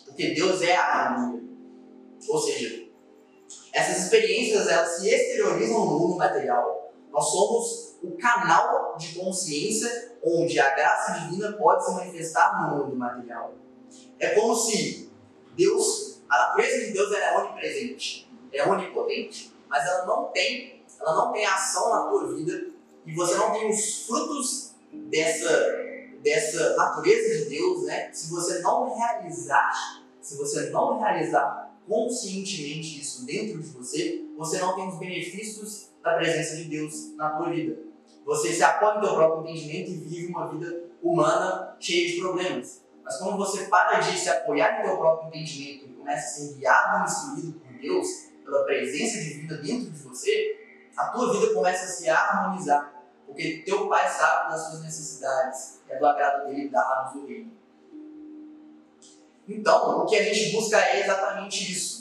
Porque 0.06 0.34
Deus 0.34 0.62
é 0.62 0.76
a 0.78 0.86
harmonia. 0.86 1.44
Ou 2.30 2.40
seja, 2.40 2.86
essas 3.74 4.04
experiências 4.04 4.68
elas 4.70 4.92
se 4.92 5.10
exteriorizam 5.10 5.86
no 5.86 6.00
mundo 6.00 6.16
material. 6.16 6.94
Nós 7.12 7.30
somos 7.30 7.85
o 8.02 8.18
canal 8.18 8.96
de 8.98 9.16
consciência 9.16 10.18
onde 10.24 10.60
a 10.60 10.74
graça 10.76 11.20
divina 11.20 11.54
pode 11.54 11.86
se 11.86 11.94
manifestar 11.94 12.70
no 12.70 12.78
mundo 12.78 12.96
material. 12.96 13.54
É 14.20 14.30
como 14.30 14.56
se 14.56 15.10
Deus, 15.56 16.22
a 16.30 16.38
natureza 16.50 16.86
de 16.86 16.94
Deus 16.94 17.12
é 17.14 17.38
onipresente, 17.38 18.30
é 18.52 18.68
onipotente, 18.68 19.54
mas 19.68 19.86
ela 19.86 20.06
não 20.06 20.26
tem, 20.26 20.84
ela 21.00 21.16
não 21.16 21.32
tem 21.32 21.46
ação 21.46 21.90
na 21.90 22.10
tua 22.10 22.34
vida 22.34 22.68
e 23.06 23.14
você 23.14 23.36
não 23.36 23.52
tem 23.52 23.70
os 23.70 24.06
frutos 24.06 24.76
dessa, 24.92 25.50
dessa 26.22 26.76
natureza 26.76 27.44
de 27.44 27.50
Deus, 27.50 27.84
né? 27.84 28.12
Se 28.12 28.30
você 28.30 28.60
não 28.60 28.96
realizar, 28.96 30.04
se 30.22 30.38
você 30.38 30.70
não 30.70 31.00
realizar 31.00 31.66
conscientemente 31.88 33.00
isso 33.00 33.26
dentro 33.26 33.62
de 33.62 33.70
você, 33.70 34.26
você 34.36 34.58
não 34.58 34.76
tem 34.76 34.88
os 34.88 34.98
benefícios 34.98 35.90
da 36.06 36.14
presença 36.14 36.56
de 36.56 36.66
Deus 36.66 37.16
na 37.18 37.32
tua 37.32 37.50
vida. 37.50 37.78
Você 38.26 38.54
se 38.54 38.64
apoia 38.64 38.96
no 38.96 39.02
teu 39.02 39.16
próprio 39.16 39.42
entendimento 39.42 39.92
e 39.92 39.98
vive 39.98 40.28
uma 40.28 40.48
vida 40.48 40.84
humana 41.04 41.76
cheia 41.80 42.08
de 42.08 42.22
problemas. 42.22 42.86
Mas 43.04 43.18
quando 43.18 43.38
você 43.38 43.66
para 43.66 44.00
de 44.00 44.18
se 44.18 44.30
apoiar 44.30 44.78
no 44.78 44.86
teu 44.86 44.98
próprio 44.98 45.28
entendimento 45.28 45.86
e 45.86 45.94
começa 45.94 46.26
a 46.26 46.30
ser 46.30 46.54
guiado 46.56 47.02
e 47.02 47.04
instruído 47.04 47.60
por 47.60 47.74
Deus, 47.80 48.08
pela 48.44 48.64
presença 48.64 49.18
divina 49.18 49.58
dentro 49.58 49.92
de 49.92 50.00
você, 50.00 50.58
a 50.96 51.08
tua 51.08 51.34
vida 51.34 51.54
começa 51.54 51.84
a 51.84 51.88
se 51.88 52.10
harmonizar 52.10 52.96
porque 53.26 53.64
teu 53.66 53.90
pai 53.90 54.08
sabe 54.08 54.52
das 54.52 54.68
suas 54.68 54.84
necessidades, 54.84 55.82
é 55.90 55.98
do 55.98 56.06
agrado 56.06 56.48
dele 56.48 56.70
dar-nos 56.70 57.22
o 57.22 57.28
reino. 57.28 57.52
Então, 59.48 60.00
o 60.00 60.06
que 60.06 60.16
a 60.16 60.24
gente 60.24 60.52
busca 60.52 60.80
é 60.80 61.02
exatamente 61.02 61.72
isso. 61.72 61.95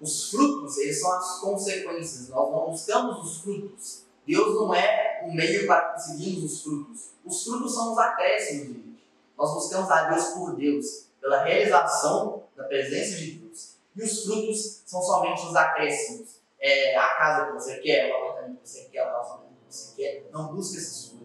Os 0.00 0.30
frutos, 0.30 0.78
eles 0.78 1.00
são 1.00 1.12
as 1.12 1.40
consequências. 1.40 2.28
Nós 2.28 2.50
não 2.50 2.70
buscamos 2.70 3.24
os 3.24 3.40
frutos. 3.42 4.04
Deus 4.26 4.54
não 4.54 4.72
é 4.72 5.22
um 5.26 5.34
meio 5.34 5.66
para 5.66 5.92
conseguirmos 5.92 6.52
os 6.52 6.62
frutos. 6.62 7.10
Os 7.24 7.44
frutos 7.44 7.74
são 7.74 7.92
os 7.92 7.98
acréscimos 7.98 8.68
Deus. 8.68 8.98
Nós 9.36 9.54
buscamos 9.54 9.90
a 9.90 10.10
Deus 10.10 10.24
por 10.28 10.56
Deus, 10.56 11.06
pela 11.20 11.42
realização 11.44 12.44
da 12.56 12.64
presença 12.64 13.16
de 13.16 13.32
Deus. 13.32 13.76
E 13.96 14.02
os 14.02 14.24
frutos 14.24 14.82
são 14.86 15.02
somente 15.02 15.46
os 15.46 15.56
acréscimos. 15.56 16.40
É 16.58 16.96
a 16.96 17.08
casa 17.14 17.46
que 17.46 17.52
você 17.52 17.78
quer, 17.78 18.10
o 18.10 18.16
apartamento 18.16 18.60
que 18.62 18.68
você 18.68 18.84
quer, 18.84 19.02
o 19.02 19.06
relacionamento 19.06 19.50
você 19.68 19.96
quer, 19.96 20.28
não 20.30 20.54
busque 20.54 20.76
essas 20.76 21.06
coisas. 21.06 21.20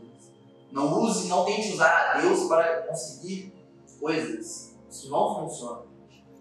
Não 0.72 1.02
use, 1.02 1.28
não 1.28 1.46
tente 1.46 1.74
usar 1.74 2.12
a 2.12 2.22
Deus 2.22 2.48
para 2.48 2.84
conseguir 2.84 3.54
coisas. 4.00 4.74
Isso 4.90 5.10
não 5.10 5.36
funciona. 5.36 5.82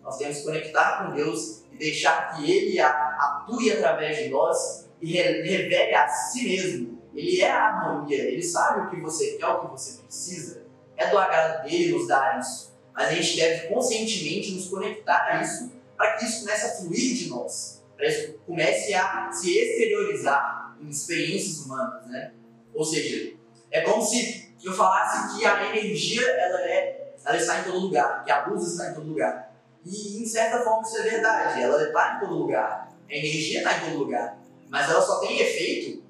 Nós 0.02 0.16
temos 0.16 0.38
que 0.38 0.44
conectar 0.44 1.04
com 1.04 1.14
Deus 1.14 1.63
deixar 1.78 2.34
que 2.34 2.50
Ele 2.50 2.80
atue 2.80 3.72
através 3.72 4.16
de 4.18 4.28
nós 4.28 4.88
e 5.00 5.12
revele 5.12 5.94
a 5.94 6.08
si 6.08 6.48
mesmo. 6.48 7.02
Ele 7.14 7.40
é 7.40 7.50
a 7.50 7.64
harmonia, 7.66 8.22
Ele 8.24 8.42
sabe 8.42 8.86
o 8.86 8.90
que 8.90 9.00
você 9.00 9.32
quer, 9.32 9.46
o 9.46 9.60
que 9.60 9.70
você 9.70 10.02
precisa. 10.02 10.64
É 10.96 11.08
do 11.08 11.18
agrado 11.18 11.64
dele 11.64 11.92
nos 11.92 12.08
dar 12.08 12.38
isso. 12.40 12.74
Mas 12.92 13.08
a 13.08 13.12
gente 13.12 13.36
deve 13.36 13.68
conscientemente 13.68 14.52
nos 14.52 14.68
conectar 14.68 15.26
a 15.28 15.42
isso 15.42 15.72
para 15.96 16.16
que 16.16 16.24
isso 16.24 16.40
comece 16.40 16.66
a 16.66 16.76
fluir 16.76 17.14
de 17.16 17.28
nós, 17.28 17.82
para 17.96 18.06
que 18.06 18.12
isso 18.12 18.38
comece 18.46 18.94
a 18.94 19.30
se 19.32 19.56
exteriorizar 19.56 20.76
em 20.80 20.88
experiências 20.88 21.64
humanas, 21.64 22.06
né? 22.06 22.32
Ou 22.72 22.84
seja, 22.84 23.34
é 23.70 23.80
como 23.80 24.02
se 24.02 24.54
eu 24.62 24.72
falasse 24.72 25.36
que 25.36 25.44
a 25.44 25.76
energia 25.76 26.22
ela 26.22 26.60
é, 26.62 27.14
ela 27.24 27.36
está 27.36 27.60
em 27.60 27.64
todo 27.64 27.78
lugar, 27.78 28.24
que 28.24 28.30
a 28.30 28.46
luz 28.46 28.66
está 28.66 28.90
em 28.90 28.94
todo 28.94 29.08
lugar. 29.08 29.53
E 29.84 30.22
em 30.22 30.26
certa 30.26 30.64
forma 30.64 30.82
isso 30.82 30.98
é 30.98 31.02
verdade, 31.02 31.62
ela 31.62 31.82
está 31.82 32.16
em 32.16 32.20
todo 32.20 32.38
lugar, 32.38 32.88
a 33.08 33.14
energia 33.14 33.58
está 33.58 33.76
em 33.76 33.90
todo 33.90 33.98
lugar, 33.98 34.38
mas 34.70 34.90
ela 34.90 35.02
só 35.02 35.20
tem 35.20 35.38
efeito, 35.38 36.02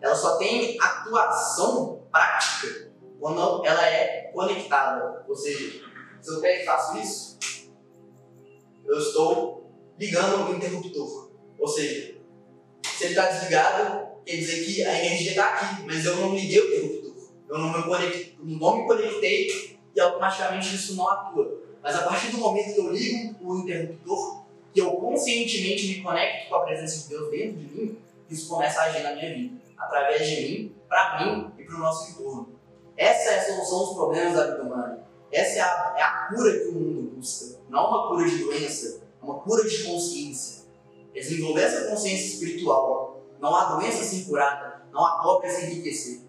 ela 0.00 0.14
só 0.14 0.36
tem 0.36 0.76
atuação 0.80 2.02
prática 2.10 2.90
quando 3.20 3.64
ela 3.64 3.86
é 3.86 4.32
conectada. 4.34 5.24
Ou 5.28 5.36
seja, 5.36 5.80
se 6.20 6.30
eu 6.30 6.40
pego 6.40 6.62
e 6.62 6.66
faço 6.66 6.98
isso, 6.98 7.38
eu 8.84 8.98
estou 8.98 9.70
ligando 9.96 10.50
o 10.50 10.56
interruptor. 10.56 11.30
Ou 11.56 11.68
seja, 11.68 12.16
se 12.84 13.04
ele 13.04 13.12
está 13.12 13.30
desligado, 13.30 14.22
quer 14.26 14.36
dizer 14.36 14.64
que 14.64 14.84
a 14.84 15.04
energia 15.04 15.30
está 15.30 15.54
aqui, 15.54 15.84
mas 15.86 16.04
eu 16.04 16.16
não 16.16 16.34
liguei 16.34 16.60
o 16.60 16.74
interruptor. 16.74 17.30
eu 17.48 17.58
não 17.58 17.78
me, 17.78 17.84
conectei, 17.84 18.36
não 18.40 18.76
me 18.76 18.86
conectei 18.86 19.78
e 19.94 20.00
automaticamente 20.00 20.74
isso 20.74 20.96
não 20.96 21.08
atua. 21.08 21.62
Mas 21.82 21.96
a 21.96 22.02
partir 22.02 22.30
do 22.30 22.38
momento 22.38 22.74
que 22.74 22.80
eu 22.80 22.92
ligo 22.92 23.36
o 23.40 23.58
interruptor, 23.58 24.42
que 24.72 24.80
eu 24.80 24.92
conscientemente 24.92 25.88
me 25.88 26.02
conecto 26.02 26.48
com 26.48 26.54
a 26.54 26.60
presença 26.60 27.02
de 27.02 27.08
Deus 27.08 27.30
dentro 27.30 27.58
de 27.58 27.66
mim, 27.66 27.98
isso 28.30 28.48
começa 28.48 28.80
a 28.80 28.84
agir 28.84 29.02
na 29.02 29.14
minha 29.14 29.34
vida, 29.34 29.56
através 29.76 30.26
de 30.26 30.36
mim, 30.42 30.74
para 30.88 31.24
mim 31.24 31.52
e 31.58 31.64
para 31.64 31.76
o 31.76 31.78
nosso 31.78 32.12
entorno. 32.12 32.48
Essa 32.96 33.30
é 33.30 33.38
a 33.38 33.44
solução 33.44 33.78
dos 33.80 33.94
problemas 33.94 34.34
da 34.34 34.46
vida 34.52 34.62
humana. 34.62 35.06
Essa 35.30 35.58
é 35.58 35.60
a, 35.60 35.94
é 35.96 36.02
a 36.02 36.28
cura 36.28 36.58
que 36.58 36.68
o 36.68 36.72
mundo 36.72 37.16
busca. 37.16 37.58
Não 37.68 37.88
uma 37.88 38.08
cura 38.08 38.28
de 38.28 38.38
doença, 38.38 39.00
uma 39.20 39.40
cura 39.40 39.68
de 39.68 39.82
consciência. 39.82 40.62
Desenvolver 41.12 41.62
essa 41.62 41.90
consciência 41.90 42.34
espiritual. 42.34 43.22
Não 43.40 43.54
há 43.54 43.74
doença 43.74 44.04
sem 44.04 44.24
curar, 44.24 44.86
não 44.92 45.04
há 45.04 45.22
pobre 45.22 45.50
sem 45.50 45.70
enriquecer. 45.70 46.20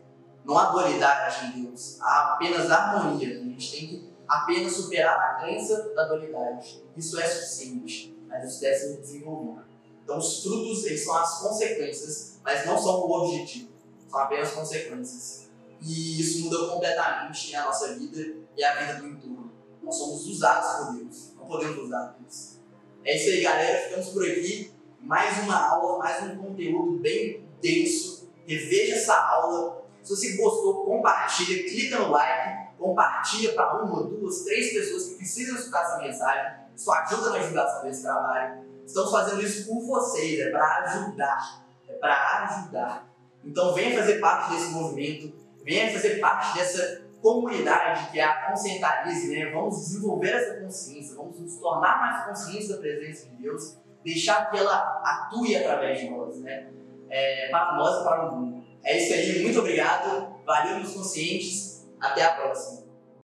Não 0.43 0.57
há 0.57 0.65
dualidade 0.71 1.45
em 1.45 1.63
Deus, 1.63 2.01
há 2.01 2.33
apenas 2.33 2.69
harmonia. 2.69 3.39
A 3.39 3.43
gente 3.43 3.71
tem 3.71 3.87
que 3.87 4.12
apenas 4.27 4.73
superar 4.73 5.17
a 5.17 5.41
crença 5.41 5.93
da 5.95 6.05
dualidade. 6.05 6.83
Isso 6.95 7.19
é 7.19 7.27
suficiente, 7.27 8.17
mas 8.27 8.43
isso 8.43 8.61
deve 8.61 8.75
ser 8.75 8.97
desenvolvido. 8.97 9.63
Então, 10.03 10.17
os 10.17 10.43
frutos 10.43 10.85
eles 10.85 11.03
são 11.03 11.15
as 11.15 11.39
consequências, 11.39 12.39
mas 12.43 12.65
não 12.65 12.77
são 12.77 12.99
o 12.99 13.11
objetivo, 13.11 13.69
são 14.09 14.19
apenas 14.19 14.51
consequências. 14.51 15.49
E 15.81 16.19
isso 16.19 16.45
muda 16.45 16.69
completamente 16.69 17.55
a 17.55 17.65
nossa 17.65 17.95
vida 17.95 18.37
e 18.55 18.63
a 18.63 18.75
vida 18.75 18.99
do 18.99 19.07
entorno. 19.07 19.51
Nós 19.81 19.95
somos 19.95 20.25
usados 20.27 20.85
por 20.87 20.95
Deus, 20.97 21.33
não 21.35 21.45
podemos 21.45 21.77
usar 21.77 22.15
Deus. 22.19 22.59
É 23.05 23.17
isso 23.17 23.29
aí, 23.29 23.41
galera. 23.41 23.81
Ficamos 23.81 24.09
por 24.09 24.25
aqui. 24.25 24.71
Mais 25.01 25.43
uma 25.43 25.69
aula, 25.69 25.99
mais 25.99 26.23
um 26.23 26.37
conteúdo 26.37 26.99
bem 27.01 27.45
denso. 27.61 28.29
Reveja 28.47 28.95
essa 28.95 29.13
aula. 29.13 29.83
Se 30.01 30.15
você 30.15 30.37
gostou, 30.37 30.85
compartilha, 30.85 31.63
clica 31.63 31.99
no 31.99 32.11
like, 32.11 32.62
compartilha 32.77 33.53
para 33.53 33.83
uma, 33.83 34.03
duas, 34.03 34.43
três 34.43 34.73
pessoas 34.73 35.09
que 35.09 35.15
precisam 35.15 35.55
escutar 35.55 35.81
essa 35.81 35.97
mensagem. 35.99 36.63
Isso 36.75 36.91
ajuda 36.91 37.29
na 37.31 37.37
divulgação 37.39 37.83
desse 37.83 38.03
trabalho. 38.03 38.63
Estamos 38.85 39.11
fazendo 39.11 39.41
isso 39.41 39.67
por 39.67 39.85
vocês, 39.85 40.39
é 40.39 40.49
para 40.49 40.83
ajudar. 40.83 41.65
É 41.87 41.93
para 41.93 42.43
ajudar. 42.43 43.07
Então 43.43 43.73
venha 43.73 43.97
fazer 43.97 44.19
parte 44.19 44.51
desse 44.51 44.69
movimento, 44.71 45.33
venha 45.63 45.91
fazer 45.91 46.19
parte 46.19 46.57
dessa 46.57 47.03
comunidade 47.21 48.11
que 48.11 48.19
é 48.19 48.23
a 48.23 48.47
Conscientarize, 48.47 49.29
né? 49.29 49.49
Vamos 49.51 49.79
desenvolver 49.79 50.29
essa 50.29 50.59
consciência, 50.59 51.15
vamos 51.15 51.39
nos 51.39 51.55
tornar 51.57 51.99
mais 51.99 52.25
conscientes 52.25 52.67
da 52.67 52.77
presença 52.77 53.29
de 53.29 53.41
Deus, 53.41 53.77
deixar 54.03 54.51
que 54.51 54.57
ela 54.57 55.01
atue 55.03 55.55
através 55.55 55.99
de 55.99 56.09
nós, 56.09 56.39
né? 56.41 56.67
É, 57.09 57.47
para 57.49 57.75
nós 57.77 58.01
e 58.01 58.03
para 58.03 58.29
o 58.29 58.35
mundo. 58.35 58.63
É 58.83 58.97
isso 58.97 59.13
aí, 59.13 59.41
muito 59.43 59.59
obrigado, 59.59 60.35
valeu 60.45 60.77
meus 60.77 60.93
conscientes, 60.93 61.72
até 62.03 62.21
a 62.23 62.29
próxima. 62.29 62.82